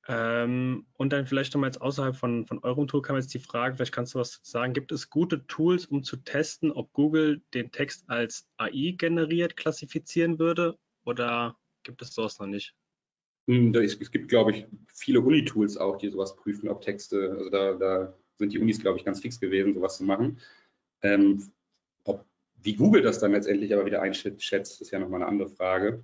Ähm, 0.08 0.86
und 0.93 1.14
dann 1.14 1.26
vielleicht 1.26 1.53
nochmal 1.53 1.70
jetzt 1.70 1.82
außerhalb 1.82 2.16
von, 2.16 2.45
von 2.45 2.60
eurem 2.60 2.88
Tool 2.88 3.01
kam 3.01 3.16
jetzt 3.16 3.34
die 3.34 3.39
Frage, 3.39 3.76
vielleicht 3.76 3.93
kannst 3.93 4.14
du 4.14 4.20
was 4.20 4.39
sagen, 4.43 4.74
gibt 4.74 4.91
es 4.91 5.10
gute 5.10 5.47
Tools, 5.47 5.88
um 5.88 6.03
zu 6.03 6.18
testen, 6.18 6.72
ob 6.72 6.93
Google 6.93 7.41
den 7.56 7.72
Text 7.72 8.08
als 8.08 8.47
AI 8.58 8.93
generiert 8.97 9.58
klassifizieren 9.58 10.38
würde 10.38 10.78
oder 11.06 11.58
gibt 11.84 12.03
es 12.03 12.14
sowas 12.14 12.38
noch 12.39 12.45
nicht? 12.45 12.76
Hm, 13.47 13.74
es 13.76 14.12
gibt, 14.12 14.28
glaube 14.28 14.51
ich, 14.51 14.68
viele 14.93 15.22
Uni-Tools 15.22 15.78
auch, 15.78 15.97
die 15.97 16.10
sowas 16.10 16.36
prüfen, 16.36 16.70
ob 16.70 16.82
Texte, 16.82 17.32
also 17.38 17.49
da, 17.49 17.74
da 17.74 18.18
sind 18.38 18.53
die 18.53 18.60
Unis, 18.60 18.80
glaube 18.80 18.99
ich, 18.99 19.06
ganz 19.06 19.22
fix 19.22 19.39
gewesen, 19.39 19.74
sowas 19.74 19.97
zu 19.97 20.03
machen. 20.03 20.39
Ähm, 21.01 21.51
ob, 22.03 22.26
wie 22.62 22.76
Google 22.76 23.01
das 23.01 23.20
dann 23.20 23.32
letztendlich 23.32 23.74
aber 23.74 23.86
wieder 23.86 24.01
einschätzt, 24.01 24.82
ist 24.82 24.91
ja 24.91 24.99
nochmal 24.99 25.22
eine 25.22 25.30
andere 25.30 25.49
Frage. 25.49 26.03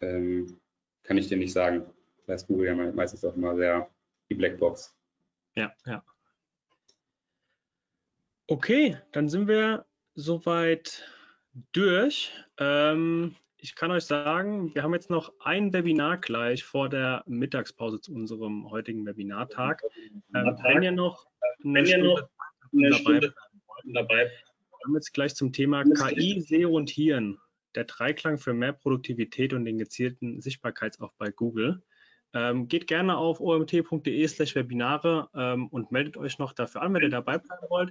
Ähm, 0.00 0.58
kann 1.02 1.18
ich 1.18 1.28
dir 1.28 1.36
nicht 1.36 1.52
sagen. 1.52 1.86
Da 2.28 2.34
ist 2.34 2.46
Google 2.46 2.66
ja 2.66 2.74
meistens 2.74 3.24
auch 3.24 3.34
immer 3.34 3.56
sehr 3.56 3.88
die 4.28 4.34
Blackbox. 4.34 4.94
Ja, 5.56 5.72
ja. 5.86 6.04
Okay, 8.46 8.98
dann 9.12 9.30
sind 9.30 9.48
wir 9.48 9.86
soweit 10.14 11.08
durch. 11.72 12.30
Ähm, 12.58 13.34
ich 13.56 13.74
kann 13.74 13.90
euch 13.90 14.04
sagen, 14.04 14.74
wir 14.74 14.82
haben 14.82 14.92
jetzt 14.92 15.08
noch 15.08 15.32
ein 15.40 15.72
Webinar 15.72 16.18
gleich 16.18 16.64
vor 16.64 16.90
der 16.90 17.24
Mittagspause 17.26 17.98
zu 17.98 18.12
unserem 18.12 18.70
heutigen 18.70 19.06
Webinartag. 19.06 19.82
Ähm, 20.34 20.58
wenn 20.62 20.82
ihr 20.82 20.92
noch 20.92 21.26
eine, 21.64 21.86
Stunde, 21.86 22.08
noch 22.08 22.28
eine 22.74 22.92
Stunde 22.92 23.34
dabei, 23.86 24.24
dabei 24.24 24.24
wir 24.24 24.84
haben 24.84 24.94
jetzt 24.96 25.14
gleich 25.14 25.34
zum 25.34 25.54
Thema 25.54 25.82
KI, 25.82 26.42
SEO 26.42 26.76
und 26.76 26.90
Hirn. 26.90 27.38
Der 27.74 27.84
Dreiklang 27.84 28.36
für 28.36 28.52
mehr 28.52 28.74
Produktivität 28.74 29.54
und 29.54 29.64
den 29.64 29.78
gezielten 29.78 30.42
Sichtbarkeitsaufbau 30.42 31.16
bei 31.16 31.30
Google. 31.30 31.82
Ähm, 32.34 32.68
geht 32.68 32.86
gerne 32.86 33.16
auf 33.16 33.40
omt.de 33.40 34.26
slash 34.28 34.54
Webinare 34.54 35.28
ähm, 35.34 35.68
und 35.68 35.90
meldet 35.90 36.16
euch 36.18 36.38
noch 36.38 36.52
dafür 36.52 36.82
an, 36.82 36.92
wenn 36.92 37.02
ihr 37.02 37.08
dabei 37.08 37.38
bleiben 37.38 37.66
wollt. 37.70 37.90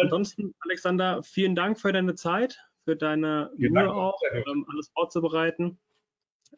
Ansonsten, 0.00 0.54
Alexander, 0.60 1.22
vielen 1.22 1.56
Dank 1.56 1.80
für 1.80 1.92
deine 1.92 2.14
Zeit 2.14 2.58
für 2.84 2.96
deine 2.96 3.50
Mühe 3.56 3.92
auch, 3.92 4.18
ähm, 4.32 4.66
alles 4.70 4.90
vorzubereiten. 4.94 5.78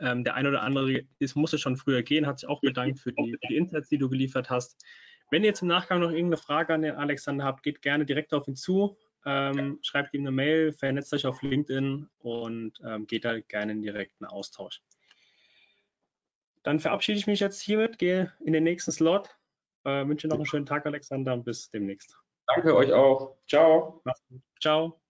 Ähm, 0.01 0.25
der 0.25 0.35
eine 0.35 0.49
oder 0.49 0.63
andere 0.63 1.03
ist, 1.19 1.37
musste 1.37 1.59
schon 1.59 1.77
früher 1.77 2.03
gehen, 2.03 2.27
hat 2.27 2.39
sich 2.39 2.49
auch 2.49 2.61
bedankt 2.61 2.99
für 3.01 3.13
die, 3.13 3.33
für 3.33 3.49
die 3.49 3.57
Insights, 3.57 3.89
die 3.89 3.99
du 3.99 4.09
geliefert 4.09 4.49
hast. 4.49 4.83
Wenn 5.31 5.43
ihr 5.43 5.49
jetzt 5.49 5.63
im 5.63 5.69
Nachgang 5.69 6.01
noch 6.01 6.11
irgendeine 6.11 6.39
Frage 6.39 6.75
an 6.75 6.83
den 6.83 6.95
Alexander 6.95 7.45
habt, 7.45 7.63
geht 7.63 7.83
gerne 7.83 8.07
direkt 8.07 8.33
auf 8.33 8.49
ihn 8.49 8.57
zu, 8.57 8.97
ähm, 9.25 9.79
schreibt 9.83 10.15
ihm 10.15 10.23
eine 10.23 10.31
Mail, 10.31 10.73
vernetzt 10.73 11.13
euch 11.13 11.27
auf 11.27 11.43
LinkedIn 11.43 12.09
und 12.19 12.73
ähm, 12.85 13.07
geht 13.07 13.25
da 13.25 13.39
gerne 13.41 13.73
in 13.73 13.83
direkten 13.83 14.25
Austausch. 14.25 14.81
Dann 16.63 16.79
verabschiede 16.81 17.19
ich 17.19 17.27
mich 17.27 17.41
jetzt 17.41 17.61
hiermit, 17.61 17.99
gehe 17.99 18.33
in 18.45 18.53
den 18.53 18.65
nächsten 18.65 18.93
Slot. 18.93 19.29
Äh, 19.85 20.07
wünsche 20.07 20.29
noch 20.29 20.37
einen 20.37 20.47
schönen 20.47 20.67
Tag, 20.67 20.87
Alexander, 20.87 21.33
und 21.35 21.45
bis 21.45 21.71
demnächst. 21.71 22.17
Danke 22.47 22.75
euch 22.75 22.93
auch. 22.93 23.37
Ciao. 23.49 24.03
Ciao. 24.61 25.02